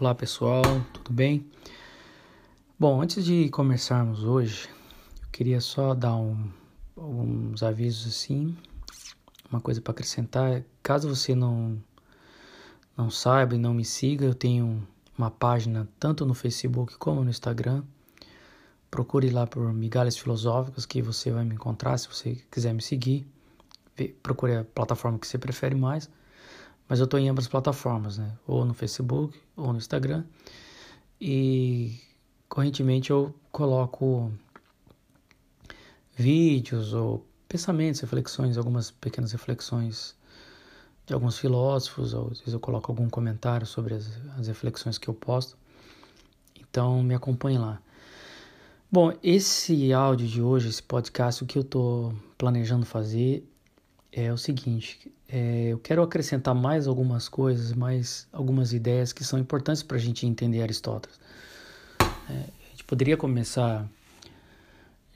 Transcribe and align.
Olá 0.00 0.14
pessoal, 0.14 0.62
tudo 0.92 1.12
bem? 1.12 1.44
Bom, 2.78 3.02
antes 3.02 3.24
de 3.24 3.48
começarmos 3.48 4.22
hoje, 4.22 4.68
eu 5.20 5.28
queria 5.32 5.60
só 5.60 5.92
dar 5.92 6.14
um, 6.14 6.48
alguns 6.96 7.64
avisos 7.64 8.06
assim, 8.06 8.56
uma 9.50 9.60
coisa 9.60 9.80
para 9.80 9.90
acrescentar. 9.90 10.62
Caso 10.84 11.08
você 11.08 11.34
não 11.34 11.82
não 12.96 13.10
saiba 13.10 13.56
e 13.56 13.58
não 13.58 13.74
me 13.74 13.84
siga, 13.84 14.24
eu 14.24 14.36
tenho 14.36 14.86
uma 15.18 15.32
página 15.32 15.88
tanto 15.98 16.24
no 16.24 16.32
Facebook 16.32 16.96
como 16.96 17.24
no 17.24 17.30
Instagram. 17.30 17.82
Procure 18.88 19.30
lá 19.30 19.48
por 19.48 19.72
Migalhas 19.72 20.16
Filosóficas 20.16 20.86
que 20.86 21.02
você 21.02 21.32
vai 21.32 21.44
me 21.44 21.56
encontrar 21.56 21.98
se 21.98 22.06
você 22.06 22.40
quiser 22.52 22.72
me 22.72 22.82
seguir. 22.82 23.26
Procure 24.22 24.58
a 24.58 24.64
plataforma 24.64 25.18
que 25.18 25.26
você 25.26 25.38
prefere 25.38 25.74
mais. 25.74 26.08
Mas 26.88 27.00
eu 27.00 27.04
estou 27.04 27.18
em 27.18 27.28
ambas 27.28 27.48
plataformas, 27.48 28.16
né? 28.16 28.32
Ou 28.46 28.64
no 28.64 28.72
Facebook 28.72 29.36
ou 29.58 29.72
no 29.72 29.78
Instagram. 29.78 30.24
E 31.20 31.98
correntemente 32.48 33.10
eu 33.10 33.34
coloco 33.50 34.32
vídeos 36.16 36.94
ou 36.94 37.26
pensamentos, 37.48 38.00
reflexões, 38.00 38.56
algumas 38.56 38.90
pequenas 38.90 39.32
reflexões 39.32 40.16
de 41.06 41.14
alguns 41.14 41.38
filósofos, 41.38 42.12
ou 42.12 42.30
às 42.30 42.38
vezes 42.38 42.52
eu 42.52 42.60
coloco 42.60 42.92
algum 42.92 43.08
comentário 43.08 43.66
sobre 43.66 43.94
as, 43.94 44.06
as 44.38 44.46
reflexões 44.46 44.98
que 44.98 45.08
eu 45.08 45.14
posto. 45.14 45.56
Então 46.58 47.02
me 47.02 47.14
acompanhe 47.14 47.58
lá. 47.58 47.80
Bom, 48.90 49.12
esse 49.22 49.92
áudio 49.92 50.26
de 50.26 50.40
hoje, 50.40 50.68
esse 50.68 50.82
podcast, 50.82 51.42
o 51.42 51.46
que 51.46 51.58
eu 51.58 51.62
estou 51.62 52.14
planejando 52.36 52.86
fazer 52.86 53.46
é 54.12 54.32
o 54.32 54.36
seguinte: 54.36 55.12
é, 55.28 55.68
eu 55.68 55.78
quero 55.78 56.02
acrescentar 56.02 56.54
mais 56.54 56.86
algumas 56.86 57.28
coisas, 57.28 57.74
mais 57.74 58.26
algumas 58.32 58.72
ideias 58.72 59.12
que 59.12 59.22
são 59.22 59.38
importantes 59.38 59.82
para 59.82 59.98
a 59.98 60.00
gente 60.00 60.26
entender 60.26 60.62
Aristóteles. 60.62 61.20
É, 62.00 62.32
a 62.32 62.70
gente 62.70 62.84
poderia 62.84 63.16
começar 63.16 63.86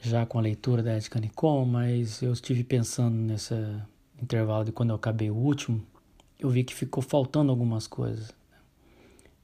já 0.02 0.26
com 0.26 0.38
a 0.38 0.42
leitura 0.42 0.82
da 0.82 0.92
Ética 0.92 1.18
Nicom, 1.18 1.64
mas 1.64 2.20
eu 2.20 2.32
estive 2.32 2.62
pensando 2.62 3.16
nesse 3.16 3.54
intervalo 4.20 4.64
de 4.64 4.72
quando 4.72 4.90
eu 4.90 4.96
acabei 4.96 5.30
o 5.30 5.34
último, 5.34 5.82
eu 6.38 6.50
vi 6.50 6.62
que 6.62 6.74
ficou 6.74 7.02
faltando 7.02 7.50
algumas 7.50 7.86
coisas. 7.86 8.28
Né? 8.28 8.58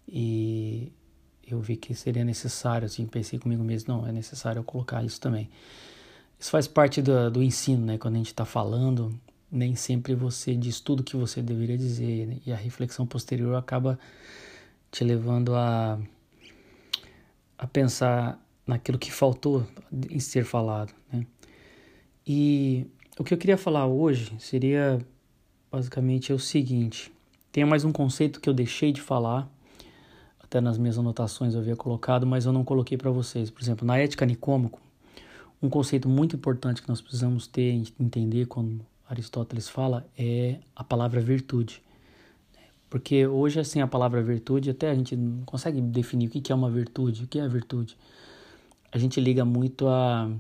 E 0.07 0.93
eu 1.47 1.61
vi 1.61 1.77
que 1.77 1.95
seria 1.95 2.25
necessário, 2.25 2.85
assim, 2.85 3.07
pensei 3.07 3.39
comigo 3.39 3.65
mesmo, 3.65 3.95
não, 3.95 4.07
é 4.07 4.13
necessário 4.13 4.61
eu 4.61 4.65
colocar 4.65 5.03
isso 5.03 5.21
também. 5.21 5.49
Isso 6.39 6.51
faz 6.51 6.69
parte 6.69 7.01
do, 7.01 7.31
do 7.31 7.43
ensino, 7.43 7.87
né? 7.87 7.99
Quando 7.99 8.15
a 8.15 8.19
gente 8.19 8.29
está 8.29 8.45
falando, 8.45 9.19
nem 9.51 9.75
sempre 9.75 10.15
você 10.15 10.55
diz 10.55 10.81
tudo 10.81 11.03
que 11.03 11.17
você 11.17 11.41
deveria 11.43 11.79
dizer 11.79 12.27
né? 12.27 12.37
e 12.45 12.53
a 12.53 12.57
reflexão 12.57 13.07
posterior 13.07 13.55
acaba 13.57 13.99
te 14.91 15.05
levando 15.05 15.55
a 15.55 15.99
a 17.59 17.67
pensar 17.67 18.41
naquilo 18.65 18.99
que 18.99 19.11
faltou 19.11 19.67
em 20.09 20.21
ser 20.21 20.45
falado, 20.45 20.95
né? 21.13 21.27
E 22.25 22.87
o 23.19 23.25
que 23.25 23.35
eu 23.35 23.39
queria 23.39 23.57
falar 23.57 23.87
hoje 23.87 24.33
seria 24.39 25.05
basicamente 25.73 26.33
o 26.33 26.39
seguinte: 26.39 27.11
tem 27.51 27.65
mais 27.65 27.85
um 27.85 27.91
conceito 27.91 28.41
que 28.41 28.49
eu 28.49 28.55
deixei 28.55 28.93
de 28.93 29.01
falar, 29.01 29.51
até 30.39 30.61
nas 30.61 30.79
minhas 30.79 30.99
anotações 30.99 31.55
eu 31.55 31.61
havia 31.61 31.75
colocado, 31.75 32.27
mas 32.27 32.47
eu 32.47 32.53
não 32.53 32.63
coloquei 32.63 32.97
para 32.97 33.11
vocês. 33.11 33.51
Por 33.51 33.61
exemplo, 33.61 33.87
na 33.87 33.99
ética 33.99 34.25
nicômaco, 34.25 34.81
um 35.61 35.69
conceito 35.69 36.09
muito 36.09 36.37
importante 36.37 36.81
que 36.81 36.89
nós 36.89 37.01
precisamos 37.01 37.47
ter 37.47 37.83
entender 37.99 38.47
quando 38.47 38.81
Aristóteles 39.09 39.69
fala 39.69 40.07
é 40.17 40.59
a 40.77 40.85
palavra 40.85 41.21
virtude. 41.21 41.83
Porque 42.91 43.27
hoje, 43.27 43.61
assim, 43.61 43.81
a 43.81 43.87
palavra 43.87 44.23
virtude, 44.23 44.71
até 44.71 44.91
a 44.91 44.95
gente 44.95 45.17
não 45.17 45.45
consegue 45.45 45.81
definir 45.81 46.27
o 46.27 46.31
que 46.31 46.53
é 46.53 46.55
uma 46.55 46.71
virtude, 46.71 47.25
o 47.25 47.27
que 47.27 47.39
é 47.39 47.49
virtude. 47.49 47.97
A 48.91 48.99
gente 48.99 49.21
liga 49.21 49.45
muito 49.45 49.87
a, 49.89 50.31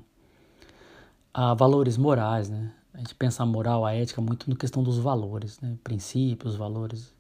a 1.32 1.54
valores 1.54 1.96
morais, 1.96 2.48
né? 2.48 2.72
A 2.94 2.98
gente 2.98 3.14
pensa 3.14 3.42
a 3.42 3.46
moral, 3.46 3.84
a 3.84 3.94
ética 3.94 4.20
muito 4.20 4.48
na 4.48 4.56
questão 4.56 4.82
dos 4.82 4.98
valores, 4.98 5.60
né? 5.60 5.76
Princípios, 5.84 6.56
valores. 6.56 7.12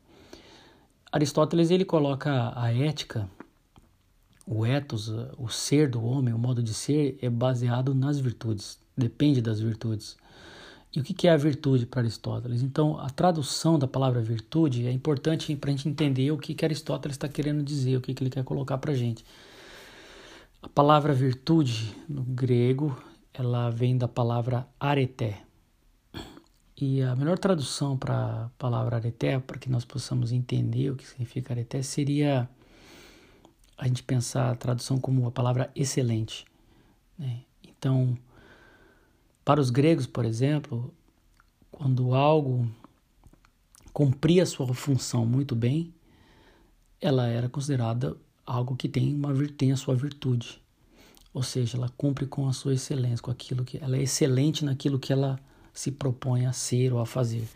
Aristóteles, 1.12 1.70
ele 1.70 1.84
coloca 1.84 2.52
a 2.58 2.72
ética, 2.74 3.28
o 4.46 4.64
ethos, 4.64 5.08
o 5.38 5.48
ser 5.48 5.90
do 5.90 6.02
homem, 6.02 6.32
o 6.32 6.38
modo 6.38 6.62
de 6.62 6.72
ser, 6.72 7.18
é 7.20 7.28
baseado 7.28 7.94
nas 7.94 8.18
virtudes, 8.18 8.78
depende 8.96 9.42
das 9.42 9.60
virtudes. 9.60 10.16
E 10.94 11.00
o 11.00 11.04
que 11.04 11.28
é 11.28 11.30
a 11.30 11.36
virtude 11.36 11.84
para 11.84 12.00
Aristóteles? 12.00 12.62
Então, 12.62 12.98
a 12.98 13.10
tradução 13.10 13.78
da 13.78 13.86
palavra 13.86 14.22
virtude 14.22 14.86
é 14.86 14.90
importante 14.90 15.54
para 15.54 15.70
a 15.70 15.72
gente 15.72 15.88
entender 15.88 16.30
o 16.30 16.38
que, 16.38 16.56
Aristóteles 16.64 17.14
está 17.14 17.28
querendo 17.28 17.62
dizer, 17.62 17.96
o 17.96 18.00
que, 18.00 18.14
que 18.14 18.22
ele 18.22 18.30
quer 18.30 18.42
colocar 18.42 18.78
para 18.78 18.92
a 18.92 18.96
gente. 18.96 19.24
A 20.62 20.68
palavra 20.68 21.12
virtude, 21.12 21.94
no 22.08 22.22
grego, 22.22 23.00
ela 23.34 23.70
vem 23.70 23.98
da 23.98 24.08
palavra 24.08 24.66
areté. 24.80 25.42
E 26.80 27.02
a 27.02 27.14
melhor 27.14 27.38
tradução 27.38 27.96
para 27.96 28.46
a 28.46 28.50
palavra 28.56 28.96
areté, 28.96 29.38
para 29.38 29.58
que 29.58 29.68
nós 29.68 29.84
possamos 29.84 30.32
entender 30.32 30.90
o 30.90 30.96
que 30.96 31.06
significa 31.06 31.52
areté, 31.52 31.82
seria 31.82 32.48
a 33.76 33.86
gente 33.86 34.02
pensar 34.02 34.50
a 34.50 34.56
tradução 34.56 34.98
como 34.98 35.26
a 35.26 35.30
palavra 35.30 35.70
excelente. 35.76 36.46
Né? 37.18 37.42
Então, 37.62 38.16
para 39.48 39.62
os 39.62 39.70
gregos, 39.70 40.06
por 40.06 40.26
exemplo, 40.26 40.92
quando 41.70 42.14
algo 42.14 42.70
cumpria 43.94 44.44
sua 44.44 44.74
função 44.74 45.24
muito 45.24 45.56
bem, 45.56 45.90
ela 47.00 47.26
era 47.28 47.48
considerada 47.48 48.14
algo 48.44 48.76
que 48.76 48.90
tem 48.90 49.14
uma 49.14 49.32
tem 49.46 49.72
a 49.72 49.76
sua 49.78 49.94
virtude. 49.94 50.60
Ou 51.32 51.42
seja, 51.42 51.78
ela 51.78 51.88
cumpre 51.96 52.26
com 52.26 52.46
a 52.46 52.52
sua 52.52 52.74
excelência, 52.74 53.22
com 53.22 53.30
aquilo 53.30 53.64
que 53.64 53.78
ela 53.78 53.96
é 53.96 54.02
excelente 54.02 54.66
naquilo 54.66 54.98
que 54.98 55.14
ela 55.14 55.40
se 55.72 55.92
propõe 55.92 56.44
a 56.44 56.52
ser 56.52 56.92
ou 56.92 57.00
a 57.00 57.06
fazer. 57.06 57.48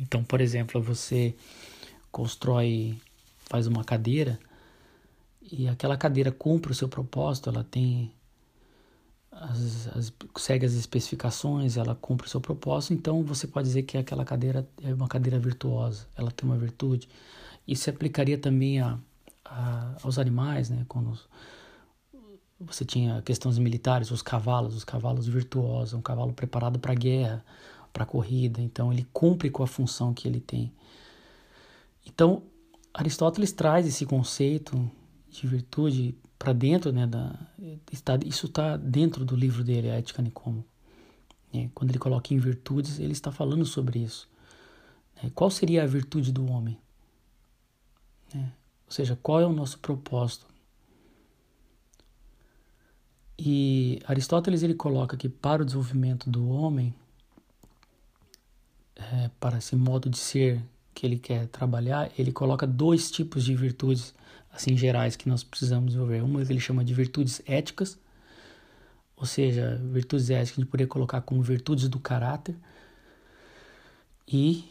Então, 0.00 0.24
por 0.24 0.40
exemplo, 0.40 0.82
você 0.82 1.32
constrói, 2.10 2.98
faz 3.48 3.68
uma 3.68 3.84
cadeira 3.84 4.36
e 5.40 5.68
aquela 5.68 5.96
cadeira 5.96 6.32
cumpre 6.32 6.72
o 6.72 6.74
seu 6.74 6.88
propósito, 6.88 7.50
ela 7.50 7.62
tem 7.62 8.10
as, 9.40 9.88
as, 9.96 10.12
segue 10.38 10.64
as 10.64 10.72
especificações, 10.72 11.76
ela 11.76 11.94
cumpre 11.94 12.26
o 12.26 12.30
seu 12.30 12.40
propósito, 12.40 12.94
então 12.94 13.22
você 13.22 13.46
pode 13.46 13.68
dizer 13.68 13.82
que 13.82 13.98
aquela 13.98 14.24
cadeira 14.24 14.68
é 14.82 14.94
uma 14.94 15.08
cadeira 15.08 15.38
virtuosa, 15.38 16.06
ela 16.16 16.30
tem 16.30 16.48
uma 16.48 16.58
virtude. 16.58 17.08
Isso 17.66 17.84
se 17.84 17.90
aplicaria 17.90 18.38
também 18.38 18.80
a, 18.80 18.98
a, 19.44 19.96
aos 20.02 20.18
animais, 20.18 20.70
né? 20.70 20.84
Quando 20.88 21.18
você 22.58 22.84
tinha 22.84 23.20
questões 23.22 23.58
militares, 23.58 24.10
os 24.10 24.22
cavalos, 24.22 24.74
os 24.74 24.84
cavalos 24.84 25.26
virtuosos, 25.26 25.92
um 25.94 26.00
cavalo 26.00 26.32
preparado 26.32 26.78
para 26.78 26.94
guerra, 26.94 27.44
para 27.92 28.06
corrida, 28.06 28.60
então 28.60 28.92
ele 28.92 29.06
cumpre 29.12 29.50
com 29.50 29.62
a 29.62 29.66
função 29.66 30.14
que 30.14 30.26
ele 30.26 30.40
tem. 30.40 30.72
Então, 32.06 32.42
Aristóteles 32.94 33.52
traz 33.52 33.86
esse 33.86 34.06
conceito 34.06 34.90
de 35.28 35.46
virtude 35.46 36.14
para 36.38 36.52
dentro, 36.52 36.92
né, 36.92 37.06
da, 37.06 37.34
está, 37.90 38.18
isso 38.24 38.46
está 38.46 38.76
dentro 38.76 39.24
do 39.24 39.34
livro 39.34 39.64
dele, 39.64 39.90
a 39.90 39.94
Ética 39.94 40.22
Nicomo. 40.22 40.64
Né? 41.52 41.70
Quando 41.74 41.90
ele 41.90 41.98
coloca 41.98 42.32
em 42.34 42.38
virtudes, 42.38 42.98
ele 42.98 43.12
está 43.12 43.32
falando 43.32 43.64
sobre 43.64 44.00
isso. 44.00 44.28
Né? 45.22 45.30
Qual 45.34 45.50
seria 45.50 45.82
a 45.82 45.86
virtude 45.86 46.32
do 46.32 46.46
homem? 46.50 46.78
Né? 48.32 48.52
Ou 48.86 48.92
seja, 48.92 49.18
qual 49.22 49.40
é 49.40 49.46
o 49.46 49.52
nosso 49.52 49.78
propósito? 49.78 50.46
E 53.38 54.00
Aristóteles 54.06 54.62
ele 54.62 54.74
coloca 54.74 55.16
que 55.16 55.28
para 55.28 55.62
o 55.62 55.64
desenvolvimento 55.64 56.30
do 56.30 56.48
homem, 56.48 56.94
é, 58.94 59.30
para 59.38 59.58
esse 59.58 59.76
modo 59.76 60.08
de 60.08 60.16
ser 60.16 60.62
que 60.94 61.04
ele 61.04 61.18
quer 61.18 61.46
trabalhar, 61.48 62.10
ele 62.18 62.32
coloca 62.32 62.66
dois 62.66 63.10
tipos 63.10 63.44
de 63.44 63.54
virtudes 63.54 64.14
assim 64.56 64.76
gerais 64.76 65.14
que 65.14 65.28
nós 65.28 65.44
precisamos 65.44 65.92
desenvolver. 65.92 66.22
Uma 66.22 66.44
que 66.44 66.52
ele 66.52 66.60
chama 66.60 66.84
de 66.84 66.94
virtudes 66.94 67.42
éticas, 67.46 67.98
ou 69.14 69.26
seja, 69.26 69.80
virtudes 69.92 70.30
éticas 70.30 70.50
que 70.50 70.60
a 70.60 70.62
gente 70.64 70.70
poderia 70.70 70.88
colocar 70.88 71.20
como 71.20 71.42
virtudes 71.42 71.88
do 71.88 72.00
caráter, 72.00 72.56
e 74.26 74.64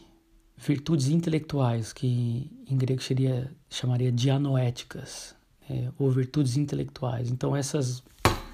virtudes 0.56 1.08
intelectuais, 1.08 1.92
que 1.92 2.50
em 2.68 2.76
grego 2.76 3.02
seria, 3.02 3.50
chamaria 3.70 4.12
dianoéticas, 4.12 5.34
é, 5.70 5.90
ou 5.98 6.10
virtudes 6.10 6.56
intelectuais. 6.56 7.30
Então 7.30 7.56
essas 7.56 8.02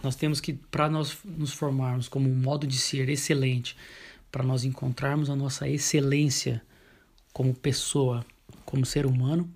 nós 0.03 0.17
temos 0.17 0.41
que, 0.41 0.53
para 0.53 0.91
nós 0.91 1.17
nos 1.25 1.53
formarmos 1.53 2.09
como 2.09 2.29
um 2.29 2.35
modo 2.35 2.67
de 2.67 2.77
ser 2.77 3.09
excelente, 3.09 3.77
para 4.31 4.43
nós 4.43 4.65
encontrarmos 4.65 5.31
a 5.31 5.37
nossa 5.37 5.69
excelência 5.69 6.61
como 7.33 7.55
pessoa, 7.55 8.25
como 8.65 8.85
ser 8.85 9.07
humano, 9.07 9.49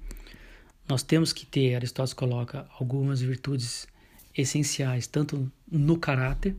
nós 0.88 1.02
temos 1.02 1.32
que 1.32 1.44
ter, 1.44 1.74
Aristóteles 1.74 2.12
coloca 2.12 2.66
algumas 2.78 3.20
virtudes 3.20 3.88
essenciais, 4.36 5.06
tanto 5.06 5.50
no 5.70 5.98
caráter 5.98 6.54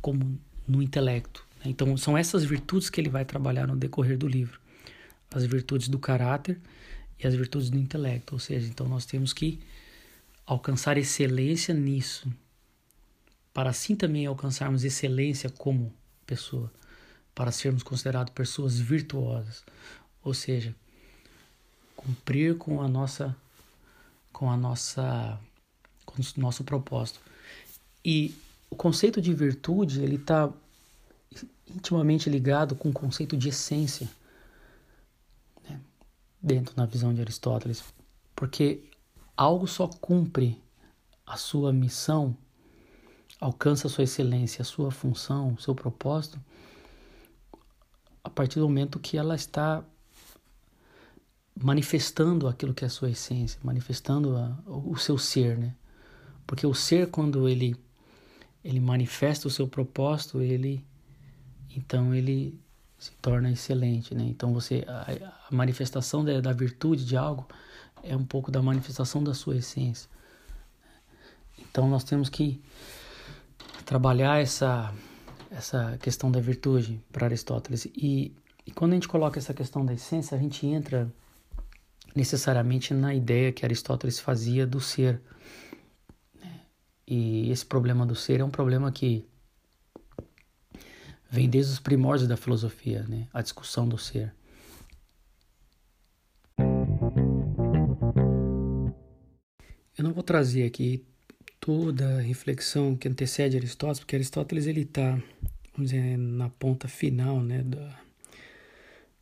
como 0.00 0.38
no 0.66 0.82
intelecto. 0.82 1.46
Né? 1.58 1.70
Então, 1.70 1.96
são 1.96 2.16
essas 2.16 2.44
virtudes 2.44 2.88
que 2.88 3.00
ele 3.00 3.10
vai 3.10 3.24
trabalhar 3.24 3.66
no 3.66 3.76
decorrer 3.76 4.16
do 4.16 4.26
livro. 4.26 4.60
As 5.30 5.44
virtudes 5.44 5.88
do 5.88 5.98
caráter 5.98 6.58
e 7.18 7.26
as 7.26 7.34
virtudes 7.34 7.68
do 7.68 7.78
intelecto, 7.78 8.34
ou 8.34 8.38
seja, 8.38 8.66
então 8.68 8.88
nós 8.88 9.04
temos 9.04 9.32
que 9.32 9.60
alcançar 10.46 10.96
excelência 10.96 11.74
nisso, 11.74 12.32
para 13.52 13.70
assim 13.70 13.96
também 13.96 14.26
alcançarmos 14.26 14.84
excelência 14.84 15.50
como 15.50 15.92
pessoa, 16.26 16.72
para 17.34 17.50
sermos 17.50 17.82
considerados 17.82 18.32
pessoas 18.32 18.78
virtuosas, 18.78 19.64
ou 20.22 20.32
seja, 20.32 20.74
cumprir 21.96 22.56
com 22.56 22.80
a 22.80 22.88
nossa 22.88 23.36
com 24.36 24.50
a 24.50 24.56
nossa 24.56 25.40
com 26.04 26.20
o 26.20 26.24
nosso 26.36 26.62
propósito. 26.62 27.18
E 28.04 28.34
o 28.68 28.76
conceito 28.76 29.18
de 29.18 29.32
virtude, 29.32 30.02
ele 30.02 30.16
está 30.16 30.52
intimamente 31.66 32.28
ligado 32.28 32.76
com 32.76 32.90
o 32.90 32.92
conceito 32.92 33.34
de 33.34 33.48
essência, 33.48 34.06
né? 35.66 35.80
dentro 36.40 36.76
da 36.76 36.84
visão 36.84 37.14
de 37.14 37.20
Aristóteles, 37.22 37.82
porque 38.34 38.84
algo 39.34 39.66
só 39.66 39.88
cumpre 39.88 40.62
a 41.26 41.38
sua 41.38 41.72
missão, 41.72 42.36
alcança 43.40 43.86
a 43.86 43.90
sua 43.90 44.04
excelência, 44.04 44.60
a 44.60 44.66
sua 44.66 44.90
função, 44.90 45.54
o 45.54 45.60
seu 45.60 45.74
propósito, 45.74 46.38
a 48.22 48.28
partir 48.28 48.60
do 48.60 48.68
momento 48.68 49.00
que 49.00 49.16
ela 49.16 49.34
está 49.34 49.82
manifestando 51.62 52.46
aquilo 52.46 52.74
que 52.74 52.84
é 52.84 52.86
a 52.86 52.90
sua 52.90 53.10
essência, 53.10 53.58
manifestando 53.62 54.36
a, 54.36 54.58
o 54.66 54.96
seu 54.96 55.16
ser, 55.16 55.56
né? 55.56 55.74
Porque 56.46 56.66
o 56.66 56.74
ser 56.74 57.10
quando 57.10 57.48
ele 57.48 57.76
ele 58.62 58.80
manifesta 58.80 59.46
o 59.46 59.50
seu 59.50 59.66
propósito, 59.66 60.42
ele 60.42 60.84
então 61.74 62.14
ele 62.14 62.60
se 62.98 63.12
torna 63.22 63.50
excelente, 63.50 64.14
né? 64.14 64.24
Então 64.24 64.52
você 64.52 64.84
a, 64.86 65.46
a 65.50 65.54
manifestação 65.54 66.24
da, 66.24 66.40
da 66.40 66.52
virtude 66.52 67.04
de 67.04 67.16
algo 67.16 67.46
é 68.02 68.16
um 68.16 68.24
pouco 68.24 68.50
da 68.50 68.60
manifestação 68.60 69.24
da 69.24 69.32
sua 69.32 69.56
essência. 69.56 70.10
Então 71.58 71.88
nós 71.88 72.04
temos 72.04 72.28
que 72.28 72.60
trabalhar 73.84 74.40
essa 74.40 74.92
essa 75.50 75.96
questão 76.02 76.30
da 76.30 76.40
virtude 76.40 77.00
para 77.10 77.26
Aristóteles 77.26 77.86
e, 77.86 78.34
e 78.66 78.70
quando 78.72 78.92
a 78.92 78.94
gente 78.94 79.08
coloca 79.08 79.38
essa 79.38 79.54
questão 79.54 79.86
da 79.86 79.94
essência, 79.94 80.36
a 80.36 80.40
gente 80.40 80.66
entra 80.66 81.10
necessariamente 82.16 82.94
na 82.94 83.14
ideia 83.14 83.52
que 83.52 83.64
Aristóteles 83.64 84.18
fazia 84.18 84.66
do 84.66 84.80
ser. 84.80 85.20
Né? 86.34 86.60
E 87.06 87.50
esse 87.50 87.64
problema 87.64 88.06
do 88.06 88.14
ser 88.16 88.40
é 88.40 88.44
um 88.44 88.50
problema 88.50 88.90
que 88.90 89.28
vem 91.30 91.48
desde 91.48 91.72
os 91.72 91.78
primórdios 91.78 92.28
da 92.28 92.36
filosofia, 92.36 93.04
né? 93.06 93.28
a 93.32 93.42
discussão 93.42 93.86
do 93.86 93.98
ser. 93.98 94.34
Eu 99.98 100.04
não 100.04 100.12
vou 100.12 100.22
trazer 100.22 100.64
aqui 100.64 101.06
toda 101.60 102.18
a 102.18 102.20
reflexão 102.20 102.96
que 102.96 103.08
antecede 103.08 103.56
Aristóteles, 103.56 103.98
porque 103.98 104.16
Aristóteles 104.16 104.66
ele 104.66 104.82
está, 104.82 105.12
vamos 105.72 105.90
dizer, 105.90 106.16
na 106.18 106.48
ponta 106.48 106.86
final, 106.86 107.40
né, 107.40 107.62
da, 107.62 107.98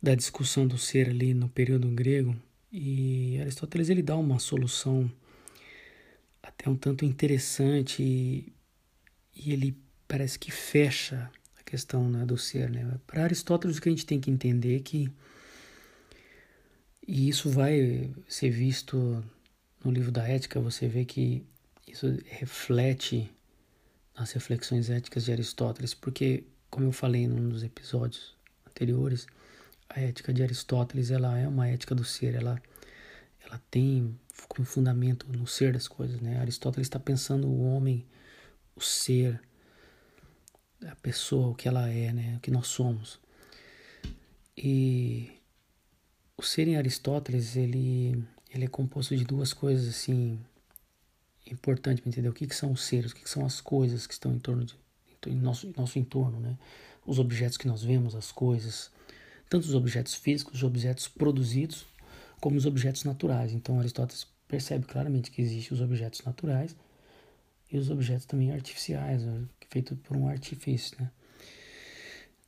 da 0.01 0.15
discussão 0.15 0.67
do 0.67 0.77
ser 0.77 1.09
ali 1.09 1.33
no 1.33 1.47
período 1.47 1.87
grego. 1.89 2.35
E 2.77 3.39
Aristóteles 3.39 3.87
ele 3.89 4.01
dá 4.01 4.17
uma 4.17 4.37
solução 4.37 5.09
até 6.43 6.69
um 6.69 6.75
tanto 6.75 7.05
interessante 7.05 8.03
e, 8.03 8.53
e 9.33 9.53
ele 9.53 9.77
parece 10.05 10.37
que 10.37 10.51
fecha 10.51 11.31
a 11.57 11.63
questão 11.63 12.09
né, 12.09 12.25
do 12.25 12.37
ser. 12.37 12.69
Né? 12.69 12.99
Para 13.07 13.23
Aristóteles 13.23 13.77
o 13.77 13.81
que 13.81 13.87
a 13.87 13.91
gente 13.93 14.05
tem 14.05 14.19
que 14.19 14.29
entender 14.29 14.75
é 14.75 14.79
que 14.81 15.09
e 17.07 17.29
isso 17.29 17.49
vai 17.49 18.11
ser 18.27 18.49
visto 18.49 19.23
no 19.81 19.89
livro 19.89 20.11
da 20.11 20.27
Ética, 20.27 20.59
você 20.59 20.85
vê 20.85 21.05
que 21.05 21.45
isso 21.87 22.07
reflete 22.25 23.31
nas 24.17 24.33
reflexões 24.33 24.89
éticas 24.89 25.23
de 25.23 25.31
Aristóteles, 25.31 25.93
porque, 25.93 26.43
como 26.69 26.87
eu 26.87 26.91
falei 26.91 27.25
num 27.25 27.47
dos 27.47 27.63
episódios 27.63 28.35
anteriores, 28.67 29.27
a 29.89 29.99
ética 29.99 30.33
de 30.33 30.43
Aristóteles 30.43 31.11
ela 31.11 31.37
é 31.37 31.47
uma 31.47 31.67
ética 31.67 31.93
do 31.95 32.03
ser, 32.03 32.35
ela, 32.35 32.61
ela 33.45 33.61
tem 33.69 34.17
como 34.47 34.65
fundamento 34.65 35.27
no 35.31 35.47
ser 35.47 35.73
das 35.73 35.87
coisas. 35.87 36.19
Né? 36.21 36.39
Aristóteles 36.39 36.87
está 36.87 36.99
pensando 36.99 37.47
o 37.47 37.63
homem, 37.63 38.05
o 38.75 38.81
ser, 38.81 39.41
a 40.85 40.95
pessoa, 40.97 41.49
o 41.49 41.55
que 41.55 41.67
ela 41.67 41.89
é, 41.89 42.11
né? 42.11 42.35
o 42.37 42.39
que 42.39 42.51
nós 42.51 42.67
somos. 42.67 43.19
E 44.57 45.31
o 46.37 46.43
ser 46.43 46.67
em 46.67 46.77
Aristóteles 46.77 47.55
ele, 47.55 48.23
ele 48.53 48.65
é 48.65 48.67
composto 48.67 49.15
de 49.15 49.23
duas 49.23 49.53
coisas 49.53 49.87
assim 49.87 50.39
importantes 51.45 52.01
para 52.01 52.09
entender 52.09 52.29
o 52.29 52.33
que, 52.33 52.47
que 52.47 52.55
são 52.55 52.71
os 52.71 52.83
seres, 52.83 53.11
o 53.11 53.15
que, 53.15 53.23
que 53.23 53.29
são 53.29 53.45
as 53.45 53.61
coisas 53.61 54.07
que 54.07 54.13
estão 54.13 54.33
em 54.33 54.39
torno 54.39 54.65
de 54.65 54.75
em 55.27 55.35
nosso, 55.35 55.71
nosso 55.75 55.97
entorno, 55.99 56.39
né? 56.39 56.57
Os 57.05 57.19
objetos 57.19 57.57
que 57.57 57.67
nós 57.67 57.83
vemos, 57.83 58.15
as 58.15 58.31
coisas, 58.31 58.91
tanto 59.49 59.63
os 59.63 59.75
objetos 59.75 60.15
físicos, 60.15 60.55
os 60.55 60.63
objetos 60.63 61.07
produzidos, 61.07 61.85
como 62.39 62.57
os 62.57 62.65
objetos 62.65 63.03
naturais. 63.03 63.53
Então 63.53 63.79
Aristóteles 63.79 64.27
percebe 64.47 64.85
claramente 64.85 65.31
que 65.31 65.41
existem 65.41 65.75
os 65.75 65.81
objetos 65.81 66.23
naturais 66.23 66.75
e 67.71 67.77
os 67.77 67.89
objetos 67.89 68.25
também 68.25 68.51
artificiais, 68.51 69.23
né, 69.23 69.43
feitos 69.69 69.97
por 70.03 70.15
um 70.15 70.27
artifício. 70.27 70.95
Né? 70.99 71.09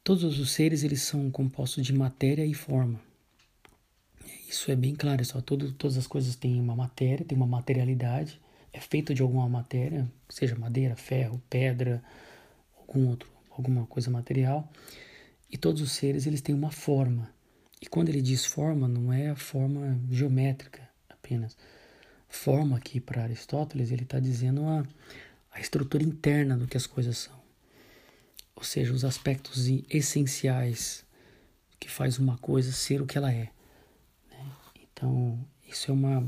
Todos 0.04 0.40
os 0.40 0.52
seres 0.52 0.84
eles 0.84 1.02
são 1.02 1.30
compostos 1.30 1.86
de 1.86 1.94
matéria 1.94 2.46
e 2.46 2.54
forma. 2.54 3.00
Isso 4.48 4.72
é 4.72 4.76
bem 4.76 4.96
claro, 4.96 5.24
só 5.26 5.42
todo, 5.42 5.72
todas 5.74 5.98
as 5.98 6.08
coisas 6.08 6.36
têm 6.36 6.60
uma 6.60 6.76
matéria, 6.76 7.26
têm 7.26 7.38
uma 7.38 7.48
materialidade, 7.48 8.40
é 8.72 8.80
feito 8.80 9.14
de 9.14 9.22
alguma 9.22 9.50
matéria, 9.50 10.10
seja 10.30 10.56
madeira, 10.56 10.96
ferro, 10.96 11.42
pedra, 11.50 12.02
algum 12.78 13.08
outro, 13.10 13.30
alguma 13.50 13.86
coisa 13.86 14.10
material. 14.10 14.72
E 15.50 15.58
todos 15.58 15.82
os 15.82 15.92
seres 15.94 16.26
eles 16.26 16.42
têm 16.42 16.54
uma 16.54 16.72
forma. 16.72 17.32
E 17.82 17.86
quando 17.86 18.10
ele 18.10 18.22
diz 18.22 18.46
forma, 18.46 18.88
não 18.88 19.14
é 19.14 19.30
a 19.30 19.36
forma 19.36 20.00
geométrica 20.10 20.88
apenas. 21.10 21.56
Forma 22.28 22.76
aqui 22.76 23.00
para 23.00 23.24
Aristóteles, 23.24 23.92
ele 23.92 24.04
está 24.04 24.20
dizendo 24.20 24.66
a, 24.66 24.86
a 25.52 25.60
estrutura 25.60 26.04
interna 26.04 26.58
do 26.58 26.68
que 26.68 26.76
as 26.76 26.86
coisas 26.86 27.18
são. 27.18 27.38
Ou 28.56 28.64
seja, 28.64 28.92
os 28.92 29.06
aspectos 29.06 29.68
essenciais 29.90 31.06
que 31.80 31.90
faz 31.90 32.18
uma 32.18 32.38
coisa 32.40 32.72
ser 32.72 33.02
o 33.02 33.06
que 33.06 33.18
ela 33.18 33.32
é. 33.32 33.52
Né? 34.30 34.52
Então, 34.82 35.40
isso 35.70 35.92
é 35.92 35.94
uma, 35.94 36.28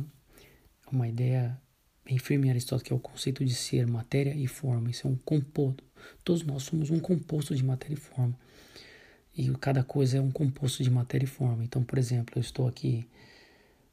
uma 0.92 1.07
ideia 1.07 1.60
bem 2.06 2.19
firme 2.19 2.48
em 2.48 2.51
Aristóteles, 2.51 2.83
que 2.83 2.94
é 2.94 2.95
o 2.95 3.00
conceito 3.00 3.44
de 3.44 3.56
ser, 3.56 3.88
matéria 3.88 4.33
e 4.33 4.47
forma. 4.47 4.92
Isso 4.92 5.07
é 5.07 5.09
um 5.09 5.16
composto. 5.16 5.83
Todos 6.23 6.44
nós 6.44 6.64
somos 6.64 6.92
um 6.92 6.99
composto 6.99 7.56
de 7.56 7.64
matéria 7.64 7.95
e 7.95 7.97
forma 7.97 8.38
e 9.39 9.55
cada 9.55 9.81
coisa 9.85 10.17
é 10.17 10.21
um 10.21 10.31
composto 10.31 10.83
de 10.83 10.91
matéria 10.91 11.23
e 11.23 11.27
forma. 11.27 11.63
Então, 11.63 11.81
por 11.81 11.97
exemplo, 11.97 12.37
eu 12.37 12.41
estou 12.41 12.67
aqui 12.67 13.07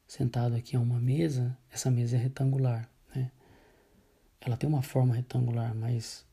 sentado 0.05 0.53
aqui 0.53 0.75
a 0.75 0.79
uma 0.79 0.99
mesa, 0.99 1.57
essa 1.71 1.89
mesa 1.89 2.17
é 2.17 2.19
retangular, 2.19 2.89
né? 3.15 3.31
Ela 4.41 4.57
tem 4.57 4.67
uma 4.67 4.81
forma 4.81 5.15
retangular, 5.15 5.73
mas 5.73 6.25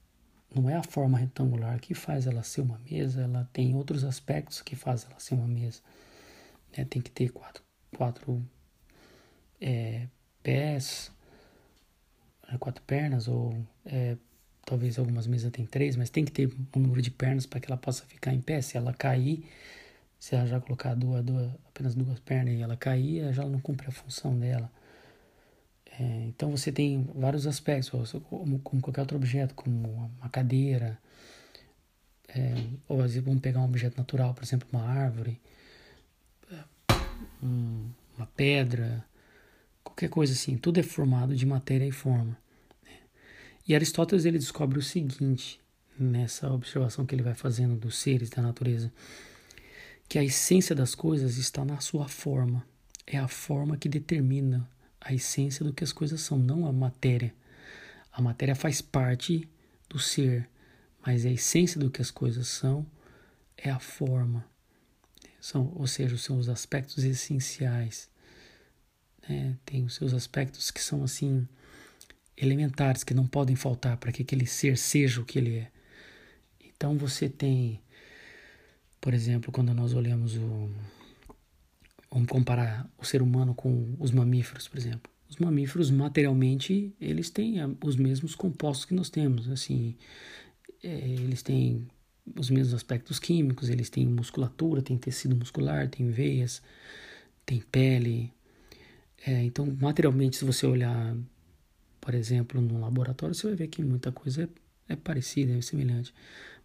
não 0.52 0.68
é 0.68 0.74
a 0.74 0.82
forma 0.82 1.16
retangular 1.16 1.78
que 1.78 1.94
faz 1.94 2.26
ela 2.26 2.42
ser 2.42 2.62
uma 2.62 2.78
mesa, 2.90 3.22
ela 3.22 3.48
tem 3.52 3.76
outros 3.76 4.02
aspectos 4.02 4.60
que 4.60 4.74
faz 4.74 5.06
ela 5.08 5.20
ser 5.20 5.34
uma 5.34 5.46
mesa. 5.46 5.80
Né? 6.76 6.84
Tem 6.84 7.00
que 7.00 7.10
ter 7.10 7.28
quatro, 7.28 7.62
quatro 7.96 8.44
é, 9.60 10.08
pés, 10.42 11.12
né? 12.50 12.58
quatro 12.58 12.82
pernas, 12.82 13.28
ou 13.28 13.64
é, 13.86 14.16
talvez 14.64 14.98
algumas 14.98 15.26
mesas 15.26 15.50
tem 15.52 15.66
três, 15.66 15.96
mas 15.96 16.10
tem 16.10 16.24
que 16.24 16.32
ter 16.32 16.50
um 16.74 16.80
número 16.80 17.02
de 17.02 17.10
pernas 17.10 17.46
para 17.46 17.60
que 17.60 17.70
ela 17.70 17.76
possa 17.76 18.04
ficar 18.06 18.32
em 18.32 18.40
pé. 18.40 18.60
Se 18.60 18.76
ela 18.76 18.92
cair, 18.92 19.44
se 20.18 20.34
ela 20.34 20.46
já 20.46 20.60
colocar 20.60 20.94
duas, 20.94 21.24
duas, 21.24 21.50
apenas 21.68 21.94
duas 21.94 22.18
pernas 22.20 22.54
e 22.54 22.62
ela 22.62 22.76
cair, 22.76 23.32
já 23.32 23.44
não 23.44 23.60
cumpre 23.60 23.88
a 23.88 23.92
função 23.92 24.38
dela. 24.38 24.70
É, 25.98 26.26
então 26.26 26.50
você 26.50 26.72
tem 26.72 27.08
vários 27.14 27.46
aspectos, 27.46 28.12
como, 28.28 28.58
como, 28.60 28.82
qualquer 28.82 29.02
outro 29.02 29.16
objeto, 29.16 29.54
como 29.54 30.10
uma 30.18 30.28
cadeira, 30.28 30.98
é, 32.28 32.54
ou 32.88 32.98
às 32.98 33.12
vezes 33.12 33.24
vamos 33.24 33.40
pegar 33.40 33.60
um 33.60 33.64
objeto 33.64 33.96
natural, 33.96 34.34
por 34.34 34.42
exemplo, 34.42 34.68
uma 34.72 34.82
árvore, 34.82 35.40
um, 37.42 37.88
uma 38.16 38.26
pedra, 38.26 39.04
qualquer 39.84 40.08
coisa 40.08 40.32
assim, 40.32 40.56
tudo 40.56 40.80
é 40.80 40.82
formado 40.82 41.36
de 41.36 41.46
matéria 41.46 41.86
e 41.86 41.92
forma. 41.92 42.36
E 43.66 43.74
Aristóteles 43.74 44.24
ele 44.24 44.38
descobre 44.38 44.78
o 44.78 44.82
seguinte 44.82 45.60
nessa 45.98 46.50
observação 46.52 47.06
que 47.06 47.14
ele 47.14 47.22
vai 47.22 47.34
fazendo 47.34 47.76
dos 47.76 47.96
seres 47.98 48.28
da 48.30 48.42
natureza, 48.42 48.92
que 50.08 50.18
a 50.18 50.24
essência 50.24 50.74
das 50.74 50.94
coisas 50.94 51.38
está 51.38 51.64
na 51.64 51.80
sua 51.80 52.08
forma. 52.08 52.66
É 53.06 53.18
a 53.18 53.28
forma 53.28 53.76
que 53.76 53.88
determina 53.88 54.68
a 55.00 55.12
essência 55.12 55.64
do 55.64 55.72
que 55.72 55.84
as 55.84 55.92
coisas 55.92 56.20
são, 56.20 56.38
não 56.38 56.66
a 56.66 56.72
matéria. 56.72 57.34
A 58.12 58.20
matéria 58.20 58.54
faz 58.54 58.80
parte 58.80 59.48
do 59.88 59.98
ser, 59.98 60.48
mas 61.04 61.24
a 61.26 61.30
essência 61.30 61.78
do 61.78 61.90
que 61.90 62.02
as 62.02 62.10
coisas 62.10 62.48
são 62.48 62.86
é 63.56 63.70
a 63.70 63.78
forma. 63.78 64.44
São, 65.40 65.72
ou 65.74 65.86
seja, 65.86 66.16
são 66.16 66.38
os 66.38 66.48
aspectos 66.48 67.04
essenciais 67.04 68.08
né? 69.28 69.56
tem 69.64 69.84
os 69.84 69.94
seus 69.94 70.14
aspectos 70.14 70.70
que 70.70 70.82
são 70.82 71.02
assim 71.02 71.46
elementares, 72.36 73.04
que 73.04 73.14
não 73.14 73.26
podem 73.26 73.56
faltar 73.56 73.96
para 73.96 74.12
que 74.12 74.22
aquele 74.22 74.46
ser 74.46 74.76
seja 74.76 75.20
o 75.20 75.24
que 75.24 75.38
ele 75.38 75.56
é. 75.56 75.70
Então 76.64 76.96
você 76.96 77.28
tem, 77.28 77.80
por 79.00 79.14
exemplo, 79.14 79.52
quando 79.52 79.72
nós 79.74 79.94
olhamos 79.94 80.36
o. 80.36 80.70
Vamos 82.10 82.28
comparar 82.28 82.88
o 82.96 83.04
ser 83.04 83.22
humano 83.22 83.54
com 83.54 83.94
os 83.98 84.12
mamíferos, 84.12 84.68
por 84.68 84.78
exemplo. 84.78 85.10
Os 85.28 85.36
mamíferos, 85.36 85.90
materialmente, 85.90 86.94
eles 87.00 87.28
têm 87.28 87.56
os 87.82 87.96
mesmos 87.96 88.36
compostos 88.36 88.84
que 88.84 88.94
nós 88.94 89.10
temos. 89.10 89.48
Assim, 89.48 89.96
é, 90.82 91.08
eles 91.08 91.42
têm 91.42 91.88
os 92.38 92.50
mesmos 92.50 92.74
aspectos 92.74 93.18
químicos, 93.18 93.68
eles 93.68 93.90
têm 93.90 94.06
musculatura, 94.06 94.80
têm 94.80 94.96
tecido 94.96 95.34
muscular, 95.34 95.88
têm 95.88 96.10
veias, 96.10 96.62
têm 97.44 97.60
pele. 97.60 98.32
É, 99.26 99.42
então, 99.42 99.66
materialmente, 99.80 100.36
se 100.36 100.44
você 100.44 100.66
olhar, 100.66 101.16
por 102.04 102.14
exemplo, 102.14 102.60
no 102.60 102.78
laboratório, 102.78 103.34
você 103.34 103.46
vai 103.46 103.56
ver 103.56 103.68
que 103.68 103.82
muita 103.82 104.12
coisa 104.12 104.44
é, 104.44 104.92
é 104.92 104.94
parecida, 104.94 105.56
é 105.56 105.62
semelhante. 105.62 106.12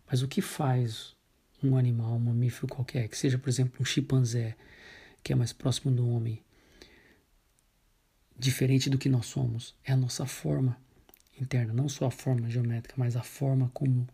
Mas 0.06 0.22
o 0.22 0.28
que 0.28 0.42
faz 0.42 1.16
um 1.64 1.78
animal, 1.78 2.18
um 2.18 2.20
mamífero 2.20 2.68
qualquer, 2.68 3.08
que 3.08 3.18
seja, 3.18 3.38
por 3.38 3.48
exemplo, 3.48 3.78
um 3.80 3.86
chimpanzé, 3.86 4.58
que 5.24 5.32
é 5.32 5.36
mais 5.38 5.54
próximo 5.54 5.96
do 5.96 6.10
homem, 6.10 6.42
diferente 8.38 8.90
do 8.90 8.98
que 8.98 9.08
nós 9.08 9.28
somos, 9.28 9.74
é 9.86 9.94
a 9.94 9.96
nossa 9.98 10.26
forma 10.26 10.76
interna, 11.40 11.72
não 11.72 11.88
só 11.88 12.08
a 12.08 12.12
forma 12.12 12.50
geométrica, 12.50 12.96
mas 12.98 13.16
a 13.16 13.24
forma 13.24 13.72
como 13.74 14.06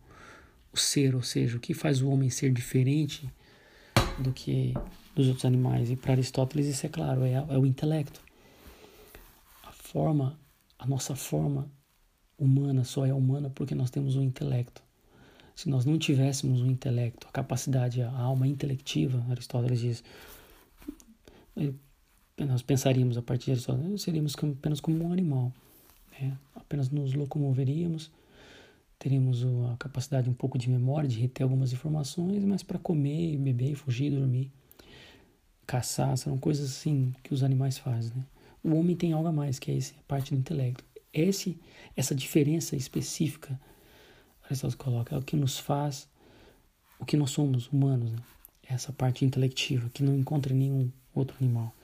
o 0.72 0.76
ser, 0.76 1.16
ou 1.16 1.24
seja, 1.24 1.56
o 1.56 1.60
que 1.60 1.74
faz 1.74 2.02
o 2.02 2.08
homem 2.08 2.30
ser 2.30 2.52
diferente 2.52 3.28
do 4.16 4.32
que 4.32 4.74
dos 5.12 5.26
outros 5.26 5.44
animais. 5.44 5.90
E 5.90 5.96
para 5.96 6.12
Aristóteles 6.12 6.68
isso 6.68 6.86
é 6.86 6.88
claro, 6.88 7.24
é, 7.24 7.32
é 7.32 7.58
o 7.58 7.66
intelecto. 7.66 8.20
A 9.64 9.72
forma, 9.72 10.38
a 10.78 10.86
nossa 10.86 11.14
forma 11.14 11.70
humana 12.38 12.84
só 12.84 13.06
é 13.06 13.14
humana 13.14 13.50
porque 13.50 13.74
nós 13.74 13.90
temos 13.90 14.16
o 14.16 14.22
intelecto. 14.22 14.82
Se 15.54 15.70
nós 15.70 15.86
não 15.86 15.98
tivéssemos 15.98 16.60
o 16.60 16.66
intelecto, 16.66 17.26
a 17.26 17.32
capacidade, 17.32 18.02
a 18.02 18.10
alma 18.10 18.46
intelectiva, 18.46 19.24
Aristóteles 19.30 19.80
diz, 19.80 20.04
nós 22.36 22.60
pensaríamos 22.60 23.16
a 23.16 23.22
partir 23.22 23.46
de 23.46 23.52
Aristóteles, 23.52 24.02
seríamos 24.02 24.34
apenas 24.34 24.80
como 24.80 25.02
um 25.02 25.12
animal. 25.12 25.50
Né? 26.20 26.36
Apenas 26.54 26.90
nos 26.90 27.14
locomoveríamos, 27.14 28.10
teríamos 28.98 29.44
a 29.72 29.76
capacidade 29.78 30.28
um 30.28 30.34
pouco 30.34 30.58
de 30.58 30.68
memória, 30.68 31.08
de 31.08 31.18
reter 31.18 31.44
algumas 31.44 31.72
informações, 31.72 32.44
mas 32.44 32.62
para 32.62 32.78
comer, 32.78 33.38
beber, 33.38 33.74
fugir, 33.76 34.10
dormir, 34.10 34.50
caçar, 35.66 36.18
são 36.18 36.36
coisas 36.36 36.70
assim 36.70 37.14
que 37.22 37.32
os 37.32 37.42
animais 37.42 37.78
fazem. 37.78 38.12
Né? 38.14 38.24
O 38.66 38.76
homem 38.76 38.96
tem 38.96 39.12
algo 39.12 39.28
a 39.28 39.32
mais, 39.32 39.58
que 39.58 39.70
é 39.70 39.76
essa 39.76 39.94
parte 40.08 40.34
do 40.34 40.40
intelecto. 40.40 40.84
Esse, 41.12 41.58
essa 41.96 42.14
diferença 42.14 42.74
específica 42.76 43.58
Aristóteles 44.44 44.74
coloca, 44.74 45.14
é 45.14 45.18
o 45.18 45.22
que 45.22 45.36
nos 45.36 45.58
faz 45.58 46.08
o 46.98 47.04
que 47.04 47.16
nós 47.16 47.30
somos, 47.30 47.68
humanos, 47.68 48.10
né? 48.10 48.18
essa 48.68 48.92
parte 48.92 49.24
intelectiva 49.24 49.90
que 49.90 50.02
não 50.02 50.16
encontra 50.16 50.52
em 50.52 50.56
nenhum 50.56 50.90
outro 51.14 51.36
animal. 51.40 51.74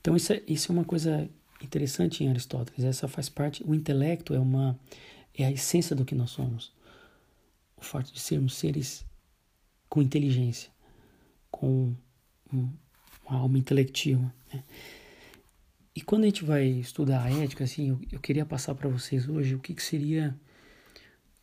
Então 0.00 0.14
isso 0.16 0.32
é, 0.32 0.42
isso 0.46 0.70
é 0.70 0.74
uma 0.74 0.84
coisa 0.84 1.28
interessante 1.62 2.22
em 2.22 2.28
Aristóteles. 2.28 2.84
Essa 2.84 3.08
faz 3.08 3.28
parte, 3.28 3.64
o 3.66 3.74
intelecto 3.74 4.34
é 4.34 4.38
uma 4.38 4.78
é 5.36 5.46
a 5.46 5.50
essência 5.50 5.96
do 5.96 6.04
que 6.04 6.14
nós 6.14 6.30
somos. 6.30 6.72
O 7.76 7.82
fato 7.82 8.12
de 8.12 8.20
sermos 8.20 8.54
seres 8.56 9.04
com 9.88 10.00
inteligência, 10.02 10.70
com 11.50 11.94
um, 12.52 12.68
uma 13.26 13.38
alma 13.38 13.58
intelectiva. 13.58 14.32
Né? 14.52 14.62
E 15.94 16.00
quando 16.00 16.24
a 16.24 16.26
gente 16.26 16.44
vai 16.44 16.64
estudar 16.66 17.22
a 17.22 17.30
ética, 17.30 17.64
assim, 17.64 17.90
eu, 17.90 18.00
eu 18.10 18.20
queria 18.20 18.44
passar 18.44 18.74
para 18.74 18.88
vocês 18.88 19.28
hoje 19.28 19.54
o 19.54 19.60
que, 19.60 19.74
que 19.74 19.82
seria 19.82 20.36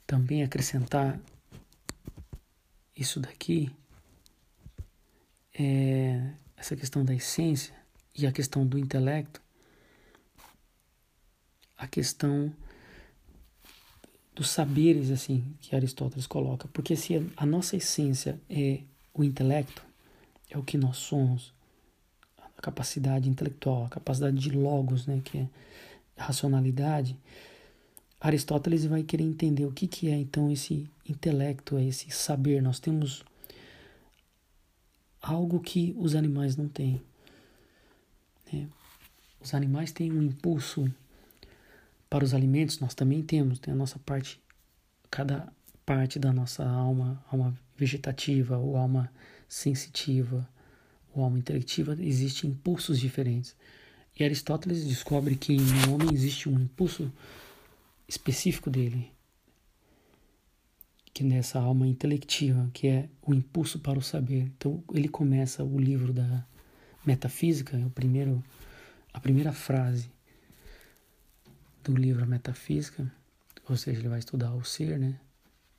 também 0.05 0.43
acrescentar 0.43 1.19
isso 2.95 3.19
daqui, 3.19 3.71
é 5.57 6.33
essa 6.57 6.75
questão 6.75 7.03
da 7.03 7.13
essência 7.13 7.73
e 8.15 8.27
a 8.27 8.31
questão 8.31 8.67
do 8.67 8.77
intelecto, 8.77 9.41
a 11.77 11.87
questão 11.87 12.53
dos 14.35 14.49
saberes 14.49 15.09
assim 15.09 15.55
que 15.59 15.75
Aristóteles 15.75 16.27
coloca, 16.27 16.67
porque 16.67 16.95
se 16.95 17.15
a 17.37 17.45
nossa 17.45 17.75
essência 17.77 18.39
é 18.49 18.81
o 19.13 19.23
intelecto, 19.23 19.83
é 20.49 20.57
o 20.57 20.63
que 20.63 20.77
nós 20.77 20.97
somos, 20.97 21.53
capacidade 22.61 23.29
intelectual, 23.29 23.85
a 23.85 23.89
capacidade 23.89 24.37
de 24.37 24.51
logos, 24.51 25.05
né, 25.07 25.21
que 25.23 25.39
é 25.39 25.47
racionalidade, 26.17 27.17
Aristóteles 28.21 28.85
vai 28.85 29.01
querer 29.01 29.23
entender 29.23 29.65
o 29.65 29.71
que, 29.71 29.87
que 29.87 30.07
é 30.07 30.15
então 30.15 30.51
esse 30.51 30.87
intelecto, 31.09 31.75
é 31.75 31.83
esse 31.83 32.11
saber. 32.11 32.61
Nós 32.61 32.79
temos 32.79 33.25
algo 35.19 35.59
que 35.59 35.95
os 35.97 36.13
animais 36.13 36.55
não 36.55 36.67
têm. 36.67 37.01
Né? 38.53 38.67
Os 39.41 39.55
animais 39.55 39.91
têm 39.91 40.11
um 40.11 40.21
impulso 40.21 40.93
para 42.07 42.23
os 42.23 42.35
alimentos, 42.35 42.79
nós 42.79 42.93
também 42.93 43.23
temos, 43.23 43.57
tem 43.57 43.73
a 43.73 43.77
nossa 43.77 43.97
parte, 43.97 44.39
cada 45.09 45.51
parte 45.83 46.19
da 46.19 46.31
nossa 46.31 46.63
alma, 46.63 47.23
alma 47.31 47.57
vegetativa, 47.75 48.55
ou 48.55 48.77
alma 48.77 49.11
sensitiva, 49.49 50.47
ou 51.13 51.23
alma 51.23 51.39
intelectiva, 51.39 51.95
existem 51.99 52.49
impulsos 52.49 52.99
diferentes. 52.99 53.55
E 54.17 54.23
Aristóteles 54.23 54.85
descobre 54.85 55.35
que 55.35 55.55
no 55.57 55.95
homem 55.95 56.13
existe 56.13 56.49
um 56.49 56.59
impulso 56.59 57.11
específico 58.07 58.69
dele, 58.69 59.11
que 61.13 61.23
nessa 61.23 61.59
alma 61.59 61.87
intelectiva, 61.87 62.69
que 62.73 62.87
é 62.87 63.09
o 63.21 63.33
impulso 63.33 63.79
para 63.79 63.97
o 63.97 64.01
saber. 64.01 64.51
Então 64.57 64.83
ele 64.93 65.07
começa 65.07 65.63
o 65.63 65.79
livro 65.79 66.13
da 66.13 66.45
metafísica, 67.05 67.77
é 67.77 67.85
o 67.85 67.89
primeiro, 67.89 68.43
a 69.13 69.19
primeira 69.19 69.51
frase 69.51 70.09
do 71.83 71.95
livro 71.95 72.27
Metafísica, 72.27 73.11
ou 73.67 73.75
seja, 73.75 73.99
ele 73.99 74.09
vai 74.09 74.19
estudar 74.19 74.53
o 74.53 74.63
ser, 74.63 74.99
né? 74.99 75.19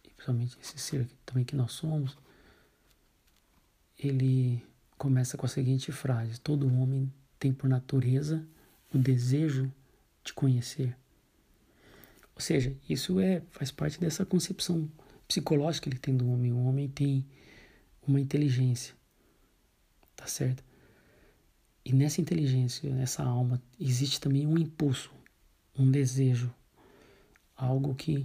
E 0.04 0.10
principalmente 0.10 0.58
esse 0.60 0.78
ser 0.78 1.08
também 1.24 1.44
que 1.44 1.54
nós 1.54 1.72
somos. 1.72 2.16
Ele 3.98 4.62
começa 5.02 5.36
com 5.36 5.44
a 5.44 5.48
seguinte 5.48 5.90
frase: 5.90 6.38
Todo 6.40 6.72
homem 6.72 7.12
tem 7.36 7.52
por 7.52 7.68
natureza 7.68 8.46
o 8.94 8.98
desejo 8.98 9.68
de 10.22 10.32
conhecer. 10.32 10.96
Ou 12.36 12.40
seja, 12.40 12.72
isso 12.88 13.18
é 13.18 13.42
faz 13.50 13.72
parte 13.72 13.98
dessa 13.98 14.24
concepção 14.24 14.88
psicológica 15.26 15.82
que 15.82 15.96
ele 15.96 16.00
tem 16.00 16.16
do 16.16 16.30
homem. 16.30 16.52
O 16.52 16.64
homem 16.66 16.88
tem 16.88 17.26
uma 18.06 18.20
inteligência, 18.20 18.94
tá 20.14 20.28
certo? 20.28 20.62
E 21.84 21.92
nessa 21.92 22.20
inteligência, 22.20 22.88
nessa 22.94 23.24
alma, 23.24 23.60
existe 23.80 24.20
também 24.20 24.46
um 24.46 24.56
impulso, 24.56 25.12
um 25.76 25.90
desejo, 25.90 26.54
algo 27.56 27.92
que 27.92 28.24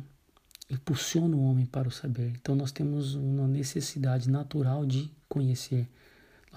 impulsiona 0.70 1.36
o 1.36 1.44
homem 1.44 1.66
para 1.66 1.88
o 1.88 1.92
saber. 1.92 2.34
Então 2.40 2.56
nós 2.56 2.72
temos 2.72 3.16
uma 3.16 3.48
necessidade 3.48 4.30
natural 4.30 4.86
de 4.86 5.12
conhecer. 5.28 5.90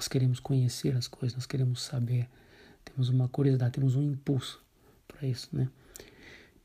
Nós 0.00 0.08
queremos 0.08 0.40
conhecer 0.40 0.96
as 0.96 1.06
coisas, 1.06 1.36
nós 1.36 1.44
queremos 1.44 1.82
saber. 1.82 2.26
Temos 2.86 3.10
uma 3.10 3.28
curiosidade, 3.28 3.74
temos 3.74 3.96
um 3.96 4.12
impulso 4.12 4.64
para 5.06 5.28
isso, 5.28 5.50
né? 5.52 5.68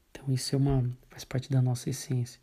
Então 0.09 0.33
isso 0.33 0.55
é 0.55 0.57
uma 0.57 0.89
faz 1.09 1.25
parte 1.25 1.49
da 1.49 1.61
nossa 1.61 1.89
essência. 1.89 2.39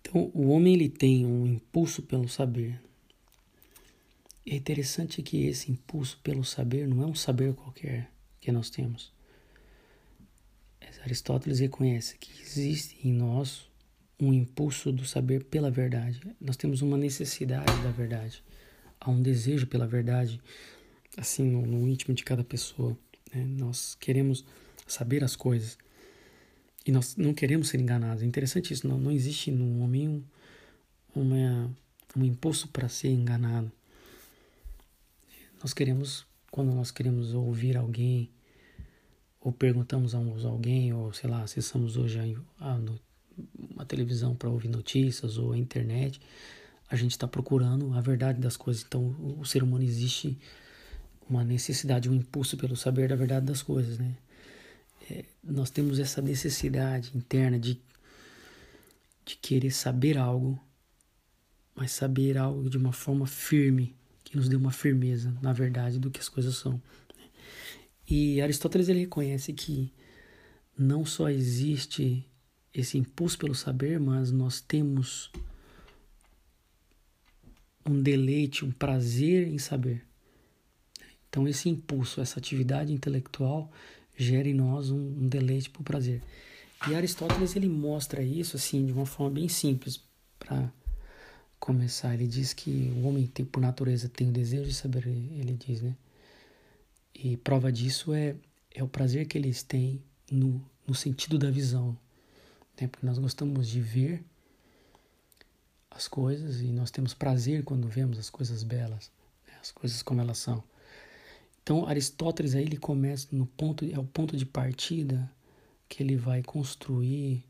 Então 0.00 0.28
o 0.34 0.48
homem 0.48 0.74
ele 0.74 0.88
tem 0.88 1.24
um 1.24 1.46
impulso 1.46 2.02
pelo 2.02 2.28
saber. 2.28 2.82
É 4.44 4.56
interessante 4.56 5.22
que 5.22 5.46
esse 5.46 5.70
impulso 5.70 6.18
pelo 6.20 6.44
saber 6.44 6.88
não 6.88 7.00
é 7.04 7.06
um 7.06 7.14
saber 7.14 7.54
qualquer 7.54 8.10
que 8.40 8.50
nós 8.50 8.70
temos. 8.70 9.12
Aristóteles 11.04 11.60
reconhece 11.60 12.18
que 12.18 12.42
existe 12.42 12.96
em 13.06 13.12
nós 13.12 13.70
um 14.20 14.32
impulso 14.32 14.92
do 14.92 15.04
saber 15.04 15.44
pela 15.44 15.70
verdade. 15.70 16.20
Nós 16.40 16.56
temos 16.56 16.82
uma 16.82 16.96
necessidade 16.96 17.72
da 17.82 17.90
verdade. 17.90 18.42
Há 19.00 19.10
um 19.10 19.20
desejo 19.20 19.66
pela 19.66 19.86
verdade 19.86 20.40
assim 21.16 21.44
no, 21.50 21.66
no 21.66 21.88
íntimo 21.88 22.14
de 22.14 22.24
cada 22.24 22.44
pessoa. 22.44 22.96
Né? 23.34 23.44
Nós 23.44 23.96
queremos 23.98 24.44
saber 24.86 25.24
as 25.24 25.36
coisas 25.36 25.76
e 26.86 26.92
nós 26.92 27.16
não 27.16 27.34
queremos 27.34 27.68
ser 27.68 27.80
enganados. 27.80 28.22
É 28.22 28.26
interessante 28.26 28.72
isso. 28.72 28.86
Não, 28.86 28.98
não 28.98 29.10
existe 29.10 29.50
no 29.50 29.80
homem 29.80 30.08
um, 30.08 30.22
uma, 31.14 31.70
um 32.16 32.24
impulso 32.24 32.68
para 32.68 32.88
ser 32.88 33.08
enganado. 33.08 33.70
Nós 35.62 35.72
queremos, 35.72 36.26
quando 36.50 36.72
nós 36.72 36.90
queremos 36.90 37.34
ouvir 37.34 37.76
alguém, 37.76 38.30
ou 39.40 39.52
perguntamos 39.52 40.14
a 40.14 40.18
alguém, 40.18 40.92
ou 40.92 41.12
sei 41.12 41.30
lá, 41.30 41.42
acessamos 41.42 41.96
hoje 41.96 42.18
a, 42.58 42.66
a, 42.66 42.80
a 43.78 43.84
televisão 43.84 44.34
para 44.34 44.48
ouvir 44.48 44.68
notícias 44.68 45.38
ou 45.38 45.52
a 45.52 45.58
internet, 45.58 46.20
a 46.88 46.96
gente 46.96 47.12
está 47.12 47.26
procurando 47.26 47.92
a 47.94 48.00
verdade 48.00 48.40
das 48.40 48.56
coisas. 48.56 48.84
Então, 48.86 49.02
o, 49.18 49.40
o 49.40 49.44
ser 49.44 49.62
humano 49.62 49.84
existe 49.84 50.38
uma 51.28 51.42
necessidade, 51.44 52.10
um 52.10 52.14
impulso 52.14 52.56
pelo 52.56 52.76
saber 52.76 53.08
da 53.08 53.16
verdade 53.16 53.46
das 53.46 53.62
coisas, 53.62 53.98
né? 53.98 54.16
É, 55.10 55.24
nós 55.42 55.70
temos 55.70 55.98
essa 55.98 56.22
necessidade 56.22 57.10
interna 57.14 57.58
de, 57.58 57.80
de 59.24 59.36
querer 59.36 59.70
saber 59.70 60.16
algo, 60.16 60.60
mas 61.74 61.90
saber 61.92 62.38
algo 62.38 62.70
de 62.70 62.76
uma 62.76 62.92
forma 62.92 63.26
firme, 63.26 63.96
que 64.22 64.36
nos 64.36 64.48
dê 64.48 64.54
uma 64.54 64.70
firmeza 64.70 65.34
na 65.42 65.52
verdade 65.52 65.98
do 65.98 66.10
que 66.10 66.20
as 66.20 66.28
coisas 66.28 66.56
são. 66.56 66.74
Né? 67.16 67.24
E 68.08 68.40
Aristóteles 68.40 68.88
ele 68.88 69.00
reconhece 69.00 69.52
que 69.52 69.92
não 70.78 71.04
só 71.04 71.28
existe 71.28 72.24
esse 72.74 72.96
impulso 72.98 73.38
pelo 73.38 73.54
saber, 73.54 74.00
mas 74.00 74.30
nós 74.30 74.60
temos 74.60 75.30
um 77.84 78.00
deleite, 78.00 78.64
um 78.64 78.70
prazer 78.70 79.48
em 79.48 79.58
saber. 79.58 80.04
Então, 81.28 81.48
esse 81.48 81.68
impulso, 81.68 82.20
essa 82.20 82.38
atividade 82.38 82.92
intelectual 82.92 83.70
gera 84.16 84.48
em 84.48 84.54
nós 84.54 84.90
um, 84.90 84.98
um 84.98 85.28
deleite 85.28 85.70
por 85.70 85.82
prazer. 85.82 86.22
E 86.88 86.94
Aristóteles 86.94 87.54
ele 87.54 87.68
mostra 87.68 88.22
isso 88.22 88.56
assim 88.56 88.84
de 88.84 88.92
uma 88.92 89.06
forma 89.06 89.30
bem 89.30 89.48
simples 89.48 90.00
para 90.38 90.70
começar. 91.58 92.12
Ele 92.14 92.26
diz 92.26 92.52
que 92.52 92.92
o 92.96 93.06
homem 93.06 93.26
tem, 93.26 93.46
por 93.46 93.60
natureza 93.60 94.08
tem 94.08 94.28
o 94.28 94.32
desejo 94.32 94.68
de 94.68 94.74
saber, 94.74 95.06
ele 95.06 95.54
diz, 95.54 95.80
né? 95.80 95.96
E 97.14 97.36
prova 97.36 97.70
disso 97.70 98.12
é, 98.12 98.34
é 98.74 98.82
o 98.82 98.88
prazer 98.88 99.26
que 99.26 99.38
eles 99.38 99.62
têm 99.62 100.02
no, 100.30 100.60
no 100.86 100.94
sentido 100.94 101.38
da 101.38 101.50
visão, 101.50 101.96
né? 102.82 102.88
Porque 102.88 103.06
nós 103.06 103.18
gostamos 103.18 103.68
de 103.68 103.80
ver 103.80 104.24
as 105.90 106.08
coisas 106.08 106.60
e 106.60 106.66
nós 106.66 106.90
temos 106.90 107.14
prazer 107.14 107.62
quando 107.64 107.88
vemos 107.88 108.18
as 108.18 108.28
coisas 108.28 108.62
belas, 108.62 109.10
né? 109.46 109.54
as 109.60 109.70
coisas 109.70 110.02
como 110.02 110.20
elas 110.20 110.38
são. 110.38 110.62
Então 111.62 111.86
Aristóteles 111.86 112.54
aí 112.54 112.64
ele 112.64 112.76
começa 112.76 113.28
no 113.30 113.46
ponto 113.46 113.84
é 113.84 113.98
o 113.98 114.04
ponto 114.04 114.36
de 114.36 114.44
partida 114.44 115.30
que 115.88 116.02
ele 116.02 116.16
vai 116.16 116.42
construir 116.42 117.44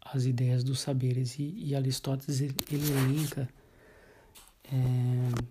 as 0.00 0.24
ideias 0.24 0.64
dos 0.64 0.80
saberes 0.80 1.38
e, 1.38 1.54
e 1.56 1.74
Aristóteles 1.74 2.40
ele, 2.40 2.56
ele 2.70 2.90
elenca 2.90 3.48
é, 4.64 5.44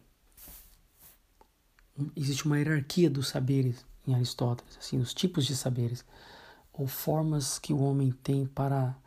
existe 2.15 2.45
uma 2.45 2.57
hierarquia 2.57 3.09
dos 3.09 3.29
saberes 3.29 3.85
em 4.05 4.13
Aristóteles, 4.13 4.77
assim, 4.77 4.97
os 4.97 5.13
tipos 5.13 5.45
de 5.45 5.55
saberes 5.55 6.03
ou 6.73 6.87
formas 6.87 7.57
que 7.57 7.71
o 7.71 7.79
homem 7.79 8.11
tem 8.11 8.45
para 8.45 8.97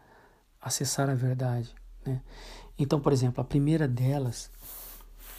acessar 0.61 1.09
a 1.09 1.15
verdade, 1.15 1.75
né? 2.05 2.21
Então, 2.79 3.01
por 3.01 3.13
exemplo, 3.13 3.41
a 3.41 3.45
primeira 3.45 3.89
delas, 3.89 4.51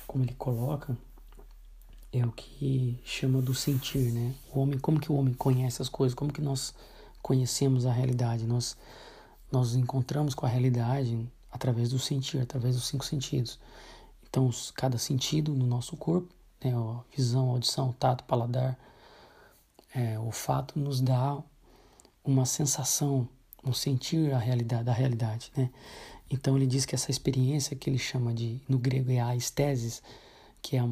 como 0.08 0.24
ele 0.24 0.34
coloca, 0.34 0.98
é 2.12 2.26
o 2.26 2.32
que 2.32 3.00
chama 3.06 3.42
do 3.42 3.54
sentir, 3.54 4.12
né? 4.12 4.34
O 4.54 4.60
homem, 4.60 4.80
como 4.80 5.00
que 5.00 5.12
o 5.12 5.16
homem 5.16 5.34
conhece 5.34 5.82
as 5.82 5.90
coisas? 5.90 6.16
Como 6.16 6.34
que 6.34 6.42
nós 6.42 6.74
conhecemos 7.22 7.86
a 7.86 7.92
realidade? 7.92 8.46
Nós 8.46 8.76
nós 9.52 9.76
encontramos 9.76 10.34
com 10.36 10.46
a 10.46 10.50
realidade 10.50 11.18
através 11.52 11.90
do 11.90 12.00
sentir, 12.00 12.42
através 12.42 12.76
dos 12.76 12.88
cinco 12.88 13.06
sentidos. 13.06 13.60
Então, 14.30 14.50
cada 14.76 14.98
sentido 14.98 15.54
no 15.54 15.66
nosso 15.66 15.96
corpo, 15.96 16.34
né, 16.64 16.74
a 16.76 17.16
visão, 17.16 17.50
audição, 17.50 17.94
tato, 17.94 18.24
paladar, 18.26 18.78
é, 19.96 20.20
olfato, 20.20 20.78
nos 20.78 21.00
dá 21.00 21.42
uma 22.24 22.46
sensação, 22.46 23.28
um 23.68 23.74
sentir 23.74 24.34
a 24.34 24.38
realidade, 24.38 24.84
da 24.84 24.94
realidade, 24.94 25.52
né? 25.56 25.70
Então 26.30 26.58
ele 26.58 26.68
diz 26.68 26.86
que 26.86 26.94
essa 26.94 27.10
experiência 27.10 27.76
que 27.76 27.90
ele 27.90 27.98
chama 27.98 28.34
de, 28.34 28.62
no 28.68 28.78
grego 28.78 29.12
é 29.12 29.20
a 29.20 29.36
estesis, 29.36 30.02
que 30.62 30.76
é 30.76 30.84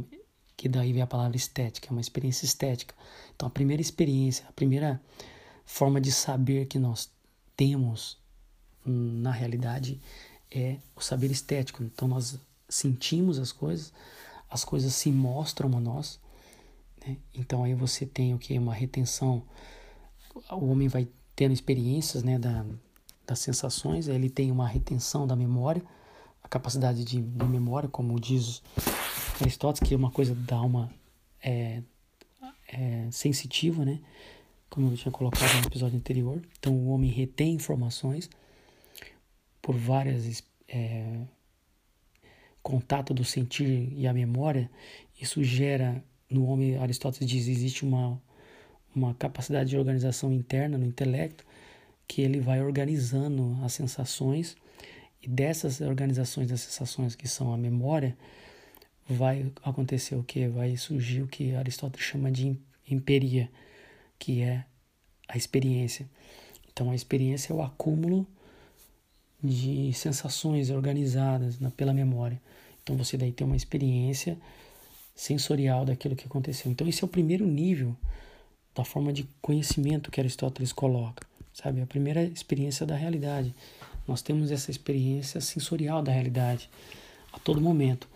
que 0.57 0.69
daí 0.69 0.93
vem 0.93 1.01
a 1.01 1.07
palavra 1.07 1.35
estética, 1.35 1.89
é 1.89 1.91
uma 1.91 1.99
experiência 1.99 2.45
estética. 2.45 2.95
Então 3.35 3.47
a 3.47 3.51
primeira 3.51 3.81
experiência, 3.81 4.45
a 4.47 4.53
primeira 4.53 5.01
forma 5.65 5.99
de 5.99 6.11
saber 6.11 6.65
que 6.67 6.79
nós 6.79 7.11
temos 7.57 8.17
na 8.85 9.31
realidade 9.31 9.99
é 10.49 10.77
o 10.95 11.01
saber 11.01 11.31
estético. 11.31 11.83
Então 11.83 12.07
nós 12.07 12.39
sentimos 12.69 13.37
as 13.39 13.51
coisas, 13.51 13.91
as 14.49 14.63
coisas 14.63 14.93
se 14.93 15.11
mostram 15.11 15.75
a 15.75 15.79
nós. 15.81 16.19
Né? 17.05 17.17
Então 17.33 17.63
aí 17.63 17.73
você 17.73 18.05
tem 18.05 18.33
o 18.33 18.39
que? 18.39 18.57
Uma 18.57 18.73
retenção. 18.73 19.43
O 20.51 20.67
homem 20.67 20.87
vai 20.87 21.07
tendo 21.35 21.53
experiências 21.53 22.23
né, 22.23 22.39
da, 22.39 22.65
das 23.25 23.39
sensações, 23.39 24.07
ele 24.07 24.29
tem 24.29 24.51
uma 24.51 24.67
retenção 24.67 25.27
da 25.27 25.35
memória, 25.35 25.83
a 26.41 26.47
capacidade 26.47 27.03
de, 27.03 27.21
de 27.21 27.45
memória, 27.45 27.89
como 27.89 28.19
diz 28.19 28.61
Aristóteles, 29.41 29.87
que 29.87 29.93
é 29.93 29.97
uma 29.97 30.11
coisa 30.11 30.33
da 30.35 30.55
alma 30.55 30.91
é, 31.43 31.81
é, 32.67 33.07
sensitiva, 33.11 33.83
né? 33.83 33.99
como 34.69 34.91
eu 34.91 34.97
tinha 34.97 35.11
colocado 35.11 35.53
no 35.61 35.67
episódio 35.67 35.97
anterior. 35.97 36.41
Então, 36.59 36.73
o 36.73 36.89
homem 36.89 37.09
retém 37.09 37.53
informações 37.53 38.29
por 39.61 39.75
várias 39.75 40.43
é, 40.67 41.21
contato 42.61 43.13
do 43.13 43.23
sentir 43.23 43.93
e 43.93 44.05
a 44.05 44.13
memória. 44.13 44.69
Isso 45.19 45.43
gera 45.43 46.03
no 46.29 46.45
homem, 46.45 46.77
Aristóteles 46.77 47.29
diz, 47.29 47.47
existe 47.47 47.85
uma 47.85 48.21
uma 48.95 49.13
capacidade 49.13 49.69
de 49.69 49.77
organização 49.77 50.31
interna 50.31 50.77
no 50.77 50.85
intelecto 50.85 51.45
que 52.07 52.21
ele 52.21 52.39
vai 52.39 52.61
organizando 52.61 53.57
as 53.63 53.73
sensações 53.73 54.55
e 55.21 55.27
dessas 55.27 55.81
organizações 55.81 56.49
das 56.49 56.61
sensações 56.61 57.15
que 57.15 57.27
são 57.27 57.53
a 57.53 57.57
memória 57.57 58.15
vai 59.07 59.51
acontecer 59.63 60.15
o 60.15 60.23
que 60.23 60.47
vai 60.47 60.77
surgir 60.77 61.21
o 61.21 61.27
que 61.27 61.55
Aristóteles 61.55 62.05
chama 62.05 62.31
de 62.31 62.57
empiria 62.89 63.49
que 64.17 64.41
é 64.41 64.63
a 65.27 65.37
experiência. 65.37 66.07
Então 66.71 66.91
a 66.91 66.95
experiência 66.95 67.53
é 67.53 67.55
o 67.55 67.61
acúmulo 67.61 68.27
de 69.43 69.91
sensações 69.93 70.69
organizadas 70.69 71.59
na, 71.59 71.69
pela 71.69 71.93
memória. 71.93 72.41
Então 72.83 72.95
você 72.95 73.17
daí 73.17 73.31
tem 73.31 73.45
uma 73.45 73.55
experiência 73.55 74.37
sensorial 75.15 75.85
daquilo 75.85 76.15
que 76.15 76.25
aconteceu. 76.25 76.71
Então 76.71 76.87
esse 76.87 77.03
é 77.03 77.05
o 77.05 77.09
primeiro 77.09 77.45
nível 77.45 77.95
da 78.75 78.83
forma 78.83 79.13
de 79.13 79.27
conhecimento 79.41 80.11
que 80.11 80.19
Aristóteles 80.19 80.73
coloca, 80.73 81.25
sabe? 81.53 81.81
A 81.81 81.85
primeira 81.85 82.23
experiência 82.23 82.85
da 82.85 82.95
realidade. 82.95 83.55
Nós 84.07 84.21
temos 84.21 84.51
essa 84.51 84.69
experiência 84.69 85.39
sensorial 85.39 86.03
da 86.03 86.11
realidade 86.11 86.69
a 87.31 87.39
todo 87.39 87.61
momento. 87.61 88.07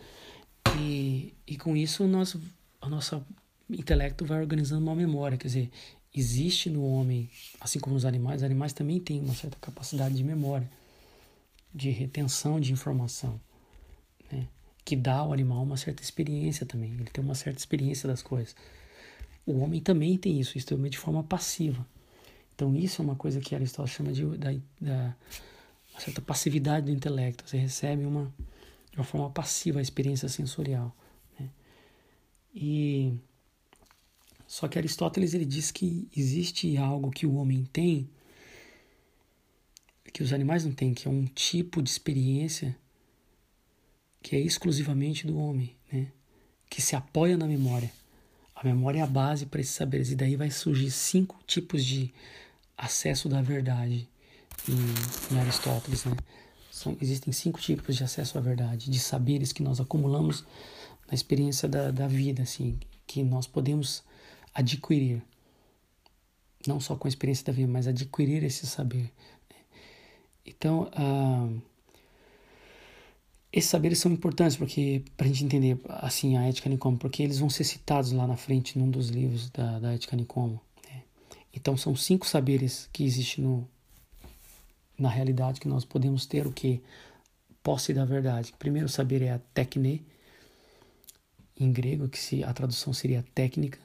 E, 0.76 1.32
e 1.46 1.56
com 1.56 1.76
isso 1.76 2.06
nós, 2.06 2.36
a 2.80 2.88
nossa 2.88 3.24
intelecto 3.68 4.24
vai 4.24 4.40
organizando 4.40 4.82
uma 4.82 4.94
memória, 4.94 5.38
quer 5.38 5.46
dizer, 5.46 5.70
existe 6.14 6.68
no 6.68 6.84
homem, 6.84 7.30
assim 7.60 7.78
como 7.78 7.94
nos 7.94 8.04
animais, 8.04 8.42
os 8.42 8.44
animais 8.44 8.72
também 8.72 9.00
têm 9.00 9.20
uma 9.20 9.34
certa 9.34 9.56
capacidade 9.60 10.14
de 10.14 10.24
memória, 10.24 10.68
de 11.74 11.90
retenção 11.90 12.60
de 12.60 12.72
informação, 12.72 13.40
né? 14.30 14.46
que 14.84 14.96
dá 14.96 15.18
ao 15.18 15.32
animal 15.32 15.62
uma 15.62 15.76
certa 15.76 16.02
experiência 16.02 16.66
também, 16.66 16.92
ele 16.92 17.04
tem 17.04 17.22
uma 17.22 17.34
certa 17.34 17.58
experiência 17.58 18.08
das 18.08 18.22
coisas. 18.22 18.54
O 19.46 19.58
homem 19.58 19.80
também 19.80 20.16
tem 20.16 20.38
isso, 20.38 20.56
isso 20.56 20.66
também 20.66 20.90
de 20.90 20.98
forma 20.98 21.22
passiva. 21.22 21.86
Então 22.54 22.76
isso 22.76 23.00
é 23.00 23.04
uma 23.04 23.16
coisa 23.16 23.40
que 23.40 23.54
Aristóteles 23.54 23.96
chama 23.96 24.12
de 24.12 24.24
da, 24.36 24.52
da 24.80 25.16
uma 25.92 26.00
certa 26.00 26.20
passividade 26.20 26.86
do 26.86 26.92
intelecto. 26.92 27.48
Você 27.48 27.56
recebe 27.56 28.04
uma 28.04 28.32
de 28.90 28.98
uma 28.98 29.04
forma 29.04 29.30
passiva 29.30 29.78
a 29.78 29.82
experiência 29.82 30.28
sensorial. 30.28 30.94
Né? 31.38 31.48
E 32.54 33.14
só 34.46 34.68
que 34.68 34.78
Aristóteles 34.78 35.32
ele 35.32 35.44
diz 35.44 35.70
que 35.70 36.08
existe 36.16 36.76
algo 36.76 37.10
que 37.10 37.26
o 37.26 37.36
homem 37.36 37.64
tem 37.72 38.08
que 40.12 40.22
os 40.22 40.32
animais 40.32 40.64
não 40.64 40.72
têm, 40.72 40.92
que 40.92 41.06
é 41.06 41.10
um 41.10 41.24
tipo 41.24 41.82
de 41.82 41.88
experiência 41.88 42.76
que 44.22 44.36
é 44.36 44.40
exclusivamente 44.40 45.26
do 45.26 45.38
homem, 45.38 45.74
né? 45.90 46.12
que 46.68 46.82
se 46.82 46.94
apoia 46.94 47.36
na 47.36 47.46
memória. 47.46 47.90
A 48.62 48.66
memória 48.66 48.98
é 48.98 49.02
a 49.02 49.06
base 49.06 49.46
para 49.46 49.62
esses 49.62 49.74
saberes, 49.74 50.10
e 50.10 50.14
daí 50.14 50.36
vai 50.36 50.50
surgir 50.50 50.90
cinco 50.90 51.40
tipos 51.46 51.82
de 51.82 52.12
acesso 52.76 53.26
da 53.26 53.40
verdade 53.40 54.06
em, 54.68 55.34
em 55.34 55.40
Aristóteles. 55.40 56.04
Né? 56.04 56.14
São, 56.70 56.94
existem 57.00 57.32
cinco 57.32 57.58
tipos 57.58 57.96
de 57.96 58.04
acesso 58.04 58.36
à 58.36 58.40
verdade, 58.42 58.90
de 58.90 58.98
saberes 58.98 59.50
que 59.50 59.62
nós 59.62 59.80
acumulamos 59.80 60.44
na 61.08 61.14
experiência 61.14 61.66
da, 61.66 61.90
da 61.90 62.06
vida, 62.06 62.42
assim, 62.42 62.78
que 63.06 63.22
nós 63.22 63.46
podemos 63.46 64.02
adquirir. 64.52 65.22
Não 66.66 66.78
só 66.78 66.94
com 66.96 67.08
a 67.08 67.10
experiência 67.10 67.46
da 67.46 67.52
vida, 67.54 67.72
mas 67.72 67.86
adquirir 67.86 68.44
esse 68.44 68.66
saber. 68.66 69.10
Então, 70.44 70.90
uh, 70.98 71.62
esses 73.52 73.70
saberes 73.70 73.98
são 73.98 74.12
importantes 74.12 74.56
porque 74.56 75.02
para 75.16 75.26
a 75.26 75.28
gente 75.28 75.44
entender 75.44 75.80
assim 75.88 76.36
a 76.36 76.46
ética 76.46 76.68
Nicomo, 76.68 76.96
porque 76.96 77.22
eles 77.22 77.38
vão 77.38 77.50
ser 77.50 77.64
citados 77.64 78.12
lá 78.12 78.26
na 78.26 78.36
frente 78.36 78.78
num 78.78 78.90
dos 78.90 79.08
livros 79.08 79.50
da, 79.50 79.78
da 79.78 79.92
ética 79.92 80.16
Nicomo. 80.16 80.60
Né? 80.88 81.02
Então 81.52 81.76
são 81.76 81.96
cinco 81.96 82.26
saberes 82.26 82.88
que 82.92 83.04
existem 83.04 83.44
no, 83.44 83.68
na 84.96 85.08
realidade 85.08 85.60
que 85.60 85.68
nós 85.68 85.84
podemos 85.84 86.26
ter 86.26 86.46
o 86.46 86.52
que 86.52 86.80
posse 87.62 87.92
da 87.92 88.04
verdade. 88.04 88.54
Primeiro 88.58 88.88
saber 88.88 89.22
é 89.22 89.32
a 89.32 89.40
tekne, 89.52 90.04
em 91.58 91.72
grego, 91.72 92.08
que 92.08 92.18
se, 92.18 92.44
a 92.44 92.52
tradução 92.52 92.92
seria 92.92 93.24
técnica, 93.34 93.78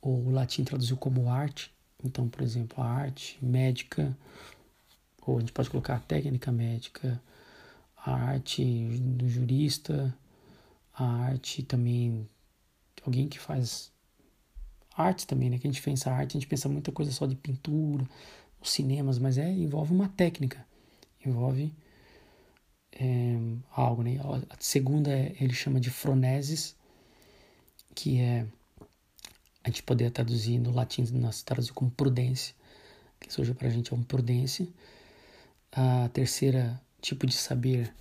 ou 0.00 0.26
o 0.26 0.30
latim 0.30 0.64
traduziu 0.64 0.96
como 0.96 1.30
arte. 1.30 1.72
Então, 2.02 2.28
por 2.28 2.42
exemplo, 2.42 2.82
a 2.82 2.86
arte 2.86 3.38
médica, 3.42 4.16
ou 5.22 5.36
a 5.36 5.40
gente 5.40 5.52
pode 5.52 5.70
colocar 5.70 5.96
a 5.96 6.00
técnica 6.00 6.50
médica, 6.50 7.20
a 8.04 8.12
arte 8.12 8.64
do 8.64 9.28
jurista, 9.28 10.14
a 10.94 11.04
arte 11.04 11.62
também, 11.62 12.28
alguém 13.04 13.28
que 13.28 13.38
faz 13.38 13.92
arte 14.96 15.26
também, 15.26 15.50
né? 15.50 15.58
Que 15.58 15.66
a 15.66 15.70
gente 15.70 15.82
pensa 15.82 16.10
arte, 16.10 16.36
a 16.36 16.40
gente 16.40 16.48
pensa 16.48 16.68
muita 16.68 16.90
coisa 16.92 17.12
só 17.12 17.26
de 17.26 17.36
pintura, 17.36 18.08
os 18.60 18.70
cinemas, 18.70 19.18
mas 19.18 19.38
é 19.38 19.48
envolve 19.50 19.92
uma 19.92 20.08
técnica, 20.08 20.66
envolve 21.24 21.72
é, 22.92 23.36
algo, 23.70 24.02
né? 24.02 24.18
A 24.50 24.56
segunda 24.58 25.10
é, 25.10 25.34
ele 25.40 25.52
chama 25.52 25.80
de 25.80 25.90
phronesis, 25.90 26.76
que 27.94 28.20
é 28.20 28.46
a 29.62 29.68
gente 29.68 29.82
poderia 29.82 30.10
traduzir 30.10 30.58
no 30.58 30.70
latim, 30.70 31.02
nós 31.12 31.42
traduzir 31.42 31.72
como 31.72 31.90
prudência, 31.90 32.54
que 33.20 33.32
surge 33.32 33.52
para 33.52 33.68
a 33.68 33.70
gente 33.70 33.92
é 33.92 33.96
um 33.96 34.02
prudência. 34.02 34.66
A 35.72 36.08
terceira 36.08 36.80
tipo 37.00 37.26
de 37.26 37.34
saber 37.34 37.92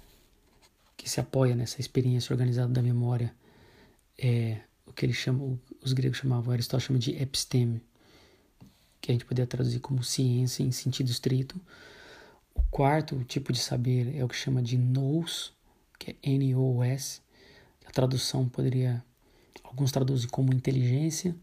que 0.96 1.10
se 1.10 1.20
apoia 1.20 1.56
nessa 1.56 1.80
experiência 1.80 2.34
organizada 2.34 2.74
da 2.74 2.82
memória 2.82 3.34
é 4.18 4.60
o 4.86 4.94
que 4.94 5.06
ele 5.06 5.14
chama, 5.14 5.60
os 5.84 5.94
gregos 5.94 6.18
chamavam, 6.18 6.52
Aristóteles 6.52 6.88
chama 6.88 7.00
de 7.00 7.12
episteme, 7.22 7.82
que 9.00 9.12
a 9.12 9.14
gente 9.14 9.26
poderia 9.26 9.46
traduzir 9.46 9.80
como 9.80 10.04
ciência 10.04 10.64
em 10.64 10.72
sentido 10.72 11.10
estrito. 11.10 11.60
O 12.56 12.64
quarto 12.72 13.24
tipo 13.26 13.54
de 13.54 13.60
saber 13.60 14.16
é 14.16 14.24
o 14.24 14.28
que 14.28 14.36
chama 14.36 14.62
de 14.62 14.78
nous, 14.78 15.54
que 16.00 16.12
é 16.12 16.16
N-O-S. 16.24 17.22
A 17.86 17.92
tradução 17.92 18.50
poderia, 18.50 19.04
alguns 19.64 19.92
traduzem 19.92 20.30
como 20.30 20.54
inteligência. 20.54 21.36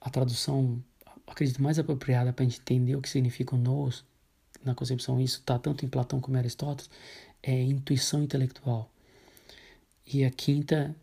A 0.00 0.08
tradução, 0.08 0.82
acredito, 1.26 1.62
mais 1.62 1.78
apropriada 1.78 2.32
para 2.32 2.44
a 2.44 2.48
gente 2.48 2.60
entender 2.60 2.94
o 2.94 3.02
que 3.02 3.08
significa 3.08 3.54
o 3.54 3.58
nous, 3.58 4.04
na 4.64 4.74
concepção, 4.74 5.20
isso 5.20 5.38
está 5.38 5.58
tanto 5.58 5.84
em 5.84 5.88
Platão 5.88 6.20
como 6.20 6.36
em 6.36 6.40
Aristóteles, 6.40 6.90
é 7.42 7.62
intuição 7.62 8.22
intelectual. 8.22 8.90
E 10.06 10.24
a 10.24 10.30
quinta 10.30 10.94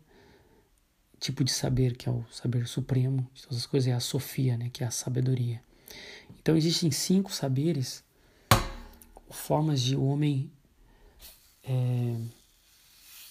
tipo 1.18 1.42
de 1.42 1.50
saber, 1.50 1.96
que 1.96 2.08
é 2.08 2.12
o 2.12 2.24
saber 2.30 2.66
supremo 2.66 3.28
de 3.34 3.42
todas 3.42 3.58
as 3.58 3.66
coisas, 3.66 3.88
é 3.88 3.92
a 3.92 4.00
sofia, 4.00 4.56
né, 4.56 4.70
que 4.72 4.84
é 4.84 4.86
a 4.86 4.90
sabedoria. 4.90 5.60
Então 6.40 6.56
existem 6.56 6.90
cinco 6.90 7.32
saberes, 7.32 8.04
formas 9.30 9.80
de 9.80 9.96
o 9.96 10.04
homem 10.04 10.50
é, 11.64 12.16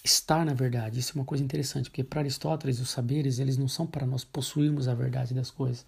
estar 0.04 0.44
na 0.44 0.54
verdade. 0.54 1.00
Isso 1.00 1.12
é 1.12 1.14
uma 1.16 1.24
coisa 1.24 1.42
interessante, 1.42 1.88
porque 1.88 2.04
para 2.04 2.20
Aristóteles 2.20 2.80
os 2.80 2.90
saberes 2.90 3.38
eles 3.38 3.56
não 3.56 3.68
são 3.68 3.86
para 3.86 4.06
nós 4.06 4.24
possuirmos 4.24 4.88
a 4.88 4.94
verdade 4.94 5.34
das 5.34 5.50
coisas, 5.50 5.86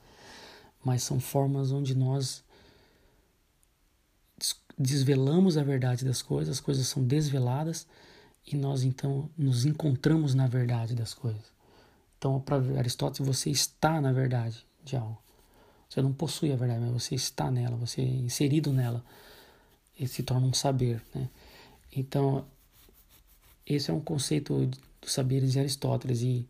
mas 0.85 1.03
são 1.03 1.21
formas 1.21 1.71
onde 1.71 1.95
nós 1.95 2.43
desvelamos 4.81 5.59
a 5.59 5.63
verdade 5.63 6.07
das 6.07 6.23
coisas, 6.23 6.57
as 6.57 6.61
coisas 6.61 6.87
são 6.87 7.05
desveladas 7.05 7.87
e 8.47 8.57
nós 8.57 8.83
então 8.83 9.29
nos 9.37 9.67
encontramos 9.67 10.35
na 10.35 10.47
verdade 10.47 10.95
das 10.95 11.13
coisas. 11.13 11.53
Então, 12.17 12.41
para 12.41 12.57
Aristóteles, 12.79 13.27
você 13.27 13.51
está 13.51 14.01
na 14.01 14.11
verdade 14.11 14.67
de 14.83 14.97
algo. 14.97 15.19
Você 15.89 16.01
não 16.01 16.13
possui 16.13 16.51
a 16.53 16.57
verdade, 16.57 16.81
mas 16.81 16.93
você 16.93 17.15
está 17.15 17.51
nela, 17.51 17.77
você 17.77 18.01
é 18.01 18.05
inserido 18.05 18.73
nela. 18.73 19.05
E 19.99 20.09
se 20.09 20.23
torna 20.23 20.47
um 20.47 20.55
saber. 20.55 21.03
Né? 21.15 21.29
Então, 21.95 22.45
esse 23.67 23.91
é 23.91 23.95
um 23.95 24.01
conceito 24.01 24.67
dos 25.01 25.13
saberes 25.13 25.53
de 25.53 25.61
Aristóteles. 25.61 26.23
E 26.23 26.49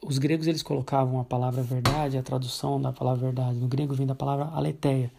os 0.00 0.18
gregos 0.18 0.46
eles 0.46 0.62
colocavam 0.62 1.18
a 1.18 1.24
palavra 1.24 1.62
verdade, 1.62 2.16
a 2.16 2.22
tradução 2.22 2.80
da 2.80 2.92
palavra 2.92 3.26
verdade. 3.26 3.58
No 3.58 3.66
grego 3.66 3.94
vem 3.94 4.06
da 4.06 4.14
palavra 4.14 4.46
aletheia, 4.46 5.12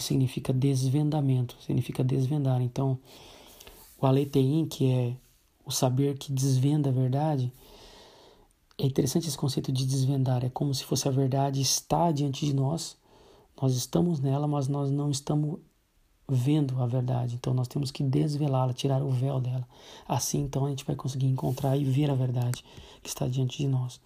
que 0.00 0.04
significa 0.04 0.50
desvendamento, 0.50 1.54
significa 1.60 2.02
desvendar. 2.02 2.62
Então, 2.62 2.98
o 4.00 4.06
aletheim, 4.06 4.64
que 4.64 4.90
é 4.90 5.14
o 5.62 5.70
saber 5.70 6.16
que 6.16 6.32
desvenda 6.32 6.88
a 6.88 6.92
verdade, 6.92 7.52
é 8.78 8.86
interessante 8.86 9.28
esse 9.28 9.36
conceito 9.36 9.70
de 9.70 9.84
desvendar, 9.84 10.42
é 10.42 10.48
como 10.48 10.74
se 10.74 10.84
fosse 10.84 11.06
a 11.06 11.10
verdade 11.10 11.60
está 11.60 12.10
diante 12.10 12.46
de 12.46 12.54
nós, 12.54 12.96
nós 13.60 13.76
estamos 13.76 14.20
nela, 14.20 14.48
mas 14.48 14.68
nós 14.68 14.90
não 14.90 15.10
estamos 15.10 15.58
vendo 16.26 16.80
a 16.82 16.86
verdade, 16.86 17.34
então 17.34 17.52
nós 17.52 17.68
temos 17.68 17.90
que 17.90 18.02
desvelá-la, 18.02 18.72
tirar 18.72 19.02
o 19.02 19.10
véu 19.10 19.38
dela. 19.38 19.68
Assim, 20.08 20.40
então, 20.40 20.64
a 20.64 20.70
gente 20.70 20.86
vai 20.86 20.96
conseguir 20.96 21.26
encontrar 21.26 21.76
e 21.76 21.84
ver 21.84 22.10
a 22.10 22.14
verdade 22.14 22.64
que 23.02 23.08
está 23.10 23.28
diante 23.28 23.58
de 23.58 23.68
nós. 23.68 24.00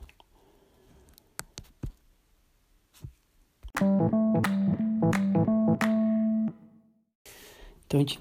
Então 7.94 8.00
a 8.00 8.04
gente 8.04 8.18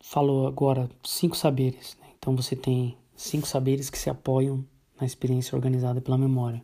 falou 0.00 0.44
agora 0.48 0.90
cinco 1.04 1.36
saberes. 1.36 1.96
Né? 2.00 2.08
Então 2.18 2.34
você 2.34 2.56
tem 2.56 2.98
cinco 3.14 3.46
saberes 3.46 3.88
que 3.88 3.96
se 3.96 4.10
apoiam 4.10 4.64
na 5.00 5.06
experiência 5.06 5.54
organizada 5.54 6.00
pela 6.00 6.18
memória. 6.18 6.60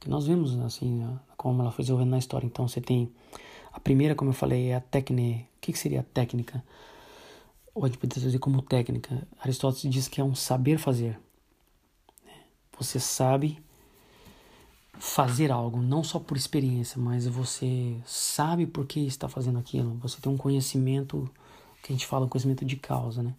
Que 0.00 0.10
nós 0.10 0.26
vemos 0.26 0.58
assim 0.58 1.06
como 1.36 1.62
ela 1.62 1.70
foi 1.70 1.84
desenvolvendo 1.84 2.10
na 2.10 2.18
história. 2.18 2.44
Então 2.44 2.66
você 2.66 2.80
tem 2.80 3.12
a 3.72 3.78
primeira, 3.78 4.16
como 4.16 4.30
eu 4.30 4.34
falei, 4.34 4.70
é 4.70 4.74
a 4.74 4.80
técnica. 4.80 5.44
O 5.44 5.60
que, 5.60 5.72
que 5.72 5.78
seria 5.78 6.00
a 6.00 6.02
técnica? 6.02 6.60
Ou 7.72 7.84
a 7.84 7.86
gente 7.86 7.98
pode 7.98 8.18
dizer 8.18 8.40
como 8.40 8.62
técnica. 8.62 9.24
Aristóteles 9.38 9.94
diz 9.94 10.08
que 10.08 10.20
é 10.20 10.24
um 10.24 10.34
saber 10.34 10.76
fazer. 10.76 11.20
Né? 12.26 12.32
Você 12.80 12.98
sabe 12.98 13.62
fazer 14.98 15.52
algo, 15.52 15.80
não 15.80 16.02
só 16.02 16.18
por 16.18 16.36
experiência, 16.36 17.00
mas 17.00 17.28
você 17.28 17.96
sabe 18.04 18.66
por 18.66 18.86
que 18.86 19.06
está 19.06 19.28
fazendo 19.28 19.60
aquilo. 19.60 19.94
Você 20.02 20.20
tem 20.20 20.32
um 20.32 20.36
conhecimento 20.36 21.30
que 21.82 21.92
a 21.92 21.94
gente 21.94 22.06
fala, 22.06 22.28
conhecimento 22.28 22.64
de 22.64 22.76
causa, 22.76 23.22
né? 23.22 23.34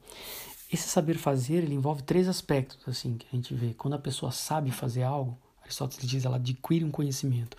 Esse 0.71 0.87
saber 0.87 1.17
fazer, 1.17 1.63
ele 1.63 1.75
envolve 1.75 2.01
três 2.03 2.27
aspectos, 2.27 2.87
assim, 2.87 3.17
que 3.17 3.27
a 3.31 3.35
gente 3.35 3.53
vê. 3.53 3.73
Quando 3.73 3.95
a 3.95 3.99
pessoa 3.99 4.31
sabe 4.31 4.71
fazer 4.71 5.03
algo, 5.03 5.37
Aristóteles 5.63 6.09
diz, 6.09 6.25
ela 6.25 6.37
adquire 6.37 6.85
um 6.85 6.91
conhecimento, 6.91 7.57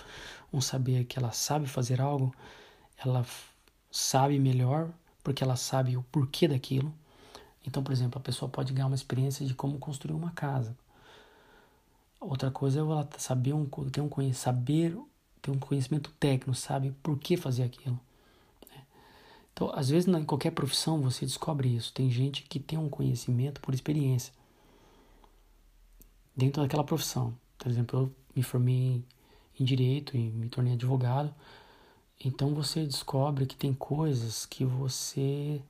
um 0.53 0.61
saber 0.61 1.05
que 1.05 1.19
ela 1.19 1.33
sabe 1.33 1.67
fazer 1.67 2.01
algo, 2.01 2.35
ela 3.05 3.25
sabe 3.91 4.39
melhor 4.39 4.91
porque 5.23 5.45
ela 5.45 5.57
sabe 5.57 5.97
o 5.97 6.03
porquê 6.11 6.49
daquilo. 6.49 6.93
Então, 7.67 7.83
por 7.83 7.93
exemplo, 7.93 8.19
a 8.19 8.23
pessoa 8.23 8.49
pode 8.49 8.73
ganhar 8.73 8.87
uma 8.87 8.97
experiência 8.97 9.47
de 9.47 9.55
como 9.55 9.79
construir 9.79 10.15
uma 10.15 10.31
casa, 10.33 10.75
Outra 12.23 12.53
coisa 12.53 12.79
é 12.79 12.83
ela 12.83 13.09
saber 13.19 13.53
um, 13.53 13.67
ter 13.67 14.01
um 14.01 14.33
saber, 14.33 14.97
ter 15.43 15.51
um 15.51 15.59
conhecimento 15.59 16.09
técnico, 16.21 16.55
sabe 16.55 16.93
por 17.03 17.19
que 17.19 17.37
fazer 17.37 17.65
aquilo. 17.65 17.99
Então, 19.53 19.71
às 19.75 19.91
vezes, 19.91 20.09
em 20.09 20.25
qualquer 20.25 20.51
profissão 20.51 21.01
você 21.01 21.27
descobre 21.27 21.75
isso. 21.75 21.93
Tem 21.93 22.11
gente 22.11 22.43
que 22.45 22.59
tem 22.59 22.79
um 22.79 22.89
conhecimento 22.89 23.61
por 23.61 23.75
experiência 23.75 24.33
dentro 26.37 26.63
daquela 26.63 26.85
profissão. 26.85 27.35
Por 27.59 27.71
exemplo, 27.71 28.01
eu 28.01 28.15
me 28.35 28.43
formei 28.43 29.05
em 29.59 29.65
direito 29.65 30.17
e 30.17 30.31
me 30.31 30.49
tornei 30.49 30.73
advogado. 30.73 31.35
Então 32.25 32.55
você 32.55 32.85
descobre 32.85 33.47
que 33.47 33.57
tem 33.57 33.75
coisas 33.75 34.47
que 34.47 34.65
você 34.65 35.61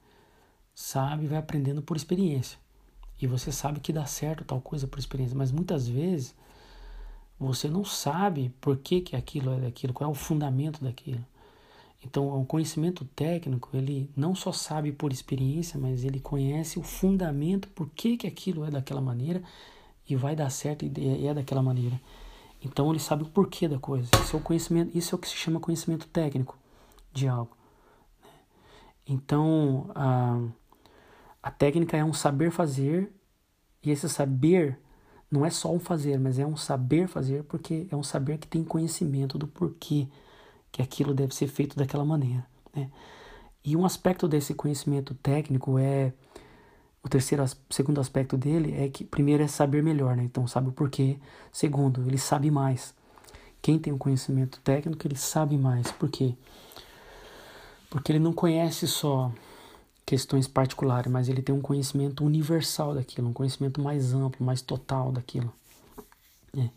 sabe 0.74 1.26
vai 1.26 1.38
aprendendo 1.38 1.82
por 1.82 1.96
experiência. 1.96 2.58
E 3.20 3.26
você 3.26 3.52
sabe 3.52 3.80
que 3.80 3.92
dá 3.92 4.04
certo 4.06 4.44
tal 4.44 4.60
coisa 4.60 4.86
por 4.86 4.98
experiência, 4.98 5.36
mas 5.36 5.52
muitas 5.52 5.86
vezes 5.88 6.34
você 7.38 7.68
não 7.68 7.84
sabe 7.84 8.52
por 8.60 8.76
que, 8.76 9.00
que 9.00 9.16
aquilo 9.16 9.52
é 9.52 9.60
daquilo, 9.60 9.92
qual 9.92 10.08
é 10.08 10.12
o 10.12 10.16
fundamento 10.16 10.82
daquilo. 10.82 11.24
Então, 12.04 12.40
o 12.40 12.44
conhecimento 12.44 13.04
técnico, 13.04 13.68
ele 13.72 14.10
não 14.16 14.34
só 14.34 14.50
sabe 14.50 14.90
por 14.90 15.12
experiência, 15.12 15.78
mas 15.78 16.04
ele 16.04 16.18
conhece 16.18 16.78
o 16.78 16.82
fundamento, 16.82 17.68
por 17.68 17.88
que, 17.90 18.16
que 18.16 18.26
aquilo 18.26 18.64
é 18.64 18.70
daquela 18.70 19.00
maneira 19.00 19.42
e 20.08 20.16
vai 20.16 20.34
dar 20.34 20.50
certo 20.50 20.84
e 20.84 21.26
é 21.26 21.32
daquela 21.32 21.62
maneira. 21.62 22.00
Então, 22.60 22.90
ele 22.90 22.98
sabe 22.98 23.22
o 23.22 23.28
porquê 23.28 23.68
da 23.68 23.78
coisa. 23.78 24.08
Isso 24.20 24.36
é 24.36 24.38
o 24.38 24.42
conhecimento, 24.42 24.96
isso 24.96 25.14
é 25.14 25.16
o 25.16 25.18
que 25.18 25.28
se 25.28 25.36
chama 25.36 25.60
conhecimento 25.60 26.08
técnico 26.08 26.58
de 27.12 27.28
algo. 27.28 27.56
Né? 28.22 28.30
Então, 29.06 29.90
a, 29.94 30.40
a 31.40 31.50
técnica 31.50 31.96
é 31.96 32.04
um 32.04 32.12
saber 32.12 32.50
fazer 32.50 33.12
e 33.82 33.90
esse 33.90 34.08
saber 34.08 34.78
não 35.30 35.46
é 35.46 35.50
só 35.50 35.72
um 35.72 35.78
fazer, 35.78 36.18
mas 36.18 36.38
é 36.38 36.46
um 36.46 36.56
saber 36.56 37.06
fazer, 37.08 37.44
porque 37.44 37.86
é 37.90 37.96
um 37.96 38.02
saber 38.02 38.38
que 38.38 38.46
tem 38.46 38.62
conhecimento 38.62 39.38
do 39.38 39.46
porquê 39.46 40.08
que 40.72 40.80
aquilo 40.82 41.14
deve 41.14 41.34
ser 41.34 41.46
feito 41.46 41.76
daquela 41.76 42.04
maneira. 42.04 42.44
Né? 42.74 42.90
E 43.64 43.76
um 43.76 43.84
aspecto 43.84 44.26
desse 44.26 44.54
conhecimento 44.54 45.14
técnico 45.14 45.78
é 45.78 46.12
o 47.04 47.08
terceiro, 47.08 47.44
segundo 47.68 48.00
aspecto 48.00 48.36
dele 48.36 48.74
é 48.76 48.88
que 48.88 49.04
primeiro 49.04 49.42
é 49.42 49.48
saber 49.48 49.82
melhor, 49.82 50.16
né? 50.16 50.22
Então 50.22 50.46
sabe 50.46 50.68
o 50.68 50.72
porquê. 50.72 51.18
Segundo, 51.50 52.06
ele 52.06 52.18
sabe 52.18 52.50
mais. 52.50 52.94
Quem 53.60 53.78
tem 53.78 53.92
um 53.92 53.98
conhecimento 53.98 54.60
técnico, 54.60 55.06
ele 55.06 55.16
sabe 55.16 55.58
mais. 55.58 55.90
Por 55.92 56.08
quê? 56.08 56.34
Porque 57.90 58.12
ele 58.12 58.20
não 58.20 58.32
conhece 58.32 58.86
só 58.86 59.32
questões 60.06 60.46
particulares, 60.46 61.10
mas 61.10 61.28
ele 61.28 61.42
tem 61.42 61.54
um 61.54 61.60
conhecimento 61.60 62.24
universal 62.24 62.94
daquilo, 62.94 63.28
um 63.28 63.32
conhecimento 63.32 63.80
mais 63.80 64.14
amplo, 64.14 64.44
mais 64.44 64.62
total 64.62 65.12
daquilo. 65.12 65.52
É. 66.56 66.70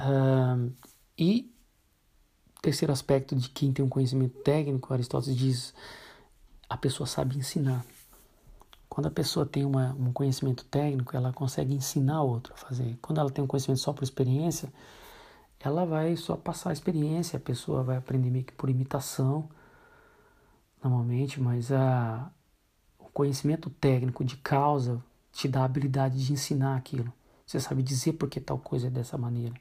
Uh, 0.00 0.72
e 1.18 1.51
terceiro 2.62 2.92
aspecto 2.92 3.34
de 3.34 3.48
quem 3.48 3.72
tem 3.72 3.84
um 3.84 3.88
conhecimento 3.88 4.38
técnico, 4.42 4.94
Aristóteles 4.94 5.36
diz, 5.36 5.74
a 6.70 6.76
pessoa 6.76 7.06
sabe 7.06 7.36
ensinar. 7.36 7.84
Quando 8.88 9.06
a 9.06 9.10
pessoa 9.10 9.44
tem 9.44 9.64
uma, 9.64 9.92
um 9.98 10.12
conhecimento 10.12 10.64
técnico, 10.66 11.16
ela 11.16 11.32
consegue 11.32 11.74
ensinar 11.74 12.22
outro 12.22 12.54
a 12.54 12.56
fazer. 12.56 12.96
Quando 13.02 13.20
ela 13.20 13.30
tem 13.30 13.42
um 13.42 13.48
conhecimento 13.48 13.80
só 13.80 13.92
por 13.92 14.04
experiência, 14.04 14.72
ela 15.58 15.84
vai 15.84 16.16
só 16.16 16.36
passar 16.36 16.70
a 16.70 16.72
experiência, 16.72 17.36
a 17.36 17.40
pessoa 17.40 17.82
vai 17.82 17.96
aprender 17.96 18.30
meio 18.30 18.44
que 18.44 18.52
por 18.52 18.70
imitação, 18.70 19.48
normalmente, 20.82 21.40
mas 21.40 21.72
a, 21.72 22.30
o 22.98 23.04
conhecimento 23.06 23.70
técnico 23.70 24.24
de 24.24 24.36
causa 24.36 25.02
te 25.32 25.48
dá 25.48 25.62
a 25.62 25.64
habilidade 25.64 26.24
de 26.24 26.32
ensinar 26.32 26.76
aquilo. 26.76 27.12
Você 27.44 27.58
sabe 27.58 27.82
dizer 27.82 28.12
por 28.12 28.28
que 28.28 28.40
tal 28.40 28.58
coisa 28.58 28.86
é 28.86 28.90
dessa 28.90 29.18
maneira. 29.18 29.54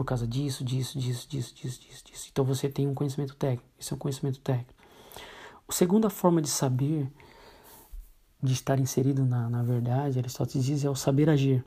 Por 0.00 0.06
causa 0.06 0.26
disso, 0.26 0.64
disso, 0.64 0.98
disso, 0.98 1.28
disso, 1.28 1.54
disso, 1.54 1.80
disso, 1.82 2.04
disso. 2.06 2.28
Então 2.32 2.42
você 2.42 2.70
tem 2.70 2.88
um 2.88 2.94
conhecimento 2.94 3.36
técnico. 3.36 3.68
Esse 3.78 3.92
é 3.92 3.96
um 3.96 3.98
conhecimento 3.98 4.40
técnico. 4.40 4.72
A 5.68 5.72
segunda 5.72 6.08
forma 6.08 6.40
de 6.40 6.48
saber, 6.48 7.06
de 8.42 8.54
estar 8.54 8.80
inserido 8.80 9.26
na, 9.26 9.50
na 9.50 9.62
verdade, 9.62 10.18
Aristóteles 10.18 10.64
diz, 10.64 10.84
é 10.86 10.88
o 10.88 10.94
saber 10.94 11.28
agir. 11.28 11.62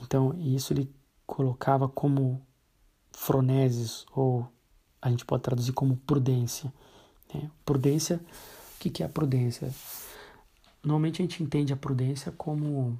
Então, 0.00 0.32
isso 0.38 0.72
ele 0.72 0.88
colocava 1.26 1.88
como 1.88 2.40
froneses, 3.10 4.06
ou 4.12 4.46
a 5.00 5.10
gente 5.10 5.24
pode 5.24 5.42
traduzir 5.42 5.72
como 5.72 5.96
prudência. 5.96 6.72
Né? 7.34 7.50
Prudência, 7.64 8.20
o 8.76 8.78
que, 8.78 8.90
que 8.90 9.02
é 9.02 9.06
a 9.06 9.08
prudência? 9.08 9.74
Normalmente 10.84 11.20
a 11.20 11.24
gente 11.24 11.42
entende 11.42 11.72
a 11.72 11.76
prudência 11.76 12.30
como, 12.30 12.96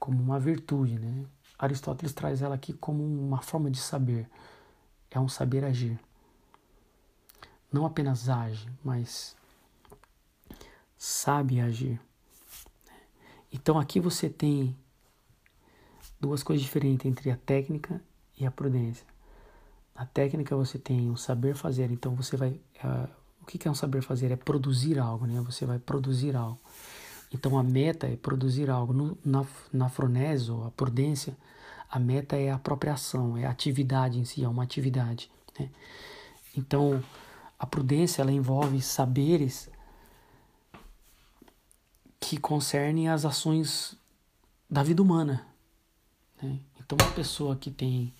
como 0.00 0.20
uma 0.20 0.40
virtude, 0.40 0.98
né? 0.98 1.24
Aristóteles 1.58 2.12
traz 2.12 2.42
ela 2.42 2.54
aqui 2.54 2.72
como 2.72 3.02
uma 3.02 3.40
forma 3.40 3.70
de 3.70 3.78
saber. 3.78 4.28
É 5.10 5.18
um 5.18 5.28
saber 5.28 5.64
agir. 5.64 5.98
Não 7.72 7.86
apenas 7.86 8.28
age, 8.28 8.68
mas 8.84 9.36
sabe 10.96 11.60
agir. 11.60 12.00
Então 13.52 13.78
aqui 13.78 13.98
você 13.98 14.28
tem 14.28 14.76
duas 16.20 16.42
coisas 16.42 16.64
diferentes 16.64 17.06
entre 17.06 17.30
a 17.30 17.36
técnica 17.36 18.02
e 18.38 18.46
a 18.46 18.50
prudência. 18.50 19.06
Na 19.94 20.04
técnica 20.04 20.54
você 20.54 20.78
tem 20.78 21.10
o 21.10 21.16
saber 21.16 21.54
fazer, 21.54 21.90
então 21.90 22.14
você 22.14 22.36
vai. 22.36 22.60
Uh, 22.84 23.08
o 23.40 23.46
que 23.46 23.66
é 23.66 23.70
um 23.70 23.74
saber 23.74 24.02
fazer? 24.02 24.30
É 24.30 24.36
produzir 24.36 24.98
algo, 24.98 25.26
né? 25.26 25.40
Você 25.42 25.64
vai 25.64 25.78
produzir 25.78 26.36
algo. 26.36 26.60
Então 27.32 27.58
a 27.58 27.62
meta 27.62 28.06
é 28.06 28.16
produzir 28.16 28.70
algo. 28.70 28.92
No, 28.92 29.18
na, 29.24 29.44
na 29.72 29.88
froneso, 29.88 30.62
a 30.64 30.70
prudência, 30.70 31.36
a 31.90 31.98
meta 31.98 32.36
é 32.36 32.50
a 32.50 32.58
própria 32.58 32.94
ação, 32.94 33.36
é 33.36 33.46
a 33.46 33.50
atividade 33.50 34.18
em 34.18 34.24
si, 34.24 34.44
é 34.44 34.48
uma 34.48 34.62
atividade. 34.62 35.30
Né? 35.58 35.70
Então 36.56 37.02
a 37.58 37.66
prudência 37.66 38.22
ela 38.22 38.32
envolve 38.32 38.80
saberes 38.80 39.68
que 42.20 42.36
concernem 42.36 43.08
as 43.08 43.24
ações 43.24 43.96
da 44.68 44.82
vida 44.82 45.02
humana. 45.02 45.46
Né? 46.42 46.58
Então 46.80 46.96
uma 47.00 47.12
pessoa 47.12 47.56
que 47.56 47.70
tem 47.70 48.12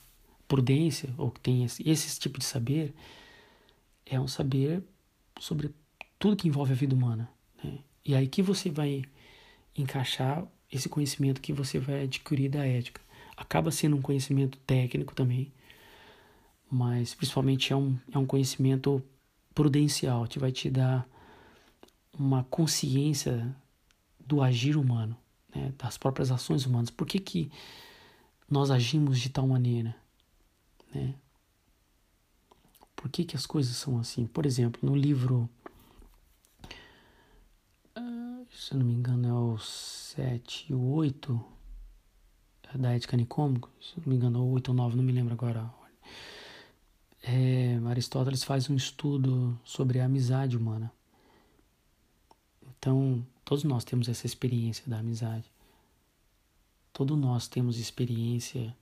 prudência 0.46 1.12
ou 1.18 1.30
que 1.30 1.40
tem 1.40 1.64
esse, 1.64 1.88
esse 1.88 2.18
tipo 2.18 2.38
de 2.38 2.44
saber 2.44 2.94
é 4.04 4.18
um 4.20 4.28
saber 4.28 4.82
sobre 5.40 5.74
tudo 6.18 6.36
que 6.36 6.48
envolve 6.48 6.72
a 6.72 6.76
vida 6.76 6.94
humana. 6.94 7.28
Né? 7.62 7.78
E 8.06 8.14
aí 8.14 8.28
que 8.28 8.40
você 8.40 8.70
vai 8.70 9.02
encaixar 9.76 10.46
esse 10.70 10.88
conhecimento 10.88 11.40
que 11.40 11.52
você 11.52 11.80
vai 11.80 12.04
adquirir 12.04 12.48
da 12.48 12.64
ética. 12.64 13.00
Acaba 13.36 13.72
sendo 13.72 13.96
um 13.96 14.00
conhecimento 14.00 14.58
técnico 14.58 15.12
também, 15.12 15.52
mas 16.70 17.14
principalmente 17.14 17.72
é 17.72 17.76
um, 17.76 17.98
é 18.12 18.16
um 18.16 18.24
conhecimento 18.24 19.02
prudencial, 19.52 20.26
que 20.26 20.38
vai 20.38 20.52
te 20.52 20.70
dar 20.70 21.06
uma 22.16 22.44
consciência 22.44 23.54
do 24.24 24.40
agir 24.40 24.76
humano, 24.76 25.16
né, 25.54 25.72
das 25.76 25.98
próprias 25.98 26.30
ações 26.30 26.64
humanas. 26.64 26.90
Por 26.90 27.06
que, 27.06 27.18
que 27.18 27.50
nós 28.48 28.70
agimos 28.70 29.18
de 29.18 29.30
tal 29.30 29.48
maneira? 29.48 29.94
Né? 30.94 31.14
Por 32.94 33.10
que, 33.10 33.24
que 33.24 33.36
as 33.36 33.46
coisas 33.46 33.76
são 33.76 33.98
assim? 33.98 34.26
Por 34.26 34.46
exemplo, 34.46 34.80
no 34.88 34.96
livro 34.96 35.50
se 38.66 38.74
eu 38.74 38.80
não 38.80 38.86
me 38.86 38.94
engano, 38.94 39.28
é 39.28 39.32
o 39.32 39.58
7 39.58 40.66
e 40.68 40.74
o 40.74 40.90
8 40.94 41.40
é 42.74 42.76
da 42.76 42.96
Ética 42.96 43.16
Nicômico, 43.16 43.70
se 43.80 43.92
eu 43.92 44.02
não 44.04 44.10
me 44.10 44.16
engano, 44.16 44.38
é 44.40 44.42
o 44.42 44.46
8 44.46 44.68
ou 44.70 44.74
9, 44.74 44.96
não 44.96 45.04
me 45.04 45.12
lembro 45.12 45.34
agora. 45.34 45.72
É, 47.22 47.78
Aristóteles 47.88 48.42
faz 48.42 48.68
um 48.68 48.74
estudo 48.74 49.56
sobre 49.64 50.00
a 50.00 50.06
amizade 50.06 50.56
humana. 50.56 50.92
Então, 52.76 53.24
todos 53.44 53.62
nós 53.62 53.84
temos 53.84 54.08
essa 54.08 54.26
experiência 54.26 54.82
da 54.84 54.98
amizade. 54.98 55.48
Todos 56.92 57.16
nós 57.16 57.46
temos 57.46 57.78
experiência 57.78 58.76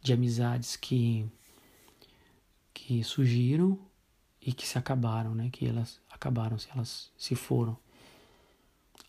de 0.00 0.12
amizades 0.12 0.74
que 0.74 1.24
que 2.74 3.04
surgiram 3.04 3.78
e 4.40 4.52
que 4.52 4.66
se 4.66 4.76
acabaram, 4.76 5.32
né? 5.32 5.48
Que 5.52 5.68
elas 5.68 6.00
acabaram, 6.10 6.58
se 6.58 6.68
elas 6.74 7.12
se 7.16 7.36
foram. 7.36 7.78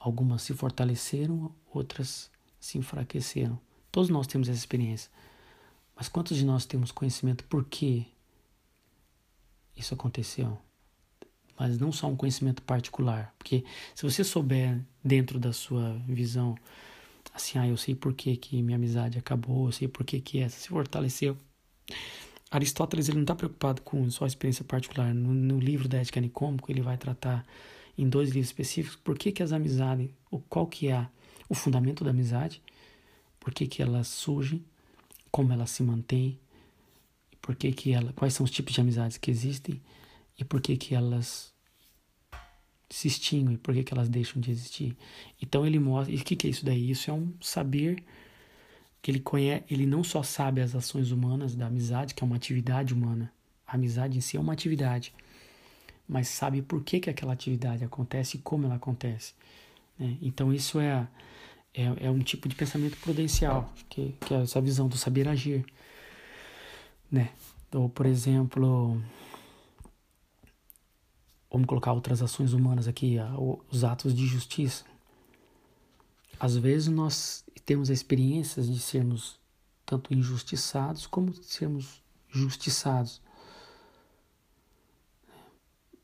Algumas 0.04 0.42
se 0.42 0.54
fortaleceram, 0.54 1.50
outras 1.74 2.30
se 2.60 2.78
enfraqueceram. 2.78 3.58
Todos 3.90 4.10
nós 4.10 4.28
temos 4.28 4.50
essa 4.50 4.60
experiência. 4.60 5.10
Mas 5.96 6.10
quantos 6.10 6.36
de 6.36 6.44
nós 6.44 6.66
temos 6.66 6.92
conhecimento 6.92 7.46
por 7.46 7.64
que 7.64 8.06
isso 9.78 9.94
aconteceu? 9.94 10.58
Mas 11.58 11.78
não 11.80 11.90
só 11.90 12.08
um 12.08 12.18
conhecimento 12.18 12.62
particular. 12.64 13.34
Porque 13.38 13.64
se 13.96 14.04
você 14.04 14.26
souber 14.26 14.78
dentro 15.02 15.40
da 15.40 15.54
sua 15.54 15.94
visão, 16.06 16.54
assim, 17.34 17.58
ah, 17.58 17.66
eu 17.66 17.78
sei 17.78 17.96
por 17.96 18.14
que, 18.14 18.36
que 18.36 18.62
minha 18.62 18.76
amizade 18.76 19.18
acabou, 19.18 19.68
eu 19.68 19.72
sei 19.72 19.88
por 19.88 20.04
que, 20.04 20.20
que 20.20 20.40
essa 20.40 20.60
se 20.60 20.68
fortaleceu. 20.68 21.38
Aristóteles 22.52 23.08
ele 23.08 23.20
não 23.20 23.24
está 23.24 23.36
preocupado 23.36 23.82
com 23.84 24.12
só 24.12 24.26
a 24.26 24.28
experiência 24.28 24.66
particular. 24.66 25.14
No, 25.14 25.34
no 25.34 25.60
livro 25.62 25.88
da 25.88 26.00
Ética 26.00 26.20
Nicômico, 26.20 26.70
ele 26.70 26.82
vai 26.82 26.98
tratar 26.98 27.46
em 27.98 28.08
dois 28.08 28.30
livros 28.30 28.48
específicos 28.48 28.96
por 28.96 29.18
que, 29.18 29.32
que 29.32 29.44
as 29.44 29.52
amizades, 29.52 30.10
o 30.32 30.40
qual 30.40 30.68
que 30.68 30.88
é 30.88 31.08
o 31.48 31.54
fundamento 31.54 32.04
da 32.04 32.10
amizade, 32.10 32.62
por 33.40 33.54
que, 33.54 33.68
que 33.68 33.82
elas 33.82 34.08
surgem, 34.08 34.64
como 35.32 35.52
elas 35.52 35.70
se 35.70 35.84
mantêm, 35.84 36.40
por 37.42 37.56
que 37.56 37.72
que 37.72 37.92
ela, 37.92 38.14
quais 38.14 38.34
são 38.34 38.44
os 38.44 38.52
tipos 38.52 38.74
de 38.74 38.82
amizades 38.82 39.18
que 39.18 39.30
existem 39.30 39.82
e 40.40 40.44
por 40.44 40.62
que 40.62 40.78
que 40.78 40.96
elas 40.96 41.54
se 42.90 43.08
extinguem, 43.08 43.58
por 43.58 43.74
que 43.74 43.84
que 43.84 43.94
elas 43.94 44.08
deixam 44.08 44.40
de 44.40 44.52
existir. 44.52 44.96
Então 45.42 45.66
ele 45.66 45.80
mostra, 45.80 46.14
e 46.14 46.18
o 46.18 46.24
que 46.24 46.36
que 46.36 46.48
é 46.48 46.50
isso 46.50 46.64
daí? 46.64 46.92
Isso 46.92 47.10
é 47.10 47.14
um 47.14 47.34
saber 47.42 48.04
que 49.02 49.12
ele 49.12 49.20
conhece, 49.20 49.66
ele 49.70 49.86
não 49.86 50.04
só 50.04 50.24
sabe 50.24 50.62
as 50.62 50.76
ações 50.76 51.12
humanas 51.12 51.56
da 51.56 51.68
amizade, 51.68 52.14
que 52.14 52.24
é 52.24 52.26
uma 52.26 52.36
atividade 52.36 52.94
humana. 52.94 53.34
A 53.68 53.76
amizade 53.76 54.18
em 54.18 54.22
si 54.22 54.38
é 54.38 54.40
uma 54.40 54.54
atividade 54.54 55.14
mas 56.08 56.28
sabe 56.28 56.62
por 56.62 56.84
que, 56.84 57.00
que 57.00 57.10
aquela 57.10 57.34
atividade 57.34 57.84
acontece 57.84 58.38
e 58.38 58.40
como 58.40 58.66
ela 58.66 58.76
acontece. 58.76 59.34
Né? 59.98 60.18
Então, 60.22 60.54
isso 60.54 60.80
é, 60.80 61.08
é, 61.74 62.06
é, 62.06 62.10
um 62.10 62.20
tipo 62.20 62.48
de 62.48 62.56
pensamento 62.56 62.98
prudencial, 62.98 63.72
que, 63.90 64.16
que 64.20 64.34
é 64.34 64.42
essa 64.42 64.62
visão 64.62 64.88
do 64.88 64.98
saber 64.98 65.28
agir. 65.28 65.66
Né? 67.12 67.30
Ou, 67.74 67.90
por 67.90 68.06
exemplo, 68.06 69.02
vamos 71.50 71.68
colocar 71.68 71.94
outras 71.94 72.22
ações 72.22 72.54
humanas 72.54 72.88
aqui, 72.88 73.18
os 73.70 73.84
atos 73.84 74.14
de 74.14 74.26
justiça. 74.26 74.86
Às 76.40 76.58
vezes 76.58 76.90
nós 76.90 77.46
temos 77.66 77.90
experiências 77.90 78.68
de 78.68 78.80
sermos 78.80 79.40
tanto 79.86 80.14
injustiçados 80.14 81.06
como 81.06 81.34
sermos 81.34 82.02
justiçados. 82.30 83.22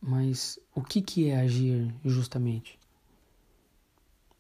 Mas 0.01 0.57
o 0.73 0.81
que, 0.81 1.01
que 1.01 1.29
é 1.29 1.39
agir 1.39 1.93
justamente? 2.05 2.79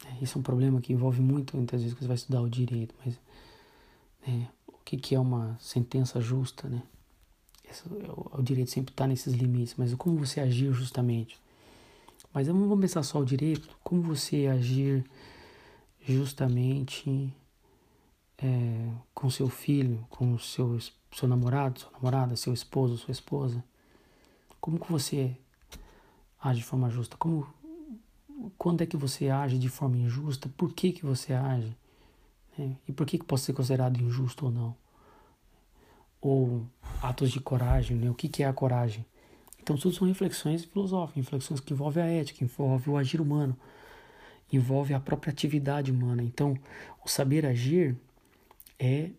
É, 0.05 0.23
esse 0.23 0.35
é 0.35 0.39
um 0.39 0.43
problema 0.43 0.79
que 0.79 0.93
envolve 0.93 1.21
muito, 1.21 1.57
muitas 1.57 1.81
vezes, 1.81 1.93
que 1.93 2.01
você 2.01 2.07
vai 2.07 2.15
estudar 2.15 2.41
o 2.41 2.49
direito, 2.49 2.95
mas 3.03 3.19
né, 4.25 4.47
o 4.67 4.77
que, 4.85 4.97
que 4.97 5.15
é 5.15 5.19
uma 5.19 5.57
sentença 5.59 6.21
justa, 6.21 6.69
né? 6.69 6.81
Esse, 7.69 7.83
o, 7.87 8.39
o 8.39 8.41
direito 8.41 8.71
sempre 8.71 8.93
está 8.93 9.05
nesses 9.05 9.33
limites, 9.33 9.75
mas 9.77 9.93
como 9.95 10.17
você 10.17 10.39
agir 10.39 10.71
justamente? 10.73 11.37
Mas 12.33 12.47
não 12.47 12.59
vamos 12.67 12.79
pensar 12.79 13.03
só 13.03 13.19
o 13.19 13.25
direito, 13.25 13.69
como 13.83 14.01
você 14.01 14.47
agir 14.47 15.03
justamente 16.01 17.33
é, 18.37 18.89
com 19.13 19.29
seu 19.29 19.49
filho, 19.49 20.05
com 20.09 20.37
seu, 20.37 20.79
seu 21.11 21.27
namorado, 21.27 21.79
sua 21.79 21.91
namorada, 21.91 22.35
seu 22.35 22.53
esposo, 22.53 22.97
sua 22.97 23.11
esposa. 23.11 23.63
Como 24.61 24.79
que 24.79 24.91
você 24.91 25.35
age 26.41 26.59
de 26.59 26.65
forma 26.65 26.89
justa? 26.89 27.17
Como, 27.17 27.47
quando 28.57 28.81
é 28.81 28.85
que 28.85 28.97
você 28.97 29.29
age 29.29 29.57
de 29.57 29.69
forma 29.69 29.97
injusta? 29.97 30.49
Por 30.57 30.73
que, 30.73 30.91
que 30.91 31.05
você 31.05 31.33
age? 31.33 31.75
Né? 32.57 32.75
E 32.87 32.91
por 32.91 33.05
que, 33.05 33.17
que 33.17 33.25
pode 33.25 33.41
ser 33.41 33.53
considerado 33.53 34.01
injusto 34.01 34.45
ou 34.45 34.51
não? 34.51 34.75
Ou 36.21 36.65
atos 37.01 37.31
de 37.31 37.39
coragem, 37.39 37.97
né? 37.97 38.09
o 38.09 38.13
que, 38.13 38.27
que 38.27 38.43
é 38.43 38.47
a 38.47 38.53
coragem? 38.53 39.05
Então, 39.61 39.77
tudo 39.77 39.95
são 39.95 40.07
reflexões 40.07 40.65
filosóficas, 40.65 41.23
reflexões 41.23 41.59
que 41.59 41.73
envolvem 41.73 42.03
a 42.03 42.07
ética, 42.07 42.43
envolvem 42.43 42.93
o 42.93 42.97
agir 42.97 43.21
humano, 43.21 43.55
envolve 44.51 44.93
a 44.93 44.99
própria 44.99 45.31
atividade 45.31 45.91
humana. 45.91 46.23
Então, 46.23 46.57
o 47.05 47.07
saber 47.07 47.45
agir 47.45 47.95
é 48.79 49.11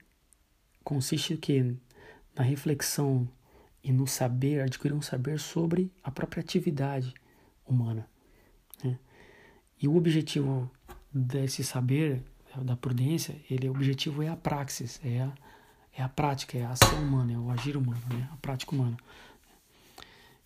consiste 0.82 1.36
que 1.36 1.76
na 2.34 2.42
reflexão 2.42 3.28
e 3.82 3.92
no 3.92 4.06
saber, 4.06 4.62
adquirir 4.62 4.94
um 4.94 5.02
saber 5.02 5.38
sobre 5.38 5.90
a 6.02 6.10
própria 6.10 6.40
atividade 6.40 7.14
humana. 7.66 8.06
Né? 8.82 8.98
E 9.80 9.88
o 9.88 9.96
objetivo 9.96 10.70
desse 11.12 11.64
saber, 11.64 12.22
da 12.62 12.76
prudência, 12.76 13.36
ele, 13.50 13.68
o 13.68 13.72
objetivo 13.72 14.22
é 14.22 14.28
a 14.28 14.36
praxis, 14.36 15.00
é 15.04 15.20
a, 15.20 15.32
é 15.96 16.02
a 16.02 16.08
prática, 16.08 16.58
é 16.58 16.64
a 16.64 16.70
ação 16.70 17.02
humana, 17.02 17.32
é 17.32 17.38
o 17.38 17.50
agir 17.50 17.76
humano, 17.76 18.02
né? 18.10 18.28
a 18.32 18.36
prática 18.36 18.74
humana. 18.74 18.96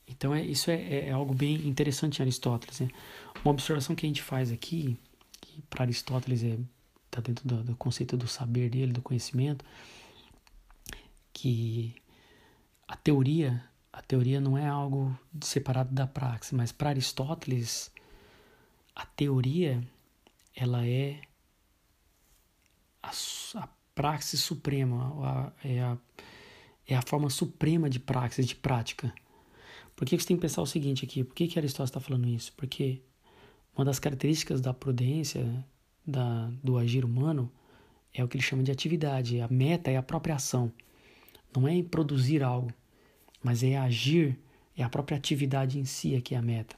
Então, 0.07 0.35
é, 0.35 0.43
isso 0.43 0.71
é, 0.71 1.09
é 1.09 1.11
algo 1.11 1.35
bem 1.35 1.67
interessante 1.67 2.19
em 2.19 2.23
Aristóteles. 2.23 2.81
Né? 2.81 2.89
Uma 3.45 3.53
observação 3.53 3.97
que 3.97 4.07
a 4.07 4.09
gente 4.09 4.23
faz 4.23 4.53
aqui, 4.53 4.99
que 5.41 5.63
para 5.63 5.85
Aristóteles 5.85 6.45
é 6.45 6.59
está 7.15 7.21
dentro 7.21 7.47
do, 7.47 7.63
do 7.63 7.77
conceito 7.77 8.17
do 8.17 8.27
saber 8.27 8.69
dele, 8.69 8.93
do 8.93 9.01
conhecimento, 9.01 9.65
que 11.33 11.95
a 12.87 12.97
teoria, 12.97 13.65
a 13.93 14.03
teoria 14.03 14.41
não 14.41 14.57
é 14.57 14.67
algo 14.67 15.17
separado 15.41 15.93
da 15.95 16.07
praxis, 16.07 16.53
mas 16.53 16.73
para 16.73 16.91
Aristóteles 16.91 17.91
a 18.95 19.05
teoria 19.05 19.83
ela 20.55 20.87
é 20.87 21.21
a, 23.03 23.11
a 23.57 23.69
praxis 23.95 24.41
suprema, 24.41 25.53
a, 25.63 25.69
é, 25.69 25.81
a, 25.81 25.99
é 26.87 26.95
a 26.95 27.03
forma 27.03 27.29
suprema 27.29 27.91
de 27.91 27.99
praxis, 27.99 28.47
de 28.47 28.55
prática. 28.55 29.13
Por 29.97 30.07
que 30.07 30.19
você 30.19 30.27
tem 30.27 30.37
que 30.37 30.43
pensar 30.43 30.63
o 30.63 30.67
seguinte 30.67 31.05
aqui? 31.05 31.23
Por 31.23 31.35
que, 31.35 31.47
que 31.47 31.59
Aristóteles 31.59 31.91
está 31.91 32.01
falando 32.01 32.29
isso? 32.29 32.53
Porque 32.57 33.03
uma 33.77 33.85
das 33.85 33.99
características 33.99 34.61
da 34.61 34.73
prudência, 34.73 35.65
da, 36.07 36.51
do 36.63 36.77
agir 36.79 37.05
humano, 37.05 37.51
é 38.13 38.23
o 38.23 38.29
que 38.29 38.37
ele 38.37 38.45
chama 38.45 38.63
de 38.63 38.71
atividade. 38.71 39.41
A 39.41 39.49
meta 39.49 39.91
é 39.91 39.97
a 39.97 40.03
própria 40.03 40.37
ação. 40.37 40.73
Não 41.55 41.69
é 41.69 41.75
em 41.75 41.85
produzir 41.85 42.43
algo, 42.43 42.73
mas 43.43 43.63
é 43.63 43.77
agir, 43.77 44.39
é 44.77 44.83
a 44.83 44.89
própria 44.89 45.17
atividade 45.17 45.79
em 45.79 45.85
si 45.85 46.21
que 46.21 46.35
é 46.35 46.39
a 46.39 46.43
meta. 46.43 46.77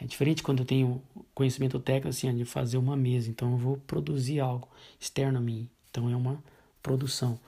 É 0.00 0.06
diferente 0.06 0.42
quando 0.42 0.60
eu 0.60 0.64
tenho 0.64 1.02
conhecimento 1.34 1.80
técnico 1.80 2.08
assim, 2.08 2.34
de 2.34 2.44
fazer 2.44 2.78
uma 2.78 2.96
mesa, 2.96 3.28
então 3.28 3.52
eu 3.52 3.58
vou 3.58 3.76
produzir 3.78 4.38
algo 4.38 4.68
externo 4.98 5.38
a 5.38 5.40
mim. 5.40 5.68
Então 5.90 6.08
é 6.08 6.14
uma 6.14 6.42
produção. 6.82 7.38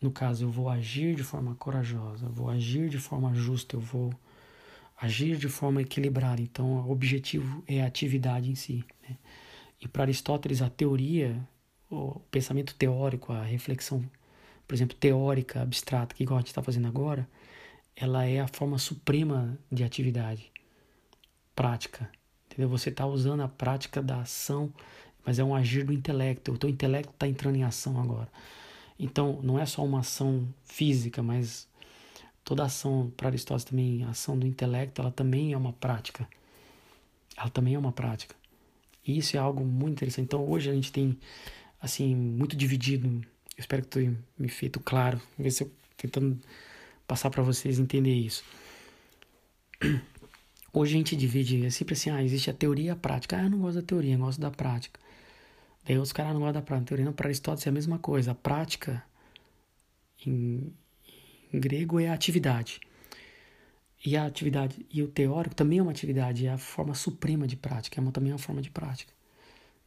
No 0.00 0.12
caso, 0.12 0.44
eu 0.44 0.50
vou 0.50 0.68
agir 0.68 1.16
de 1.16 1.24
forma 1.24 1.56
corajosa, 1.56 2.26
eu 2.26 2.32
vou 2.32 2.48
agir 2.48 2.88
de 2.88 2.98
forma 2.98 3.34
justa, 3.34 3.74
eu 3.74 3.80
vou 3.80 4.14
agir 5.00 5.36
de 5.36 5.48
forma 5.48 5.82
equilibrada. 5.82 6.40
Então, 6.40 6.86
o 6.86 6.90
objetivo 6.92 7.64
é 7.66 7.82
a 7.82 7.86
atividade 7.86 8.48
em 8.48 8.54
si. 8.54 8.84
Né? 9.02 9.16
E 9.80 9.88
para 9.88 10.04
Aristóteles, 10.04 10.62
a 10.62 10.70
teoria, 10.70 11.36
o 11.90 12.20
pensamento 12.30 12.76
teórico, 12.76 13.32
a 13.32 13.42
reflexão 13.42 14.04
por 14.68 14.74
exemplo, 14.74 14.94
teórica, 14.96 15.62
abstrata, 15.62 16.14
que 16.14 16.22
igual 16.22 16.36
a 16.36 16.40
gente 16.42 16.48
está 16.48 16.62
fazendo 16.62 16.86
agora, 16.86 17.26
ela 17.96 18.26
é 18.26 18.38
a 18.38 18.46
forma 18.46 18.78
suprema 18.78 19.58
de 19.72 19.82
atividade 19.82 20.52
prática. 21.56 22.08
Entendeu? 22.46 22.68
Você 22.68 22.90
está 22.90 23.06
usando 23.06 23.40
a 23.40 23.48
prática 23.48 24.02
da 24.02 24.20
ação, 24.20 24.72
mas 25.24 25.38
é 25.38 25.44
um 25.44 25.54
agir 25.54 25.84
do 25.84 25.92
intelecto. 25.92 26.52
O 26.52 26.58
teu 26.58 26.68
intelecto 26.68 27.12
está 27.12 27.26
entrando 27.26 27.56
em 27.56 27.64
ação 27.64 27.98
agora. 27.98 28.28
Então, 28.98 29.40
não 29.42 29.58
é 29.58 29.64
só 29.64 29.82
uma 29.82 30.00
ação 30.00 30.46
física, 30.64 31.22
mas 31.22 31.66
toda 32.44 32.62
ação, 32.62 33.10
para 33.16 33.28
Aristóteles 33.28 33.64
também, 33.64 34.04
a 34.04 34.10
ação 34.10 34.38
do 34.38 34.46
intelecto, 34.46 35.00
ela 35.00 35.10
também 35.10 35.54
é 35.54 35.56
uma 35.56 35.72
prática. 35.72 36.28
Ela 37.36 37.48
também 37.48 37.74
é 37.74 37.78
uma 37.78 37.92
prática. 37.92 38.34
E 39.06 39.16
isso 39.16 39.34
é 39.34 39.40
algo 39.40 39.64
muito 39.64 39.92
interessante. 39.92 40.26
Então, 40.26 40.46
hoje 40.46 40.68
a 40.68 40.74
gente 40.74 40.92
tem, 40.92 41.16
assim, 41.80 42.14
muito 42.14 42.54
dividido 42.54 43.22
espero 43.58 43.82
que 43.82 43.88
tenha 43.88 44.16
me 44.38 44.48
feito 44.48 44.80
claro. 44.80 45.20
Ver 45.38 45.50
se 45.50 45.64
eu 45.64 45.70
tentando 45.96 46.38
passar 47.06 47.30
para 47.30 47.42
vocês 47.42 47.78
entender 47.78 48.14
isso. 48.14 48.44
Hoje 50.72 50.94
a 50.94 50.98
gente 50.98 51.16
divide, 51.16 51.64
é 51.66 51.70
sempre 51.70 51.94
assim, 51.94 52.10
ah, 52.10 52.22
existe 52.22 52.50
a 52.50 52.54
teoria 52.54 52.86
e 52.86 52.90
a 52.90 52.96
prática. 52.96 53.36
Ah, 53.36 53.42
eu 53.42 53.50
não 53.50 53.58
gosto 53.58 53.76
da 53.76 53.82
teoria, 53.82 54.14
eu 54.14 54.18
gosto 54.18 54.40
da 54.40 54.50
prática. 54.50 55.00
Daí 55.84 55.96
outros 55.96 56.12
caras 56.12 56.32
não 56.32 56.40
gostam 56.40 56.60
da 56.60 56.62
prática. 56.62 56.84
A 56.84 56.88
teoria 56.88 57.04
não, 57.06 57.12
para 57.12 57.26
Aristóteles 57.26 57.66
é 57.66 57.70
a 57.70 57.72
mesma 57.72 57.98
coisa. 57.98 58.32
A 58.32 58.34
prática, 58.34 59.02
em, 60.24 60.72
em 61.52 61.58
grego, 61.58 61.98
é 61.98 62.08
a 62.08 62.14
atividade. 62.14 62.80
E 64.04 64.16
a 64.16 64.26
atividade, 64.26 64.86
e 64.92 65.02
o 65.02 65.08
teórico 65.08 65.54
também 65.56 65.78
é 65.78 65.82
uma 65.82 65.90
atividade, 65.90 66.46
é 66.46 66.52
a 66.52 66.58
forma 66.58 66.94
suprema 66.94 67.46
de 67.48 67.56
prática, 67.56 67.98
é 67.98 68.00
uma, 68.00 68.12
também 68.12 68.30
é 68.30 68.34
uma 68.34 68.38
forma 68.38 68.62
de 68.62 68.70
prática. 68.70 69.12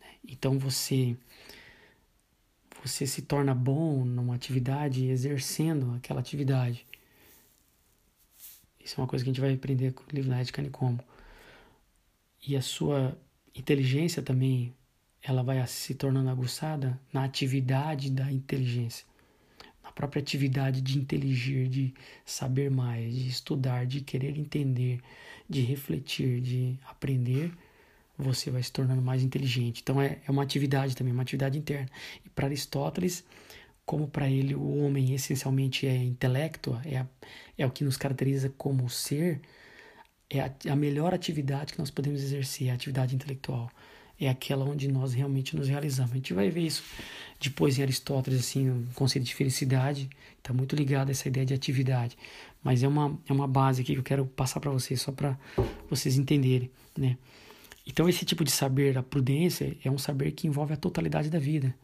Né? 0.02 0.08
Então 0.28 0.60
você 0.60 1.16
você 2.84 3.06
se 3.06 3.22
torna 3.22 3.54
bom 3.54 4.04
numa 4.04 4.36
atividade 4.36 5.06
exercendo 5.06 5.94
aquela 5.96 6.20
atividade. 6.20 6.86
Isso 8.84 9.00
é 9.00 9.02
uma 9.02 9.08
coisa 9.08 9.24
que 9.24 9.30
a 9.30 9.34
gente 9.34 9.42
vai 9.42 9.54
aprender 9.54 9.94
com 9.94 10.04
o 10.04 10.16
livro 10.16 10.30
da 10.30 10.40
Ética. 10.40 10.64
E 12.48 12.56
a 12.56 12.62
sua 12.62 13.16
inteligência 13.56 14.24
também, 14.24 14.74
ela 15.22 15.44
vai 15.44 15.66
se 15.68 15.94
tornando 15.94 16.30
aguçada 16.30 17.00
na 17.14 17.24
atividade 17.24 18.10
da 18.10 18.32
inteligência. 18.32 19.06
Na 19.84 19.92
própria 19.92 20.22
atividade 20.22 20.82
de 20.82 20.98
inteligir, 20.98 21.68
de 21.68 21.94
saber 22.26 22.72
mais, 22.72 23.14
de 23.14 23.28
estudar, 23.28 23.86
de 23.86 24.02
querer 24.02 24.38
entender, 24.38 25.02
de 25.48 25.62
refletir, 25.62 26.42
de 26.42 26.80
aprender 26.88 27.52
você 28.22 28.50
vai 28.50 28.62
se 28.64 28.72
tornando 28.72 29.02
mais 29.02 29.24
inteligente. 29.24 29.82
Então 29.82 30.02
é, 30.02 30.20
é 30.28 30.32
uma 30.32 30.44
atividade 30.44 30.96
também, 30.96 31.14
uma 31.14 31.24
atividade 31.24 31.58
interna. 31.58 31.90
E 32.26 32.30
para 32.30 32.48
Aristóteles, 32.48 33.24
como 33.86 34.08
para 34.08 34.30
ele 34.30 34.56
o 34.56 34.84
homem 34.84 35.14
essencialmente 35.14 35.86
é 35.88 35.96
intelecto, 35.96 36.80
é, 36.86 36.98
a, 36.98 37.08
é 37.58 37.66
o 37.66 37.72
que 37.72 37.84
nos 37.84 37.98
caracteriza 37.98 38.50
como 38.58 38.90
ser, 38.90 39.42
é 40.30 40.40
a, 40.40 40.52
a 40.70 40.76
melhor 40.76 41.14
atividade 41.14 41.74
que 41.74 41.80
nós 41.80 41.92
podemos 41.92 42.22
exercer, 42.22 42.68
é 42.68 42.72
a 42.72 42.74
atividade 42.74 43.16
intelectual. 43.16 43.70
É 44.20 44.30
aquela 44.30 44.64
onde 44.64 44.88
nós 44.88 45.14
realmente 45.14 45.56
nos 45.56 45.68
realizamos. 45.68 46.12
A 46.12 46.16
gente 46.16 46.32
vai 46.32 46.48
ver 46.50 46.62
isso 46.62 46.84
depois 47.40 47.80
em 47.80 47.82
Aristóteles, 47.82 48.40
assim, 48.40 48.70
o 48.70 48.88
conceito 48.94 49.26
de 49.26 49.34
felicidade 49.34 50.08
está 50.38 50.54
muito 50.54 50.76
ligado 50.76 51.10
a 51.10 51.12
essa 51.12 51.28
ideia 51.28 51.46
de 51.46 51.56
atividade. 51.56 52.16
Mas 52.64 52.84
é 52.84 52.88
uma, 52.88 53.20
é 53.28 53.34
uma 53.34 53.48
base 53.48 53.82
aqui 53.82 53.94
que 53.94 54.00
eu 54.00 54.04
quero 54.04 54.26
passar 54.28 54.60
para 54.60 54.70
vocês, 54.70 55.02
só 55.02 55.12
para 55.12 55.36
vocês 55.90 56.18
entenderem, 56.18 56.70
né? 56.96 57.18
Então, 57.86 58.08
esse 58.08 58.26
tipo 58.26 58.44
de 58.44 58.52
saber, 58.52 58.98
a 58.98 59.04
prudência, 59.04 59.78
é 59.84 59.90
um 59.90 59.98
saber 59.98 60.32
que 60.32 60.48
envolve 60.48 60.74
a 60.74 60.78
totalidade 60.78 61.30
da 61.30 61.40
vida, 61.40 61.76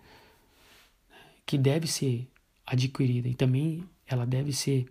que 1.45 1.57
deve 1.57 1.87
ser 1.87 2.27
adquirida 2.65 3.27
e 3.27 3.33
também 3.33 3.83
ela 4.05 4.25
deve 4.25 4.51
ser 4.51 4.85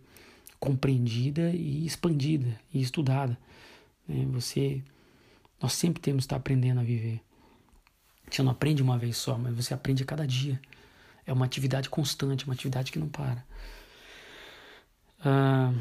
compreendida 0.58 1.50
e 1.50 1.86
expandida 1.86 2.58
e 2.72 2.80
estudada. 2.80 3.38
Né? 4.08 4.26
Você, 4.32 4.82
nós 5.60 5.74
sempre 5.74 6.00
temos 6.00 6.22
que 6.22 6.26
estar 6.26 6.36
aprendendo 6.36 6.80
a 6.80 6.84
viver. 6.84 7.20
Você 8.28 8.42
não 8.42 8.50
aprende 8.50 8.82
uma 8.82 8.98
vez 8.98 9.16
só, 9.16 9.38
mas 9.38 9.54
você 9.54 9.72
aprende 9.72 10.02
a 10.02 10.06
cada 10.06 10.26
dia. 10.26 10.60
É 11.24 11.32
uma 11.32 11.44
atividade 11.44 11.88
constante, 11.88 12.44
uma 12.44 12.54
atividade 12.54 12.90
que 12.90 12.98
não 12.98 13.08
para. 13.08 13.44
Ah, 15.24 15.72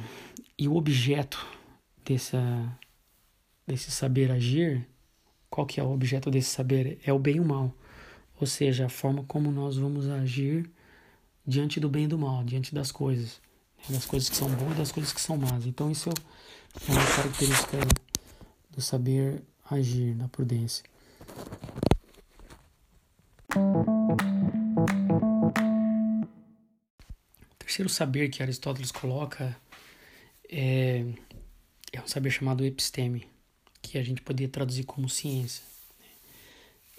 e 0.58 0.68
o 0.68 0.76
objeto 0.76 1.46
dessa, 2.04 2.40
desse 3.66 3.92
saber 3.92 4.32
agir 4.32 4.88
qual 5.56 5.66
que 5.66 5.80
é 5.80 5.84
o 5.84 5.94
objeto 5.94 6.30
desse 6.30 6.50
saber? 6.50 7.00
É 7.06 7.14
o 7.14 7.18
bem 7.18 7.38
e 7.38 7.40
o 7.40 7.46
mal. 7.46 7.74
Ou 8.42 8.46
seja, 8.46 8.88
a 8.88 8.90
forma 8.90 9.24
como 9.24 9.50
nós 9.50 9.78
vamos 9.78 10.06
agir 10.10 10.70
diante 11.48 11.80
do 11.80 11.88
bem 11.88 12.04
e 12.04 12.08
do 12.08 12.20
mal, 12.20 12.44
diante 12.44 12.76
das 12.76 12.92
coisas. 12.92 13.40
Né? 13.88 13.96
Das 13.96 14.06
coisas 14.06 14.28
que 14.28 14.36
são 14.36 14.50
boas 14.50 14.74
e 14.74 14.76
das 14.76 14.92
coisas 14.92 15.14
que 15.14 15.22
são 15.22 15.38
más. 15.38 15.66
Então 15.66 15.90
isso 15.90 16.10
é 16.10 16.92
uma 16.92 17.06
característica 17.16 17.78
do 18.70 18.82
saber 18.82 19.42
agir, 19.72 20.14
da 20.16 20.28
prudência. 20.28 20.84
O 27.54 27.56
terceiro 27.60 27.88
saber 27.88 28.28
que 28.28 28.44
Aristóteles 28.44 28.92
coloca 28.92 29.56
é, 30.52 31.06
é 31.94 32.02
um 32.02 32.08
saber 32.08 32.32
chamado 32.32 32.66
episteme 32.66 33.34
que 33.88 33.98
a 33.98 34.04
gente 34.04 34.22
poderia 34.22 34.50
traduzir 34.50 34.84
como 34.84 35.10
ciência. 35.10 35.64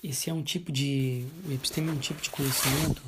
Esse 0.02 0.30
é 0.30 0.34
um 0.34 0.42
tipo 0.42 0.70
de. 0.70 1.26
O 1.48 1.52
episteme 1.52 1.88
é 1.88 1.92
um 1.92 1.98
tipo 1.98 2.20
de 2.20 2.30
conhecimento 2.30 3.02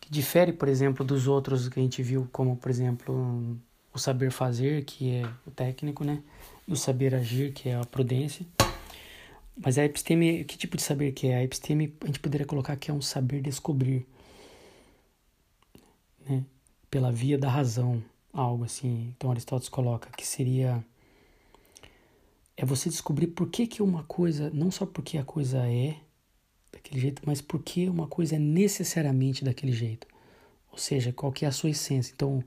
que 0.00 0.12
difere, 0.12 0.52
por 0.52 0.68
exemplo, 0.68 1.04
dos 1.04 1.26
outros 1.26 1.68
que 1.68 1.80
a 1.80 1.82
gente 1.82 2.00
viu, 2.00 2.28
como, 2.30 2.56
por 2.56 2.70
exemplo, 2.70 3.58
o 3.92 3.98
saber 3.98 4.30
fazer, 4.30 4.84
que 4.84 5.16
é 5.16 5.28
o 5.44 5.50
técnico, 5.50 6.04
né? 6.04 6.22
E 6.66 6.72
o 6.72 6.76
saber 6.76 7.14
agir, 7.14 7.52
que 7.52 7.68
é 7.68 7.74
a 7.74 7.84
prudência. 7.84 8.46
Mas 9.56 9.78
a 9.78 9.84
episteme, 9.84 10.44
que 10.44 10.56
tipo 10.56 10.76
de 10.76 10.82
saber 10.82 11.12
que 11.12 11.28
é? 11.28 11.36
A 11.36 11.42
episteme 11.42 11.92
a 12.02 12.06
gente 12.06 12.20
poderia 12.20 12.46
colocar 12.46 12.76
que 12.76 12.90
é 12.90 12.94
um 12.94 13.02
saber 13.02 13.40
descobrir, 13.40 14.06
né? 16.28 16.44
Pela 16.88 17.10
via 17.10 17.36
da 17.36 17.48
razão, 17.48 18.02
algo 18.32 18.64
assim. 18.64 19.12
Então 19.16 19.30
Aristóteles 19.30 19.68
coloca 19.68 20.08
que 20.16 20.26
seria 20.26 20.84
é 22.56 22.64
você 22.64 22.88
descobrir 22.88 23.28
por 23.28 23.48
que 23.48 23.66
que 23.66 23.82
uma 23.82 24.04
coisa, 24.04 24.50
não 24.50 24.70
só 24.70 24.86
porque 24.86 25.18
a 25.18 25.24
coisa 25.24 25.58
é 25.66 25.96
daquele 26.72 27.00
jeito, 27.00 27.22
mas 27.26 27.40
porque 27.40 27.88
uma 27.88 28.06
coisa 28.06 28.36
é 28.36 28.38
necessariamente 28.38 29.44
daquele 29.44 29.72
jeito. 29.72 30.06
Ou 30.70 30.78
seja, 30.78 31.12
qual 31.12 31.32
que 31.32 31.44
é 31.44 31.48
a 31.48 31.52
sua 31.52 31.70
essência. 31.70 32.12
Então, 32.14 32.42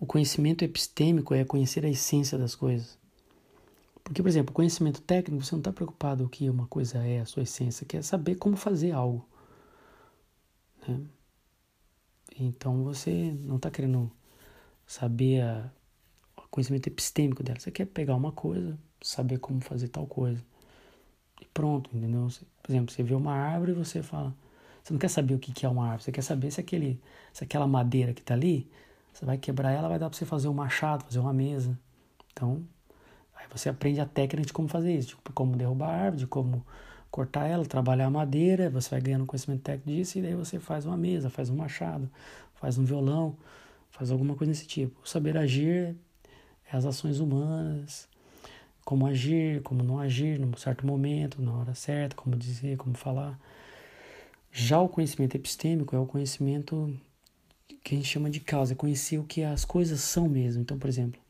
o 0.00 0.06
conhecimento 0.06 0.64
epistêmico 0.64 1.34
é 1.34 1.44
conhecer 1.44 1.84
a 1.84 1.88
essência 1.88 2.36
das 2.38 2.54
coisas. 2.54 2.98
Porque, 4.04 4.22
por 4.22 4.28
exemplo, 4.28 4.54
conhecimento 4.54 5.00
técnico, 5.02 5.44
você 5.44 5.52
não 5.52 5.60
está 5.60 5.72
preocupado 5.72 6.24
o 6.24 6.28
que 6.28 6.48
uma 6.48 6.66
coisa 6.66 6.98
é, 6.98 7.20
a 7.20 7.26
sua 7.26 7.42
essência, 7.42 7.86
quer 7.86 8.02
saber 8.04 8.36
como 8.36 8.56
fazer 8.56 8.92
algo. 8.92 9.26
Né? 10.86 11.00
Então 12.38 12.84
você 12.84 13.34
não 13.40 13.56
está 13.56 13.70
querendo 13.70 14.10
saber 14.86 15.40
a, 15.40 15.70
o 16.36 16.42
conhecimento 16.48 16.86
epistêmico 16.86 17.42
dela. 17.42 17.58
Você 17.58 17.70
quer 17.70 17.86
pegar 17.86 18.14
uma 18.14 18.32
coisa, 18.32 18.78
saber 19.02 19.38
como 19.38 19.60
fazer 19.60 19.88
tal 19.88 20.06
coisa. 20.06 20.42
E 21.40 21.44
pronto, 21.46 21.90
entendeu? 21.94 22.28
Por 22.62 22.70
exemplo, 22.70 22.92
você 22.92 23.02
vê 23.02 23.14
uma 23.14 23.32
árvore 23.32 23.72
e 23.72 23.74
você 23.74 24.02
fala. 24.02 24.34
Você 24.82 24.92
não 24.92 25.00
quer 25.00 25.08
saber 25.08 25.34
o 25.34 25.38
que 25.38 25.66
é 25.66 25.68
uma 25.68 25.84
árvore, 25.84 26.04
você 26.04 26.12
quer 26.12 26.22
saber 26.22 26.50
se, 26.50 26.60
aquele, 26.60 27.00
se 27.32 27.42
aquela 27.42 27.66
madeira 27.66 28.14
que 28.14 28.20
está 28.20 28.34
ali, 28.34 28.70
você 29.12 29.24
vai 29.24 29.36
quebrar 29.36 29.72
ela, 29.72 29.88
vai 29.88 29.98
dar 29.98 30.08
para 30.08 30.16
você 30.16 30.24
fazer 30.24 30.48
um 30.48 30.54
machado, 30.54 31.04
fazer 31.04 31.18
uma 31.18 31.32
mesa. 31.32 31.76
Então, 32.32 32.64
Aí 33.46 33.46
você 33.52 33.68
aprende 33.68 34.00
a 34.00 34.06
técnica 34.06 34.46
de 34.46 34.52
como 34.52 34.66
fazer 34.66 34.94
isso, 34.94 35.08
tipo, 35.08 35.32
como 35.32 35.56
derrubar 35.56 35.88
a 35.88 35.96
árvore, 36.04 36.20
de 36.20 36.26
como 36.26 36.66
cortar 37.10 37.46
ela, 37.46 37.64
trabalhar 37.64 38.06
a 38.06 38.10
madeira, 38.10 38.68
você 38.68 38.90
vai 38.90 39.00
ganhando 39.00 39.24
conhecimento 39.24 39.62
técnico 39.62 39.90
disso 39.90 40.18
e 40.18 40.22
daí 40.22 40.34
você 40.34 40.58
faz 40.58 40.84
uma 40.84 40.96
mesa, 40.96 41.30
faz 41.30 41.48
um 41.48 41.56
machado, 41.56 42.10
faz 42.54 42.76
um 42.76 42.84
violão, 42.84 43.36
faz 43.90 44.10
alguma 44.10 44.34
coisa 44.34 44.52
desse 44.52 44.66
tipo. 44.66 45.00
O 45.02 45.08
saber 45.08 45.36
agir 45.36 45.94
é 46.70 46.76
as 46.76 46.84
ações 46.84 47.20
humanas, 47.20 48.08
como 48.86 49.04
agir, 49.04 49.62
como 49.64 49.82
não 49.82 49.98
agir 49.98 50.38
num 50.38 50.56
certo 50.56 50.86
momento, 50.86 51.42
na 51.42 51.52
hora 51.52 51.74
certa, 51.74 52.14
como 52.14 52.36
dizer, 52.36 52.76
como 52.76 52.96
falar. 52.96 53.36
Já 54.52 54.80
o 54.80 54.88
conhecimento 54.88 55.34
epistêmico 55.34 55.96
é 55.96 55.98
o 55.98 56.06
conhecimento 56.06 56.96
que 57.82 57.96
a 57.96 57.98
gente 57.98 58.08
chama 58.08 58.30
de 58.30 58.38
causa, 58.38 58.74
é 58.74 58.76
conhecer 58.76 59.18
o 59.18 59.24
que 59.24 59.42
as 59.42 59.64
coisas 59.64 60.00
são 60.00 60.28
mesmo. 60.28 60.62
Então, 60.62 60.78
por 60.78 60.88
exemplo, 60.88 61.20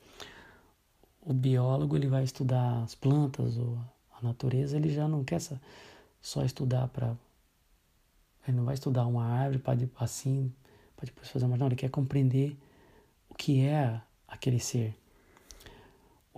o 1.23 1.33
biólogo 1.33 1.97
ele 1.97 2.09
vai 2.09 2.25
estudar 2.25 2.83
as 2.83 2.95
plantas 2.95 3.57
ou 3.57 3.79
a 4.13 4.23
natureza, 4.23 4.77
ele 4.77 4.91
já 4.91 5.09
não 5.09 5.25
quer 5.25 5.41
só 6.21 6.45
estudar 6.45 6.89
para 6.89 7.17
ele 8.47 8.59
não 8.59 8.67
vai 8.67 8.75
estudar 8.75 9.07
uma 9.07 9.25
árvore 9.25 9.59
para 9.59 10.05
assim, 10.05 10.53
para 10.95 11.07
depois 11.07 11.31
fazer 11.31 11.47
uma 11.47 11.57
não, 11.57 11.69
ele 11.69 11.75
quer 11.75 11.89
compreender 11.89 12.55
o 13.31 13.35
que 13.35 13.65
é 13.65 13.99
aquele 14.29 14.61
ser. 14.61 14.95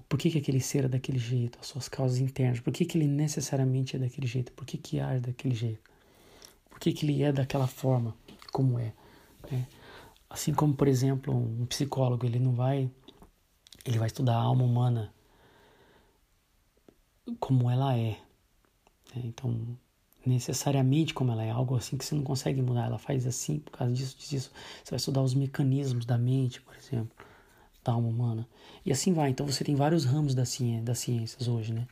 Por 0.08 0.18
que, 0.18 0.30
que 0.30 0.38
aquele 0.38 0.60
ser 0.60 0.84
é 0.84 0.88
daquele 0.88 1.18
jeito, 1.18 1.58
as 1.60 1.66
suas 1.66 1.88
causas 1.88 2.18
internas, 2.18 2.60
por 2.60 2.72
que, 2.72 2.84
que 2.84 2.96
ele 2.96 3.06
necessariamente 3.06 3.96
é 3.96 3.98
daquele 3.98 4.26
jeito, 4.26 4.52
por 4.52 4.64
que, 4.64 4.78
que 4.78 5.00
age 5.00 5.20
daquele 5.20 5.54
jeito, 5.54 5.82
por 6.70 6.80
que, 6.80 6.92
que 6.92 7.04
ele 7.04 7.22
é 7.22 7.30
daquela 7.30 7.66
forma, 7.66 8.16
como 8.52 8.78
é. 8.78 8.92
Né? 9.50 9.66
Assim 10.30 10.54
como, 10.54 10.74
por 10.74 10.88
exemplo, 10.88 11.34
um 11.34 11.66
psicólogo, 11.66 12.24
ele 12.24 12.38
não 12.38 12.52
vai 12.52 12.90
ele 13.88 13.98
vai 13.98 14.06
estudar 14.06 14.34
a 14.34 14.42
alma 14.42 14.64
humana 14.64 15.12
como 17.40 17.70
ela 17.70 17.96
é. 17.96 18.18
Né? 19.14 19.22
Então, 19.24 19.78
necessariamente 20.26 21.14
como 21.14 21.32
ela 21.32 21.42
é, 21.42 21.50
algo 21.50 21.74
assim 21.74 21.96
que 21.96 22.04
você 22.04 22.14
não 22.14 22.22
consegue 22.22 22.60
mudar. 22.60 22.86
Ela 22.86 22.98
faz 22.98 23.26
assim 23.26 23.58
por 23.58 23.72
causa 23.72 23.92
disso, 23.92 24.16
disso. 24.18 24.52
Você 24.84 24.90
vai 24.90 24.98
estudar 24.98 25.22
os 25.22 25.34
mecanismos 25.34 26.04
da 26.04 26.18
mente, 26.18 26.60
por 26.60 26.76
exemplo, 26.76 27.16
alma 27.92 28.08
humana. 28.08 28.48
E 28.84 28.92
assim 28.92 29.12
vai. 29.12 29.30
Então 29.30 29.46
você 29.46 29.64
tem 29.64 29.74
vários 29.74 30.04
ramos 30.04 30.34
da 30.34 30.44
ciência, 30.44 30.82
das 30.82 30.98
ciências 30.98 31.48
hoje, 31.48 31.72
né? 31.72 31.86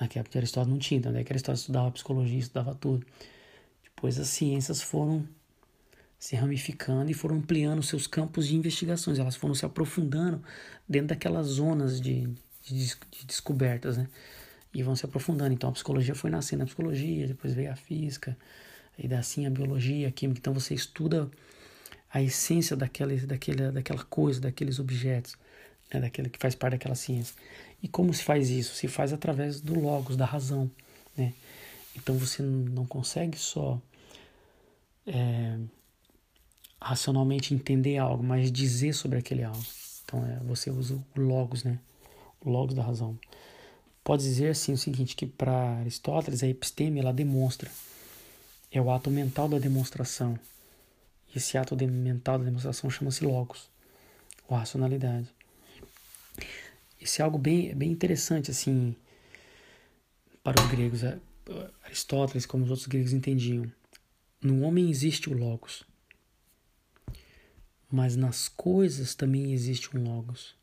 Naquela 0.00 0.22
época 0.22 0.38
Aristóteles 0.38 0.72
não 0.72 0.78
tinha, 0.78 0.98
então 0.98 1.12
daí 1.12 1.24
que 1.24 1.32
Aristóteles 1.32 1.60
estudava 1.60 1.90
psicologia, 1.90 2.38
estudava 2.38 2.74
tudo. 2.74 3.06
Depois 3.84 4.18
as 4.18 4.28
ciências 4.28 4.82
foram 4.82 5.26
se 6.18 6.34
ramificando 6.36 7.10
e 7.10 7.14
foram 7.14 7.36
ampliando 7.36 7.82
seus 7.82 8.06
campos 8.06 8.48
de 8.48 8.56
investigações. 8.56 9.18
Elas 9.18 9.36
foram 9.36 9.54
se 9.54 9.64
aprofundando 9.64 10.42
dentro 10.88 11.08
daquelas 11.08 11.46
zonas 11.46 12.00
de, 12.00 12.28
de, 12.62 12.86
de 13.10 13.26
descobertas, 13.26 13.96
né? 13.96 14.08
E 14.72 14.82
vão 14.82 14.96
se 14.96 15.04
aprofundando. 15.04 15.52
Então 15.52 15.70
a 15.70 15.72
psicologia 15.72 16.14
foi 16.14 16.30
nascendo 16.30 16.62
a 16.62 16.66
psicologia, 16.66 17.28
depois 17.28 17.54
veio 17.54 17.70
a 17.70 17.76
física, 17.76 18.36
e 18.98 19.12
assim 19.14 19.46
a 19.46 19.50
biologia, 19.50 20.08
a 20.08 20.10
química. 20.10 20.40
Então 20.40 20.54
você 20.54 20.74
estuda 20.74 21.30
a 22.14 22.22
essência 22.22 22.76
daquela, 22.76 23.12
daquela, 23.16 23.72
daquela 23.72 24.04
coisa, 24.04 24.40
daqueles 24.40 24.78
objetos, 24.78 25.36
né? 25.92 26.00
daquele 26.00 26.30
que 26.30 26.38
faz 26.38 26.54
parte 26.54 26.74
daquela 26.74 26.94
ciência. 26.94 27.34
E 27.82 27.88
como 27.88 28.14
se 28.14 28.22
faz 28.22 28.50
isso? 28.50 28.76
Se 28.76 28.86
faz 28.86 29.12
através 29.12 29.60
do 29.60 29.78
logos, 29.78 30.16
da 30.16 30.24
razão, 30.24 30.70
né? 31.16 31.34
Então 31.96 32.16
você 32.16 32.40
não 32.40 32.86
consegue 32.86 33.36
só 33.36 33.80
é, 35.04 35.58
racionalmente 36.80 37.52
entender 37.52 37.98
algo, 37.98 38.22
mas 38.22 38.50
dizer 38.52 38.92
sobre 38.92 39.18
aquele 39.18 39.42
algo. 39.42 39.64
Então 40.04 40.24
é, 40.24 40.38
você 40.44 40.70
usa 40.70 40.94
o 41.16 41.20
logos, 41.20 41.64
né? 41.64 41.80
O 42.40 42.48
logos 42.48 42.76
da 42.76 42.82
razão. 42.82 43.18
Pode 44.04 44.22
dizer 44.22 44.50
assim 44.50 44.72
o 44.72 44.78
seguinte, 44.78 45.16
que 45.16 45.26
para 45.26 45.78
Aristóteles 45.78 46.44
a 46.44 46.46
episteme 46.46 47.00
ela 47.00 47.12
demonstra. 47.12 47.68
É 48.70 48.80
o 48.80 48.88
ato 48.88 49.10
mental 49.10 49.48
da 49.48 49.58
demonstração. 49.58 50.38
Esse 51.34 51.58
ato 51.58 51.76
mental 51.76 52.38
da 52.38 52.44
demonstração 52.44 52.88
chama-se 52.88 53.24
logos, 53.24 53.68
ou 54.48 54.56
racionalidade. 54.56 55.28
Isso 57.00 57.20
é 57.20 57.24
algo 57.24 57.38
bem, 57.38 57.74
bem 57.74 57.90
interessante 57.90 58.50
assim 58.50 58.94
para 60.42 60.62
os 60.62 60.70
gregos. 60.70 61.00
Aristóteles, 61.84 62.46
como 62.46 62.64
os 62.64 62.70
outros 62.70 62.86
gregos 62.86 63.12
entendiam. 63.12 63.70
No 64.40 64.62
homem 64.62 64.90
existe 64.90 65.28
o 65.28 65.36
logos 65.36 65.84
mas 67.94 68.16
nas 68.16 68.48
coisas 68.48 69.14
também 69.14 69.52
existe 69.52 69.96
um 69.96 70.02
logos. 70.02 70.56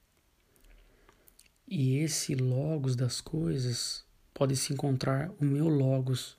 E 1.66 1.96
esse 1.96 2.36
logos 2.36 2.94
das 2.94 3.22
coisas 3.22 4.04
pode 4.34 4.58
se 4.58 4.74
encontrar 4.74 5.32
o 5.40 5.46
meu 5.46 5.70
logos 5.70 6.36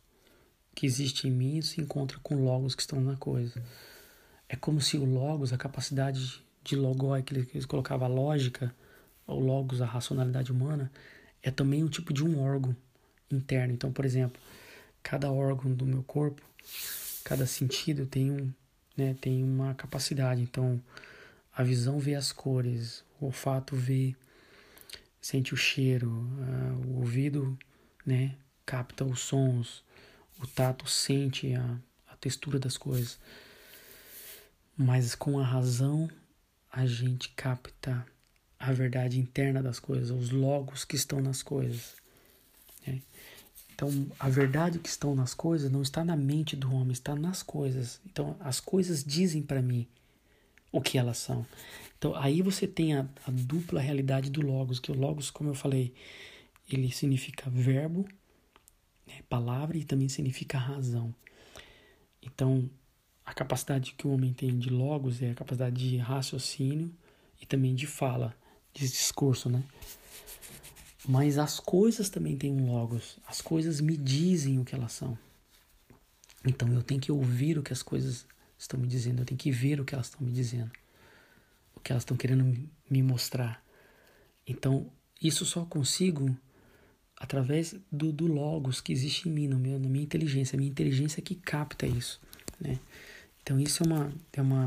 que 0.75 0.85
existe 0.85 1.27
em 1.27 1.31
mim 1.31 1.63
se 1.63 1.81
encontra 1.81 2.19
com 2.23 2.45
logos 2.45 2.75
que 2.75 2.83
estão 2.83 3.01
na 3.01 3.17
coisa. 3.17 3.65
É 4.53 4.57
como 4.57 4.83
se 4.83 4.99
o 4.99 5.05
logos, 5.07 5.51
a 5.51 5.57
capacidade 5.57 6.45
de 6.63 6.77
logoi 6.77 7.23
que 7.23 7.33
eles 7.35 7.65
colocava 7.65 8.05
a 8.05 8.09
lógica, 8.09 8.73
o 9.27 9.41
logos, 9.41 9.81
a 9.81 9.87
racionalidade 9.87 10.53
humana, 10.53 10.93
é 11.43 11.51
também 11.51 11.83
um 11.83 11.89
tipo 11.89 12.13
de 12.13 12.23
um 12.23 12.39
órgão 12.39 12.77
interno. 13.31 13.73
Então, 13.73 13.91
por 13.91 14.05
exemplo, 14.05 14.39
cada 15.03 15.33
órgão 15.33 15.73
do 15.73 15.87
meu 15.87 16.03
corpo, 16.03 16.43
cada 17.25 17.47
sentido 17.47 18.05
tem 18.05 18.31
um 18.31 18.53
né, 18.95 19.17
tem 19.19 19.43
uma 19.43 19.75
capacidade. 19.75 20.43
Então, 20.43 20.79
a 21.57 21.63
visão 21.63 21.99
vê 21.99 22.15
as 22.15 22.31
cores, 22.31 23.03
o 23.19 23.25
olfato 23.25 23.75
vê, 23.75 24.15
sente 25.19 25.55
o 25.55 25.57
cheiro, 25.57 26.11
uh, 26.11 26.89
o 26.89 26.99
ouvido, 26.99 27.59
né, 28.05 28.37
capta 28.67 29.03
os 29.03 29.21
sons, 29.21 29.83
o 30.39 30.47
tato 30.47 30.87
sente 30.87 31.55
a, 31.55 31.79
a 32.07 32.17
textura 32.17 32.59
das 32.59 32.77
coisas. 32.77 33.19
Mas 34.83 35.15
com 35.15 35.39
a 35.39 35.45
razão, 35.45 36.11
a 36.71 36.85
gente 36.87 37.29
capta 37.37 38.05
a 38.59 38.73
verdade 38.73 39.19
interna 39.19 39.63
das 39.63 39.79
coisas, 39.79 40.11
os 40.11 40.31
logos 40.31 40.85
que 40.85 40.97
estão 40.97 41.21
nas 41.21 41.41
coisas. 41.41 41.95
Né? 42.85 43.01
Então, 43.73 43.89
a 44.19 44.29
verdade 44.29 44.81
que 44.81 44.89
estão 44.89 45.15
nas 45.15 45.35
coisas 45.35 45.71
não 45.71 45.83
está 45.83 46.05
na 46.05 46.17
mente 46.17 46.57
do 46.57 46.73
homem, 46.75 46.93
está 46.93 47.15
nas 47.15 47.45
coisas. 47.45 48.01
Então, 48.05 48.37
as 48.41 48.59
coisas 48.59 49.05
dizem 49.05 49.41
para 49.41 49.63
mim 49.63 49.87
o 50.73 50.81
que 50.81 50.99
elas 50.99 51.19
são. 51.19 51.47
Então, 51.97 52.17
aí 52.17 52.43
você 52.43 52.67
tem 52.67 52.97
a, 52.97 53.07
a, 53.25 53.31
dupla 53.31 53.81
realidade 53.81 54.31
do 54.31 54.45
Logos, 54.45 54.81
que 54.81 54.91
o 54.91 54.99
Logos, 54.99 55.31
como 55.31 55.51
eu 55.51 55.55
falei, 55.55 55.95
ele 56.69 56.91
significa 56.91 57.49
verbo, 57.49 58.05
né, 59.07 59.21
palavra, 59.29 59.77
e 59.77 59.85
também 59.85 60.09
significa 60.09 60.59
razão. 60.59 61.15
Então, 62.21 62.69
a 63.25 63.33
capacidade 63.33 63.95
que 63.95 64.07
o 64.07 64.13
homem 64.13 64.33
tem 64.33 64.59
de 64.59 64.71
Logos 64.71 65.23
é 65.23 65.31
a 65.31 65.35
capacidade 65.35 65.91
de 65.91 65.97
raciocínio 65.97 66.93
e 67.41 67.47
também 67.47 67.75
de 67.75 67.87
fala, 67.87 68.35
de 68.73 68.89
discurso, 68.89 69.49
né? 69.49 69.63
Mas 71.07 71.39
as 71.39 71.59
coisas 71.59 72.09
também 72.09 72.37
têm 72.37 72.53
um 72.53 72.73
logos. 72.73 73.19
As 73.27 73.41
coisas 73.41 73.81
me 73.81 73.97
dizem 73.97 74.61
o 74.61 74.65
que 74.65 74.75
elas 74.75 74.93
são. 74.93 75.19
Então 76.47 76.73
eu 76.73 76.83
tenho 76.83 77.01
que 77.01 77.11
ouvir 77.11 77.59
o 77.59 77.63
que 77.63 77.73
as 77.73 77.83
coisas 77.83 78.25
estão 78.57 78.79
me 78.79 78.87
dizendo, 78.87 79.23
eu 79.23 79.27
tenho 79.27 79.39
que 79.39 79.51
ver 79.51 79.81
o 79.81 79.85
que 79.85 79.95
elas 79.95 80.07
estão 80.07 80.25
me 80.25 80.33
dizendo. 80.33 80.71
que 81.83 81.91
elas 81.91 82.03
estão 82.03 82.17
querendo 82.17 82.45
me 82.89 83.03
mostrar. 83.03 83.65
Então, 84.47 84.89
isso 85.21 85.45
só 85.45 85.65
consigo 85.65 86.37
através 87.17 87.75
do, 87.91 88.13
do 88.13 88.27
logos 88.27 88.81
que 88.81 88.93
existe 88.93 89.29
em 89.29 89.33
mim, 89.33 89.49
no 89.49 89.59
meu, 89.59 89.81
na 89.81 89.89
minha 89.89 90.05
inteligência. 90.05 90.55
A 90.55 90.59
minha 90.59 90.71
inteligência 90.71 91.21
é 91.21 91.23
que 91.23 91.35
capta 91.35 91.87
isso, 91.87 92.21
né? 92.63 92.79
Então, 93.43 93.59
isso 93.59 93.83
é 93.83 93.87
uma, 93.87 94.13
é 94.33 94.41
uma, 94.41 94.67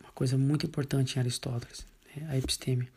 uma 0.00 0.12
coisa 0.14 0.36
muito 0.36 0.66
importante 0.66 1.16
em 1.16 1.20
Aristóteles, 1.20 1.86
né? 2.14 2.26
a 2.28 2.36
episteme. 2.36 2.88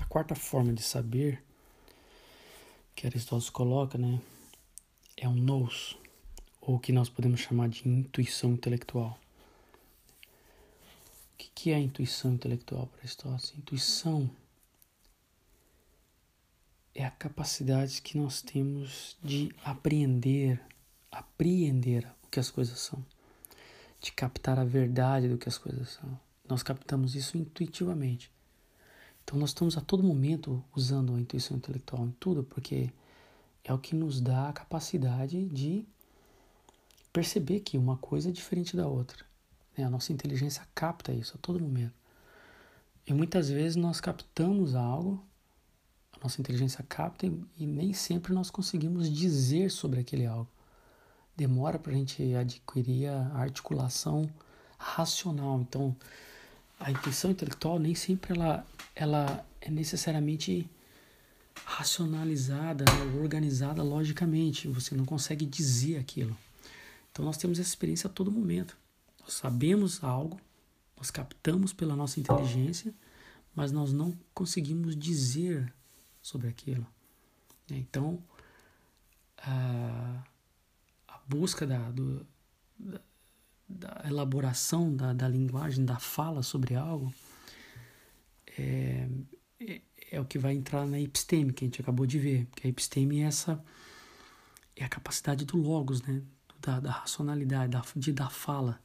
A 0.00 0.04
quarta 0.08 0.34
forma 0.34 0.72
de 0.72 0.82
saber 0.82 1.42
que 2.96 3.06
Aristóteles 3.06 3.50
coloca, 3.50 3.98
né, 3.98 4.20
é 5.16 5.28
um 5.28 5.34
nous, 5.34 5.96
ou 6.60 6.76
o 6.76 6.78
que 6.80 6.90
nós 6.90 7.08
podemos 7.08 7.40
chamar 7.40 7.68
de 7.68 7.88
intuição 7.88 8.52
intelectual. 8.52 9.18
O 11.34 11.44
que 11.54 11.70
é 11.70 11.76
a 11.76 11.80
intuição 11.80 12.32
intelectual 12.32 12.86
para 12.86 13.00
Aristóteles? 13.00 13.54
Intuição 13.56 14.30
é 16.98 17.04
a 17.04 17.12
capacidade 17.12 18.02
que 18.02 18.18
nós 18.18 18.42
temos 18.42 19.16
de 19.22 19.54
apreender, 19.64 20.60
apreender 21.12 22.04
o 22.24 22.28
que 22.28 22.40
as 22.40 22.50
coisas 22.50 22.76
são, 22.80 22.98
de 24.00 24.10
captar 24.10 24.58
a 24.58 24.64
verdade 24.64 25.28
do 25.28 25.38
que 25.38 25.48
as 25.48 25.56
coisas 25.56 25.90
são. 25.90 26.18
Nós 26.48 26.60
captamos 26.60 27.14
isso 27.14 27.38
intuitivamente. 27.38 28.32
Então 29.22 29.38
nós 29.38 29.50
estamos 29.50 29.78
a 29.78 29.80
todo 29.80 30.02
momento 30.02 30.62
usando 30.74 31.14
a 31.14 31.20
intuição 31.20 31.56
intelectual 31.56 32.04
em 32.04 32.10
tudo, 32.18 32.42
porque 32.42 32.90
é 33.62 33.72
o 33.72 33.78
que 33.78 33.94
nos 33.94 34.20
dá 34.20 34.48
a 34.48 34.52
capacidade 34.52 35.44
de 35.44 35.86
perceber 37.12 37.60
que 37.60 37.78
uma 37.78 37.96
coisa 37.96 38.30
é 38.30 38.32
diferente 38.32 38.76
da 38.76 38.88
outra. 38.88 39.24
Né? 39.76 39.84
A 39.84 39.90
nossa 39.90 40.12
inteligência 40.12 40.66
capta 40.74 41.12
isso 41.12 41.36
a 41.36 41.40
todo 41.40 41.60
momento. 41.60 41.94
E 43.06 43.14
muitas 43.14 43.48
vezes 43.48 43.76
nós 43.76 44.00
captamos 44.00 44.74
algo, 44.74 45.24
nossa 46.22 46.40
inteligência 46.40 46.84
capta 46.88 47.26
e, 47.26 47.44
e 47.58 47.66
nem 47.66 47.92
sempre 47.92 48.32
nós 48.32 48.50
conseguimos 48.50 49.10
dizer 49.10 49.70
sobre 49.70 50.00
aquele 50.00 50.26
algo. 50.26 50.48
Demora 51.36 51.78
para 51.78 51.92
a 51.92 51.94
gente 51.94 52.34
adquirir 52.34 53.08
a 53.08 53.32
articulação 53.34 54.28
racional. 54.78 55.60
Então, 55.60 55.94
a 56.80 56.90
intuição 56.90 57.30
intelectual 57.30 57.78
nem 57.78 57.94
sempre 57.94 58.34
ela, 58.34 58.66
ela 58.94 59.46
é 59.60 59.70
necessariamente 59.70 60.68
racionalizada, 61.64 62.84
né, 62.84 63.20
organizada 63.20 63.82
logicamente. 63.82 64.68
Você 64.68 64.94
não 64.94 65.04
consegue 65.04 65.44
dizer 65.44 65.98
aquilo. 65.98 66.36
Então 67.10 67.24
nós 67.24 67.36
temos 67.36 67.58
essa 67.58 67.68
experiência 67.68 68.08
a 68.08 68.12
todo 68.12 68.30
momento. 68.30 68.76
Nós 69.20 69.34
sabemos 69.34 70.02
algo, 70.02 70.40
nós 70.96 71.10
captamos 71.10 71.72
pela 71.72 71.96
nossa 71.96 72.20
inteligência, 72.20 72.94
mas 73.54 73.72
nós 73.72 73.92
não 73.92 74.16
conseguimos 74.32 74.96
dizer 74.96 75.72
sobre 76.28 76.48
aquilo. 76.48 76.86
Né. 77.68 77.78
Então 77.78 78.22
a, 79.38 80.22
a 81.08 81.20
busca 81.26 81.66
da, 81.66 81.90
do, 81.90 82.26
da, 82.78 83.00
da 83.68 84.02
elaboração 84.06 84.94
da, 84.94 85.12
da 85.12 85.28
linguagem, 85.28 85.84
da 85.84 85.98
fala 85.98 86.42
sobre 86.42 86.74
algo, 86.74 87.12
é, 88.58 89.08
é, 89.60 89.80
é, 90.12 90.20
o 90.20 90.24
que 90.24 90.38
vai 90.38 90.54
entrar 90.54 90.86
na 90.86 91.00
episteme, 91.00 91.52
que 91.52 91.64
a 91.64 91.66
gente 91.66 91.80
acabou 91.80 92.06
de 92.06 92.18
ver. 92.18 92.46
Que 92.56 92.66
a 92.66 92.70
episteme 92.70 93.20
é 93.20 93.24
essa 93.24 93.62
é 94.76 94.84
a 94.84 94.88
capacidade 94.88 95.44
do 95.44 95.56
logos, 95.56 96.02
né? 96.02 96.22
da, 96.60 96.80
da 96.80 96.90
racionalidade, 96.90 97.72
da, 97.72 97.82
de, 97.96 98.12
da 98.12 98.28
fala, 98.28 98.80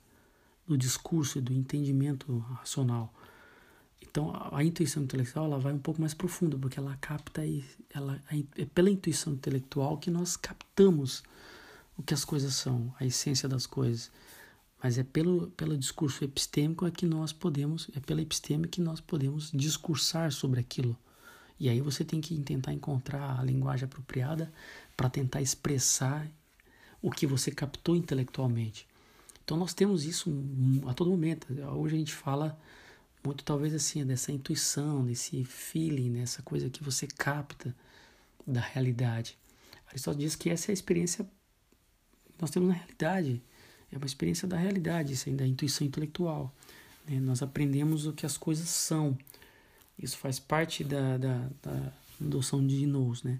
do 0.66 0.78
discurso 0.78 1.42
do 1.42 1.54
entendimento 1.54 2.38
racional. 2.40 3.14
Então, 4.10 4.34
a, 4.52 4.64
intuição 4.64 5.04
intelectual 5.04 5.46
ela 5.46 5.60
vai 5.60 5.74
um 5.74 5.80
pouco 5.80 6.00
mais 6.00 6.14
profunda, 6.14 6.58
porque 6.58 6.80
ela 6.80 6.98
capta, 7.02 7.42
ela, 7.94 8.22
é 8.58 8.66
pela 8.66 8.90
intuição 8.90 9.34
intelectual 9.34 9.98
que 9.98 10.12
nós 10.12 10.36
captamos 10.36 11.24
o 11.98 12.04
que 12.04 12.14
as 12.14 12.26
coisas 12.26 12.54
são, 12.56 12.94
a 13.00 13.06
essência 13.06 13.48
das 13.48 13.66
coisas. 13.66 14.12
Mas 14.82 14.98
é 14.98 15.04
pelo, 15.04 15.48
pelo 15.52 15.78
discurso 15.78 16.24
epistêmico 16.24 16.86
é 16.86 16.92
que 16.92 17.06
nós 17.06 17.32
podemos, 17.32 17.90
é 17.96 18.00
pela 18.00 18.22
episteme 18.22 18.68
que 18.68 18.82
nós 18.82 19.00
podemos 19.00 19.50
discursar 19.54 20.32
sobre 20.32 20.60
aquilo. 20.60 20.98
E 21.60 21.70
aí 21.70 21.80
você 21.80 22.04
tem 22.04 22.20
que 22.20 22.38
tentar 22.42 22.74
encontrar 22.74 23.40
a 23.40 23.44
linguagem 23.44 23.86
apropriada 23.86 24.52
para 24.98 25.10
tentar 25.10 25.42
expressar 25.42 26.28
o 27.02 27.10
que 27.10 27.26
você 27.26 27.52
captou 27.52 27.96
intelectualmente. 27.96 28.86
Então 29.46 29.56
nós 29.56 29.74
temos 29.74 30.04
isso 30.04 30.30
a 30.88 30.94
todo 30.94 31.10
momento. 31.10 31.48
Hoje 31.76 31.96
a 31.96 32.00
gente 32.00 32.14
fala 32.14 32.58
muito 33.24 33.44
talvez 33.44 33.74
assim 33.74 34.06
dessa 34.06 34.32
intuição, 34.32 35.06
desse 35.06 35.44
feeling, 35.46 36.14
dessa 36.14 36.42
coisa 36.42 36.70
que 36.70 36.84
você 36.84 37.08
capta 37.08 37.76
da 38.46 38.60
realidade. 38.60 39.38
Aristóteles 39.88 40.32
diz 40.32 40.36
que 40.36 40.50
essa 40.50 40.72
é 40.72 40.72
a 40.72 40.74
experiência 40.74 41.24
que 41.24 42.42
nós 42.42 42.50
temos 42.50 42.70
na 42.70 42.76
realidade. 42.76 43.42
É 43.92 43.98
uma 43.98 44.06
experiência 44.06 44.48
da 44.48 44.58
realidade, 44.58 45.14
isso 45.14 45.30
aí, 45.30 45.36
da 45.36 45.46
intuição 45.46 45.86
intelectual. 45.86 46.54
Né? 47.08 47.20
Nós 47.20 47.42
aprendemos 47.42 48.06
o 48.06 48.14
que 48.14 48.26
as 48.26 48.38
coisas 48.38 48.68
são. 48.68 49.18
Isso 49.98 50.18
faz 50.18 50.40
parte 50.40 50.84
da, 50.84 51.18
da, 51.18 51.50
da 51.62 51.94
noção 52.20 52.66
de 52.66 52.86
nous, 52.86 53.24
né? 53.24 53.40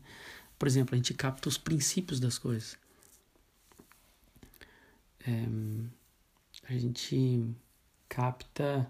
Por 0.60 0.68
exemplo, 0.68 0.94
a 0.94 0.98
gente 0.98 1.14
capta 1.14 1.50
os 1.50 1.58
princípios 1.58 2.20
das 2.20 2.38
coisas. 2.38 2.78
É, 5.28 5.46
a 6.70 6.78
gente 6.78 7.44
capta 8.08 8.90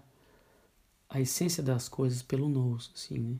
a 1.14 1.20
essência 1.20 1.62
das 1.62 1.88
coisas 1.88 2.22
pelo 2.22 2.48
nous, 2.48 2.90
assim, 2.92 3.18
né? 3.18 3.36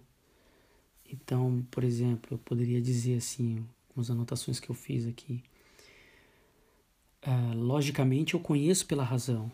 Então, 1.11 1.67
por 1.73 1.83
exemplo, 1.83 2.35
eu 2.35 2.39
poderia 2.39 2.81
dizer 2.81 3.17
assim, 3.17 3.67
algumas 3.89 4.13
anotações 4.13 4.61
que 4.61 4.71
eu 4.71 4.77
fiz 4.77 5.09
aqui. 5.09 5.43
Uh, 7.27 7.53
logicamente 7.57 8.35
eu 8.35 8.41
conheço 8.41 8.87
pela 8.87 9.03
razão, 9.03 9.51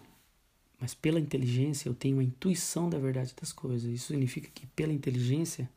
mas 0.79 0.93
pela 0.93 1.19
inteligência 1.19 1.89
eu 1.89 1.95
tenho 1.95 2.19
a 2.19 2.23
intuição 2.23 2.91
da 2.91 2.99
verdade 2.99 3.35
das 3.41 3.53
coisas. 3.53 3.91
Isso 3.91 4.09
significa 4.09 4.51
que 4.55 4.67
pela 4.67 4.93
inteligência 4.93 5.71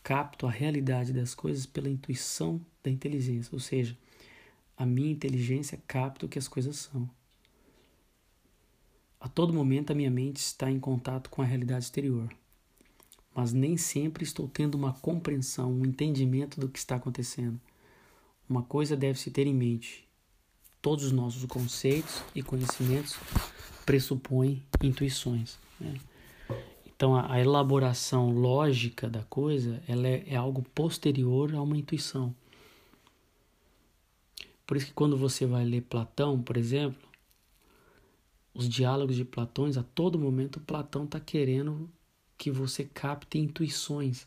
capto 0.00 0.46
a 0.46 0.50
realidade 0.52 1.12
das 1.12 1.34
coisas 1.34 1.66
pela 1.66 1.90
intuição 1.90 2.64
da 2.84 2.90
inteligência, 2.90 3.50
ou 3.52 3.58
seja, 3.58 3.98
a 4.76 4.86
minha 4.86 5.10
inteligência 5.10 5.82
capta 5.88 6.24
o 6.24 6.28
que 6.28 6.38
as 6.38 6.46
coisas 6.46 6.76
são. 6.76 7.10
A 9.24 9.28
todo 9.28 9.54
momento 9.54 9.90
a 9.90 9.94
minha 9.94 10.10
mente 10.10 10.36
está 10.36 10.70
em 10.70 10.78
contato 10.78 11.30
com 11.30 11.40
a 11.40 11.46
realidade 11.46 11.86
exterior, 11.86 12.28
mas 13.34 13.54
nem 13.54 13.74
sempre 13.74 14.22
estou 14.22 14.46
tendo 14.46 14.74
uma 14.74 14.92
compreensão, 14.92 15.72
um 15.72 15.86
entendimento 15.86 16.60
do 16.60 16.68
que 16.68 16.78
está 16.78 16.96
acontecendo. 16.96 17.58
Uma 18.46 18.62
coisa 18.62 18.94
deve 18.94 19.18
se 19.18 19.30
ter 19.30 19.46
em 19.46 19.54
mente: 19.54 20.06
todos 20.82 21.06
os 21.06 21.10
nossos 21.12 21.42
conceitos 21.46 22.22
e 22.34 22.42
conhecimentos 22.42 23.16
pressupõem 23.86 24.62
intuições. 24.82 25.58
Né? 25.80 25.98
Então, 26.94 27.16
a, 27.16 27.32
a, 27.32 27.40
elaboração 27.40 28.30
lógica 28.30 29.08
da 29.08 29.22
coisa 29.22 29.82
ela 29.88 30.06
é, 30.06 30.22
é, 30.26 30.36
algo 30.36 30.62
posterior 30.74 31.54
a 31.54 31.62
uma 31.62 31.78
intuição. 31.78 32.34
Por 34.66 34.76
isso 34.76 34.88
que 34.88 34.92
quando 34.92 35.16
você 35.16 35.46
vai 35.46 35.64
ler 35.64 35.80
Platão, 35.80 36.42
por 36.42 36.58
exemplo, 36.58 37.13
os 38.54 38.68
diálogos 38.68 39.16
de 39.16 39.24
Platões, 39.24 39.76
a 39.76 39.82
todo 39.82 40.18
momento 40.18 40.60
Platão 40.60 41.04
está 41.04 41.18
querendo 41.20 41.90
que 42.38 42.50
você 42.50 42.84
capte 42.84 43.38
intuições 43.38 44.26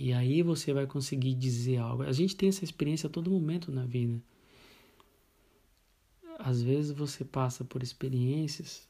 E 0.00 0.14
aí 0.14 0.40
você 0.40 0.72
vai 0.72 0.86
conseguir 0.86 1.34
dizer 1.34 1.76
algo. 1.76 2.04
A 2.04 2.12
gente 2.12 2.34
tem 2.34 2.48
essa 2.48 2.64
experiência 2.64 3.06
a 3.06 3.10
todo 3.10 3.30
momento 3.30 3.70
na 3.70 3.84
vida. 3.84 4.18
Às 6.38 6.62
vezes 6.62 6.90
você 6.90 7.22
passa 7.22 7.64
por 7.64 7.82
experiências 7.82 8.88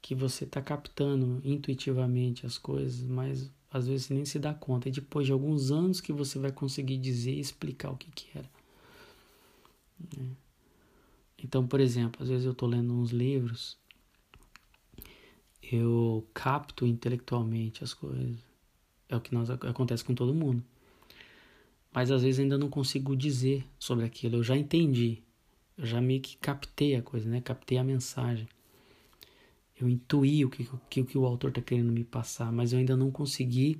que 0.00 0.14
você 0.14 0.44
está 0.44 0.62
captando 0.62 1.40
intuitivamente 1.44 2.46
as 2.46 2.56
coisas, 2.56 3.02
mas 3.02 3.50
às 3.68 3.88
vezes 3.88 4.08
nem 4.08 4.24
se 4.24 4.38
dá 4.38 4.54
conta. 4.54 4.88
E 4.88 4.92
depois 4.92 5.26
de 5.26 5.32
alguns 5.32 5.72
anos 5.72 6.00
que 6.00 6.12
você 6.12 6.38
vai 6.38 6.52
conseguir 6.52 6.98
dizer 6.98 7.32
e 7.32 7.40
explicar 7.40 7.90
o 7.90 7.96
que, 7.96 8.08
que 8.12 8.38
era. 8.38 8.48
Né? 9.98 10.30
Então, 11.38 11.66
por 11.66 11.80
exemplo, 11.80 12.22
às 12.22 12.28
vezes 12.28 12.44
eu 12.44 12.52
estou 12.52 12.68
lendo 12.68 12.92
uns 12.94 13.10
livros, 13.10 13.78
eu 15.62 16.26
capto 16.32 16.86
intelectualmente 16.86 17.82
as 17.82 17.92
coisas. 17.92 18.36
É 19.08 19.16
o 19.16 19.20
que 19.20 19.34
nós, 19.34 19.50
acontece 19.50 20.04
com 20.04 20.14
todo 20.14 20.34
mundo. 20.34 20.62
Mas 21.92 22.10
às 22.10 22.22
vezes 22.22 22.40
ainda 22.40 22.58
não 22.58 22.68
consigo 22.68 23.16
dizer 23.16 23.64
sobre 23.78 24.04
aquilo. 24.04 24.36
Eu 24.36 24.42
já 24.42 24.56
entendi. 24.56 25.22
Eu 25.76 25.86
já 25.86 26.00
meio 26.00 26.20
que 26.20 26.36
captei 26.36 26.94
a 26.96 27.02
coisa, 27.02 27.28
né? 27.28 27.40
Captei 27.40 27.78
a 27.78 27.84
mensagem. 27.84 28.48
Eu 29.78 29.88
intuí 29.88 30.44
o 30.44 30.50
que, 30.50 30.68
que, 30.88 31.04
que 31.04 31.18
o 31.18 31.26
autor 31.26 31.50
está 31.50 31.60
querendo 31.60 31.92
me 31.92 32.02
passar, 32.02 32.50
mas 32.50 32.72
eu 32.72 32.78
ainda 32.78 32.96
não 32.96 33.10
consegui 33.10 33.78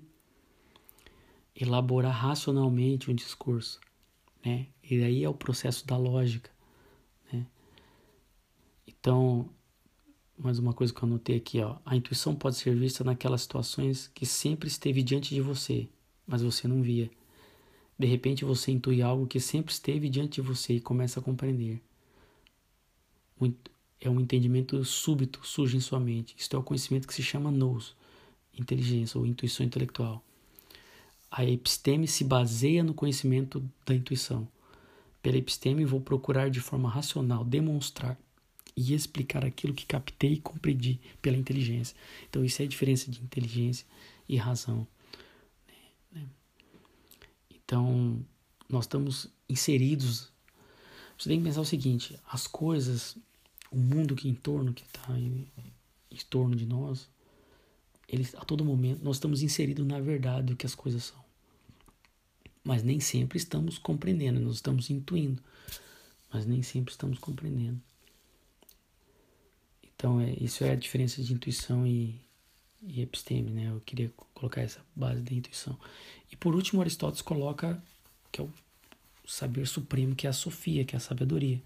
elaborar 1.54 2.12
racionalmente 2.12 3.10
um 3.10 3.14
discurso. 3.14 3.80
Né? 4.46 4.68
E 4.88 5.02
aí 5.02 5.24
é 5.24 5.28
o 5.28 5.34
processo 5.34 5.84
da 5.84 5.96
lógica, 5.96 6.50
né? 7.32 7.44
Então, 8.86 9.50
mais 10.38 10.60
uma 10.60 10.72
coisa 10.72 10.94
que 10.94 11.02
eu 11.02 11.06
anotei 11.08 11.36
aqui, 11.36 11.60
ó. 11.60 11.78
A 11.84 11.96
intuição 11.96 12.32
pode 12.32 12.54
ser 12.56 12.72
vista 12.76 13.02
naquelas 13.02 13.42
situações 13.42 14.08
que 14.14 14.24
sempre 14.24 14.68
esteve 14.68 15.02
diante 15.02 15.34
de 15.34 15.40
você, 15.40 15.88
mas 16.24 16.42
você 16.42 16.68
não 16.68 16.80
via. 16.80 17.10
De 17.98 18.06
repente 18.06 18.44
você 18.44 18.70
intui 18.70 19.02
algo 19.02 19.26
que 19.26 19.40
sempre 19.40 19.72
esteve 19.72 20.08
diante 20.08 20.40
de 20.40 20.42
você 20.42 20.74
e 20.74 20.80
começa 20.80 21.18
a 21.18 21.22
compreender. 21.22 21.82
É 23.98 24.08
um 24.08 24.20
entendimento 24.20 24.84
súbito, 24.84 25.40
surge 25.42 25.76
em 25.76 25.80
sua 25.80 25.98
mente. 25.98 26.36
Isto 26.38 26.54
é 26.54 26.58
o 26.60 26.62
conhecimento 26.62 27.08
que 27.08 27.14
se 27.14 27.22
chama 27.22 27.50
nous, 27.50 27.96
inteligência 28.56 29.18
ou 29.18 29.26
intuição 29.26 29.66
intelectual. 29.66 30.22
A 31.36 31.44
episteme 31.44 32.08
se 32.08 32.24
baseia 32.24 32.82
no 32.82 32.94
conhecimento 32.94 33.62
da 33.84 33.94
intuição. 33.94 34.48
Pela 35.20 35.36
episteme, 35.36 35.84
vou 35.84 36.00
procurar 36.00 36.48
de 36.48 36.60
forma 36.60 36.88
racional 36.88 37.44
demonstrar 37.44 38.18
e 38.74 38.94
explicar 38.94 39.44
aquilo 39.44 39.74
que 39.74 39.84
captei 39.84 40.32
e 40.32 40.40
compreendi 40.40 40.98
pela 41.20 41.36
inteligência. 41.36 41.94
Então, 42.26 42.42
isso 42.42 42.62
é 42.62 42.64
a 42.64 42.68
diferença 42.68 43.10
de 43.10 43.20
inteligência 43.20 43.86
e 44.26 44.38
razão. 44.38 44.88
Né? 46.10 46.24
Então, 47.50 48.24
nós 48.66 48.84
estamos 48.86 49.28
inseridos. 49.46 50.32
Você 51.18 51.28
tem 51.28 51.38
que 51.38 51.44
pensar 51.44 51.60
o 51.60 51.66
seguinte: 51.66 52.18
as 52.32 52.46
coisas, 52.46 53.14
o 53.70 53.76
mundo 53.76 54.16
que 54.16 54.26
em 54.26 54.34
torno, 54.34 54.72
que 54.72 54.84
está 54.84 55.12
em, 55.18 55.46
em 56.10 56.16
torno 56.30 56.56
de 56.56 56.64
nós, 56.64 57.10
eles, 58.08 58.34
a 58.36 58.40
todo 58.40 58.64
momento 58.64 59.04
nós 59.04 59.16
estamos 59.16 59.42
inseridos 59.42 59.86
na 59.86 60.00
verdade 60.00 60.46
do 60.46 60.56
que 60.56 60.64
as 60.64 60.74
coisas 60.74 61.04
são. 61.04 61.25
Mas 62.66 62.82
nem 62.82 62.98
sempre 62.98 63.38
estamos 63.38 63.78
compreendendo, 63.78 64.40
nós 64.40 64.56
estamos 64.56 64.90
intuindo, 64.90 65.40
mas 66.32 66.44
nem 66.46 66.64
sempre 66.64 66.90
estamos 66.90 67.16
compreendendo. 67.16 67.80
Então, 69.84 70.20
é, 70.20 70.32
isso 70.40 70.64
é 70.64 70.72
a 70.72 70.74
diferença 70.74 71.22
de 71.22 71.32
intuição 71.32 71.86
e, 71.86 72.20
e 72.82 73.02
episteme, 73.02 73.52
né? 73.52 73.70
Eu 73.70 73.80
queria 73.86 74.12
colocar 74.34 74.62
essa 74.62 74.84
base 74.96 75.22
da 75.22 75.32
intuição. 75.32 75.78
E 76.28 76.34
por 76.34 76.56
último, 76.56 76.80
Aristóteles 76.80 77.22
coloca 77.22 77.80
que 78.32 78.40
é 78.40 78.44
o 78.44 78.52
saber 79.24 79.68
supremo, 79.68 80.16
que 80.16 80.26
é 80.26 80.30
a 80.30 80.32
sofia, 80.32 80.84
que 80.84 80.96
é 80.96 80.98
a 80.98 81.00
sabedoria. 81.00 81.62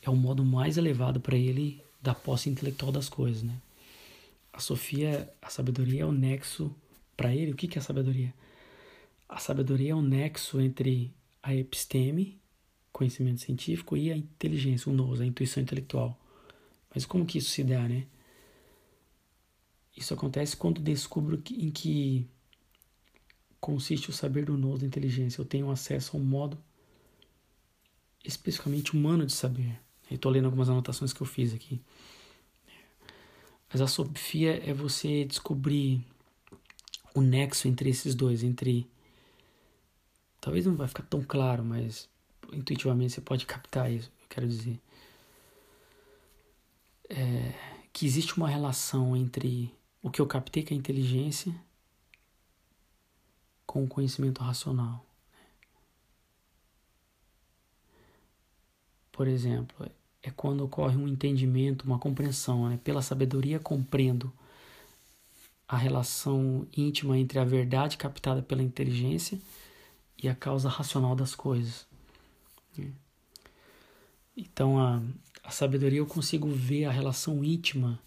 É 0.00 0.08
o 0.08 0.16
modo 0.16 0.42
mais 0.42 0.78
elevado 0.78 1.20
para 1.20 1.36
ele 1.36 1.84
da 2.00 2.14
posse 2.14 2.48
intelectual 2.48 2.90
das 2.90 3.10
coisas, 3.10 3.42
né? 3.42 3.60
A 4.50 4.60
sofia, 4.60 5.30
a 5.42 5.50
sabedoria 5.50 6.04
é 6.04 6.06
o 6.06 6.12
nexo 6.12 6.74
para 7.14 7.34
ele. 7.34 7.52
O 7.52 7.54
que, 7.54 7.68
que 7.68 7.76
é 7.76 7.82
a 7.82 7.84
sabedoria? 7.84 8.32
A 9.30 9.38
sabedoria 9.38 9.92
é 9.92 9.94
o 9.94 10.02
nexo 10.02 10.60
entre 10.60 11.14
a 11.40 11.54
episteme, 11.54 12.40
conhecimento 12.92 13.40
científico, 13.40 13.96
e 13.96 14.10
a 14.10 14.16
inteligência, 14.16 14.90
o 14.90 14.94
nous, 14.94 15.20
a 15.20 15.24
intuição 15.24 15.62
intelectual. 15.62 16.18
Mas 16.92 17.06
como 17.06 17.24
que 17.24 17.38
isso 17.38 17.50
se 17.50 17.62
dá, 17.62 17.88
né? 17.88 18.08
Isso 19.96 20.12
acontece 20.12 20.56
quando 20.56 20.80
descubro 20.80 21.38
que, 21.38 21.54
em 21.54 21.70
que 21.70 22.26
consiste 23.60 24.10
o 24.10 24.12
saber 24.12 24.46
do 24.46 24.56
nous 24.56 24.80
da 24.80 24.86
inteligência. 24.86 25.40
Eu 25.40 25.44
tenho 25.44 25.70
acesso 25.70 26.16
a 26.16 26.20
um 26.20 26.24
modo 26.24 26.58
especificamente 28.24 28.96
humano 28.96 29.24
de 29.24 29.32
saber. 29.32 29.80
Estou 30.10 30.32
lendo 30.32 30.46
algumas 30.46 30.68
anotações 30.68 31.12
que 31.12 31.20
eu 31.20 31.26
fiz 31.26 31.54
aqui. 31.54 31.80
Mas 33.72 33.80
a 33.80 33.86
sofia 33.86 34.60
é 34.68 34.74
você 34.74 35.24
descobrir 35.24 36.04
o 37.14 37.20
nexo 37.20 37.68
entre 37.68 37.90
esses 37.90 38.12
dois, 38.16 38.42
entre 38.42 38.90
talvez 40.40 40.66
não 40.66 40.74
vai 40.74 40.88
ficar 40.88 41.02
tão 41.04 41.22
claro, 41.22 41.64
mas 41.64 42.08
intuitivamente 42.52 43.12
você 43.12 43.20
pode 43.20 43.46
captar 43.46 43.90
isso, 43.90 44.10
eu 44.22 44.26
quero 44.28 44.48
dizer. 44.48 44.80
É, 47.08 47.52
que 47.92 48.06
existe 48.06 48.36
uma 48.36 48.48
relação 48.48 49.16
entre 49.16 49.74
o 50.02 50.10
que 50.10 50.20
eu 50.20 50.26
captei 50.26 50.64
com 50.64 50.72
a 50.72 50.76
inteligência 50.76 51.54
com 53.66 53.84
o 53.84 53.88
conhecimento 53.88 54.42
racional. 54.42 55.04
Por 59.12 59.28
exemplo, 59.28 59.88
é 60.22 60.30
quando 60.30 60.64
ocorre 60.64 60.96
um 60.96 61.06
entendimento, 61.06 61.84
uma 61.84 61.98
compreensão. 61.98 62.68
Né? 62.68 62.80
Pela 62.82 63.00
sabedoria, 63.02 63.60
compreendo 63.60 64.32
a 65.68 65.76
relação 65.76 66.66
íntima 66.76 67.16
entre 67.16 67.38
a 67.38 67.44
verdade 67.44 67.96
captada 67.96 68.42
pela 68.42 68.62
inteligência 68.62 69.38
e 70.22 70.28
a 70.28 70.34
causa 70.34 70.68
racional 70.68 71.14
das 71.14 71.34
coisas. 71.34 71.86
Né? 72.76 72.92
Então, 74.36 74.78
a, 74.78 75.02
a 75.42 75.50
sabedoria 75.50 75.98
eu 75.98 76.06
consigo 76.06 76.48
ver 76.48 76.84
a 76.84 76.90
relação 76.90 77.42
íntima 77.42 78.00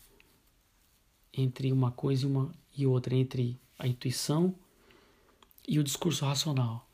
entre 1.34 1.72
uma 1.72 1.91
coisa 1.91 2.24
e, 2.24 2.30
uma, 2.30 2.53
e 2.78 2.86
outra, 2.86 3.16
entre 3.16 3.59
a 3.78 3.88
intuição 3.88 4.55
e 5.68 5.80
o 5.80 5.84
discurso 5.84 6.26
racional. 6.26 6.88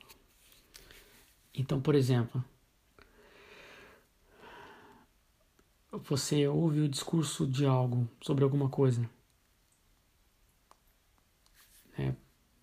Então, 1.53 1.81
por 1.81 1.95
exemplo, 1.95 2.43
você 5.91 6.47
ouve 6.47 6.81
o 6.81 6.89
discurso 6.89 7.45
de 7.45 7.65
algo 7.65 8.07
sobre 8.21 8.43
alguma 8.43 8.69
coisa. 8.69 9.09
É, 11.97 12.13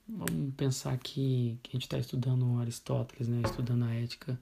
vamos 0.08 0.54
pensar 0.54 0.96
que, 0.98 1.58
que 1.62 1.70
a 1.70 1.72
gente 1.72 1.82
está 1.82 1.98
estudando 1.98 2.58
Aristóteles, 2.58 3.28
né? 3.28 3.42
estudando 3.44 3.84
a 3.84 3.94
ética 3.94 4.38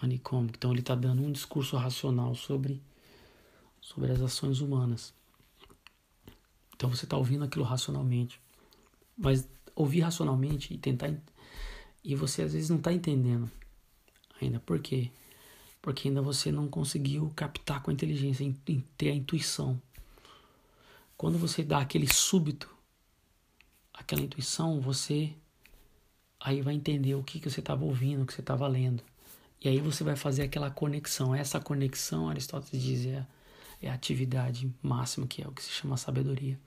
anicômica. 0.00 0.56
Então 0.56 0.70
ele 0.70 0.80
está 0.80 0.94
dando 0.94 1.22
um 1.22 1.32
discurso 1.32 1.76
racional 1.76 2.34
sobre, 2.34 2.80
sobre 3.80 4.12
as 4.12 4.20
ações 4.20 4.60
humanas. 4.60 5.12
Então 6.74 6.88
você 6.88 7.04
está 7.04 7.16
ouvindo 7.16 7.44
aquilo 7.44 7.64
racionalmente. 7.64 8.40
Mas 9.16 9.48
ouvir 9.74 10.00
racionalmente 10.00 10.72
e 10.72 10.78
tentar. 10.78 11.12
E 12.02 12.14
você 12.14 12.42
às 12.42 12.52
vezes 12.52 12.70
não 12.70 12.78
está 12.78 12.92
entendendo 12.92 13.50
ainda. 14.40 14.58
Por 14.60 14.80
quê? 14.80 15.10
porque 15.82 16.08
ainda 16.08 16.20
você 16.20 16.52
não 16.52 16.68
conseguiu 16.68 17.32
captar 17.34 17.82
com 17.82 17.90
a 17.90 17.94
inteligência, 17.94 18.54
ter 18.96 19.10
a 19.10 19.14
intuição. 19.14 19.80
Quando 21.16 21.38
você 21.38 21.62
dá 21.62 21.78
aquele 21.78 22.12
súbito, 22.12 22.68
aquela 24.00 24.22
intuição, 24.22 24.80
você 24.80 25.32
aí 26.40 26.62
vai 26.62 26.74
entender 26.74 27.14
o 27.14 27.22
que, 27.22 27.38
que 27.38 27.50
você 27.50 27.60
estava 27.60 27.84
ouvindo, 27.84 28.22
o 28.22 28.26
que 28.26 28.32
você 28.32 28.40
estava 28.40 28.66
lendo. 28.66 29.02
E 29.62 29.68
aí 29.68 29.78
você 29.78 30.02
vai 30.02 30.16
fazer 30.16 30.42
aquela 30.42 30.70
conexão. 30.70 31.34
Essa 31.34 31.60
conexão, 31.60 32.30
Aristóteles 32.30 32.82
diz, 32.82 33.06
é, 33.06 33.26
é 33.82 33.90
a 33.90 33.94
atividade 33.94 34.72
máxima, 34.82 35.26
que 35.26 35.42
é 35.42 35.46
o 35.46 35.52
que 35.52 35.62
se 35.62 35.70
chama 35.70 35.98
sabedoria. 35.98 36.58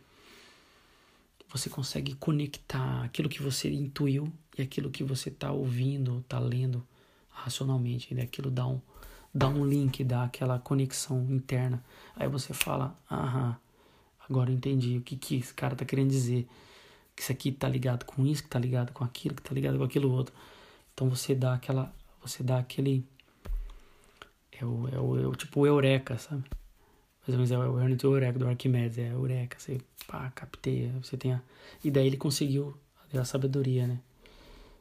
Você 1.52 1.70
consegue 1.70 2.16
conectar 2.16 3.04
aquilo 3.04 3.30
que 3.30 3.42
você 3.42 3.72
intuiu 3.72 4.32
e 4.58 4.62
aquilo 4.62 4.92
que 4.92 5.04
você 5.04 5.30
está 5.30 5.52
ouvindo, 5.52 6.20
está 6.20 6.40
lendo 6.40 6.86
racionalmente. 7.30 8.14
E 8.14 8.22
aquilo 8.22 8.52
dá 8.52 8.68
um, 8.68 8.80
dá 9.34 9.48
um 9.48 9.66
link, 9.66 10.04
dá 10.04 10.24
aquela 10.24 10.60
conexão 10.60 11.26
interna. 11.32 11.84
Aí 12.16 12.28
você 12.28 12.54
fala, 12.54 12.96
aham, 13.10 13.58
agora 14.30 14.52
eu 14.52 14.56
entendi 14.56 14.98
o 14.98 15.02
que, 15.02 15.16
que 15.16 15.38
esse 15.38 15.54
cara 15.54 15.76
tá 15.76 15.84
querendo 15.84 16.12
dizer. 16.12 16.48
Que 17.16 17.22
isso 17.22 17.32
aqui 17.32 17.52
tá 17.52 17.68
ligado 17.68 18.06
com 18.06 18.26
isso, 18.26 18.44
que 18.44 18.50
tá 18.50 18.60
ligado 18.60 18.92
com 18.92 19.04
aquilo, 19.04 19.36
que 19.36 19.42
tá 19.42 19.54
ligado 19.54 19.78
com 19.78 19.84
aquilo 19.84 20.12
outro. 20.12 20.34
Então 20.94 21.10
você 21.10 21.36
dá 21.36 21.54
aquela. 21.54 21.94
Você 22.22 22.44
dá 22.44 22.60
aquele. 22.60 23.06
É 24.52 24.66
o, 24.66 24.88
é 24.90 25.00
o, 25.00 25.20
é 25.20 25.28
o 25.28 25.36
tipo 25.36 25.62
o 25.62 25.68
eureka, 25.68 26.18
sabe? 26.18 26.44
Mais 27.26 27.30
ou 27.30 27.34
menos 27.36 27.52
é 27.52 27.58
o 27.58 27.80
Ernest 27.80 28.04
Eureka 28.04 28.38
do 28.38 28.48
Arquimedes, 28.48 28.98
é 28.98 29.14
eureka. 29.14 29.58
Você 29.60 29.80
pá, 30.08 30.32
capteia, 30.32 30.92
você 31.02 31.18
tem 31.18 31.34
a. 31.34 31.42
E 31.84 31.90
daí 31.90 32.08
ele 32.08 32.18
conseguiu 32.18 32.78
a 33.14 33.26
sabedoria, 33.26 33.88
né? 33.88 34.00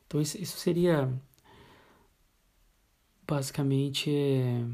Então 0.07 0.20
isso, 0.20 0.37
isso 0.41 0.59
seria 0.59 1.12
basicamente 3.26 4.11
é 4.11 4.64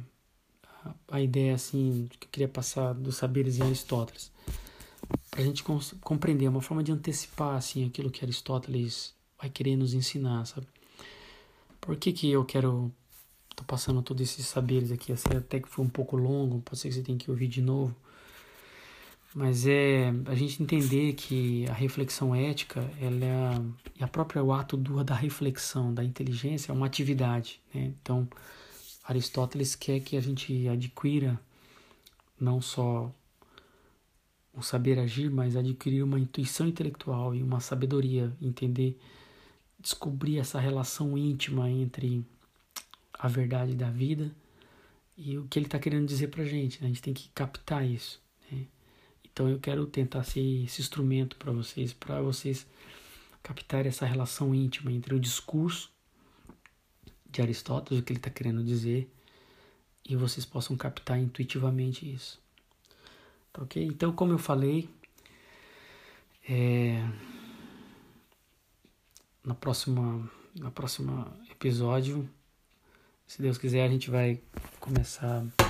a 1.08 1.20
ideia 1.20 1.54
assim 1.54 2.08
que 2.18 2.26
eu 2.26 2.30
queria 2.30 2.48
passar 2.48 2.94
dos 2.94 3.16
saberes 3.16 3.58
em 3.58 3.62
Aristóteles 3.62 4.32
para 5.38 5.44
a 5.44 5.46
gente 5.46 5.62
compreender 6.00 6.48
uma 6.48 6.60
forma 6.60 6.82
de 6.82 6.90
antecipar 6.90 7.54
assim 7.54 7.86
aquilo 7.86 8.10
que 8.10 8.24
Aristóteles 8.24 9.14
vai 9.40 9.48
querer 9.48 9.76
nos 9.76 9.94
ensinar 9.94 10.44
sabe? 10.44 10.66
Por 11.80 11.94
que 11.94 12.12
que 12.12 12.28
eu 12.28 12.44
quero 12.44 12.90
tô 13.54 13.62
passando 13.62 14.02
todos 14.02 14.20
esses 14.20 14.44
saberes 14.46 14.90
aqui? 14.90 15.12
Assim 15.12 15.28
até 15.36 15.60
que 15.60 15.68
foi 15.68 15.84
um 15.84 15.88
pouco 15.88 16.16
longo 16.16 16.60
pode 16.62 16.80
ser 16.80 16.88
que 16.88 16.94
você 16.96 17.02
tenha 17.02 17.16
que 17.16 17.30
ouvir 17.30 17.46
de 17.46 17.62
novo. 17.62 17.94
Mas 19.32 19.64
é 19.64 20.12
a 20.26 20.34
gente 20.34 20.60
entender 20.60 21.12
que 21.12 21.68
a 21.68 21.72
reflexão 21.72 22.34
ética 22.34 22.80
ela 23.00 23.24
é 23.24 24.00
e 24.00 24.02
a 24.02 24.08
própria 24.08 24.42
o 24.42 24.52
ato 24.52 24.76
do, 24.76 25.04
da 25.04 25.14
reflexão 25.14 25.94
da 25.94 26.02
inteligência 26.02 26.72
é 26.72 26.74
uma 26.74 26.86
atividade 26.86 27.60
né? 27.72 27.92
então 28.02 28.28
Aristóteles 29.04 29.76
quer 29.76 30.00
que 30.00 30.16
a 30.16 30.20
gente 30.20 30.66
adquira 30.66 31.38
não 32.40 32.60
só 32.60 33.14
o 34.52 34.62
saber 34.62 34.98
agir 34.98 35.30
mas 35.30 35.56
adquirir 35.56 36.02
uma 36.02 36.18
intuição 36.18 36.66
intelectual 36.66 37.34
e 37.34 37.42
uma 37.42 37.60
sabedoria 37.60 38.32
entender 38.40 38.98
descobrir 39.78 40.38
essa 40.38 40.58
relação 40.58 41.16
íntima 41.16 41.70
entre 41.70 42.24
a 43.12 43.28
verdade 43.28 43.74
da 43.74 43.90
vida 43.90 44.30
e 45.16 45.38
o 45.38 45.46
que 45.48 45.58
ele 45.58 45.66
está 45.66 45.78
querendo 45.78 46.06
dizer 46.06 46.28
para 46.28 46.42
a 46.42 46.46
gente. 46.46 46.80
Né? 46.80 46.86
A 46.86 46.88
gente 46.88 47.02
tem 47.02 47.14
que 47.14 47.28
captar 47.30 47.84
isso. 47.84 48.20
Né? 48.50 48.66
Então 49.24 49.48
eu 49.48 49.58
quero 49.58 49.86
tentar 49.86 50.24
ser 50.24 50.64
esse 50.64 50.80
instrumento 50.80 51.36
para 51.36 51.52
vocês, 51.52 51.92
para 51.92 52.20
vocês 52.20 52.66
captarem 53.42 53.88
essa 53.88 54.06
relação 54.06 54.54
íntima 54.54 54.92
entre 54.92 55.14
o 55.14 55.20
discurso 55.20 55.90
de 57.30 57.42
Aristóteles, 57.42 58.00
o 58.00 58.04
que 58.04 58.12
ele 58.12 58.18
está 58.18 58.30
querendo 58.30 58.64
dizer, 58.64 59.10
e 60.08 60.16
vocês 60.16 60.46
possam 60.46 60.76
captar 60.76 61.18
intuitivamente 61.18 62.10
isso. 62.10 62.40
Tá 63.52 63.62
ok? 63.62 63.84
Então, 63.84 64.12
como 64.12 64.32
eu 64.32 64.38
falei, 64.38 64.88
é... 66.48 67.02
na 69.44 69.54
próxima, 69.54 70.30
na 70.54 70.70
próxima 70.70 71.32
episódio, 71.50 72.28
se 73.26 73.42
Deus 73.42 73.58
quiser, 73.58 73.84
a 73.84 73.88
gente 73.88 74.10
vai 74.10 74.40
começar 74.80 75.44
a 75.58 75.68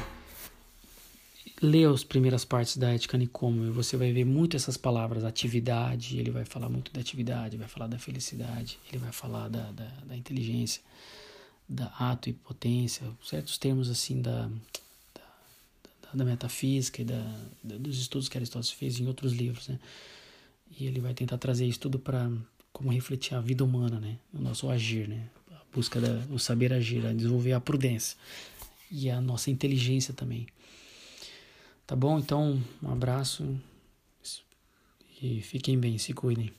ler 1.61 1.89
as 1.89 2.05
primeiras 2.05 2.45
partes 2.45 2.77
da 2.77 2.93
Ética 2.95 3.19
Nicomo 3.19 3.65
e 3.65 3.71
você 3.71 3.97
vai 3.97 4.13
ver 4.13 4.25
muito 4.25 4.57
essas 4.57 4.77
palavras, 4.77 5.25
atividade, 5.25 6.19
ele 6.19 6.31
vai 6.31 6.45
falar 6.45 6.69
muito 6.69 6.93
da 6.93 7.01
atividade, 7.01 7.57
vai 7.57 7.69
falar 7.69 7.89
da 7.89 7.99
felicidade, 7.99 8.79
ele 8.89 8.99
vai 8.99 9.13
falar 9.13 9.49
da, 9.49 9.73
da, 9.73 9.89
da 10.07 10.17
inteligência, 10.17 10.83
da 11.69 11.87
ato 11.99 12.29
e 12.29 12.33
potência, 12.33 13.07
certos 13.25 13.59
termos 13.59 13.91
assim 13.91 14.23
da, 14.23 14.49
da, 14.49 14.51
da 16.15 16.25
metafísica 16.25 17.03
e 17.03 17.05
da, 17.05 17.23
dos 17.63 17.99
estudos 17.99 18.29
que 18.29 18.37
Aristóteles 18.37 18.71
fez 18.71 18.99
em 19.01 19.07
outros 19.07 19.33
livros, 19.33 19.69
né? 19.69 19.79
E 20.79 20.87
ele 20.87 21.01
vai 21.01 21.15
tentar 21.15 21.39
trazer 21.39 21.67
isso 21.67 21.81
tudo 21.81 21.99
para 21.99 22.31
como 22.73 22.93
refletir 22.93 23.35
a 23.35 23.41
vida 23.41 23.65
humana, 23.65 23.99
né? 23.99 24.19
O 24.33 24.41
nosso 24.41 24.69
agir, 24.71 25.09
né? 25.09 25.29
A 25.51 25.61
busca 25.73 26.01
da, 26.01 26.25
o 26.33 26.39
saber 26.39 26.73
agir, 26.73 27.05
a 27.07 27.13
desenvolver 27.13 27.53
a 27.53 27.61
prudência 27.61 28.17
e 28.91 29.11
a 29.11 29.21
nossa 29.21 29.51
inteligência 29.51 30.15
também. 30.15 30.47
Tá 31.87 31.97
bom? 31.97 32.19
Então, 32.19 32.63
um 32.83 32.91
abraço 32.91 33.59
e 35.23 35.41
fiquem 35.41 35.79
bem, 35.79 35.99
se 35.99 36.13
cuidem. 36.13 36.53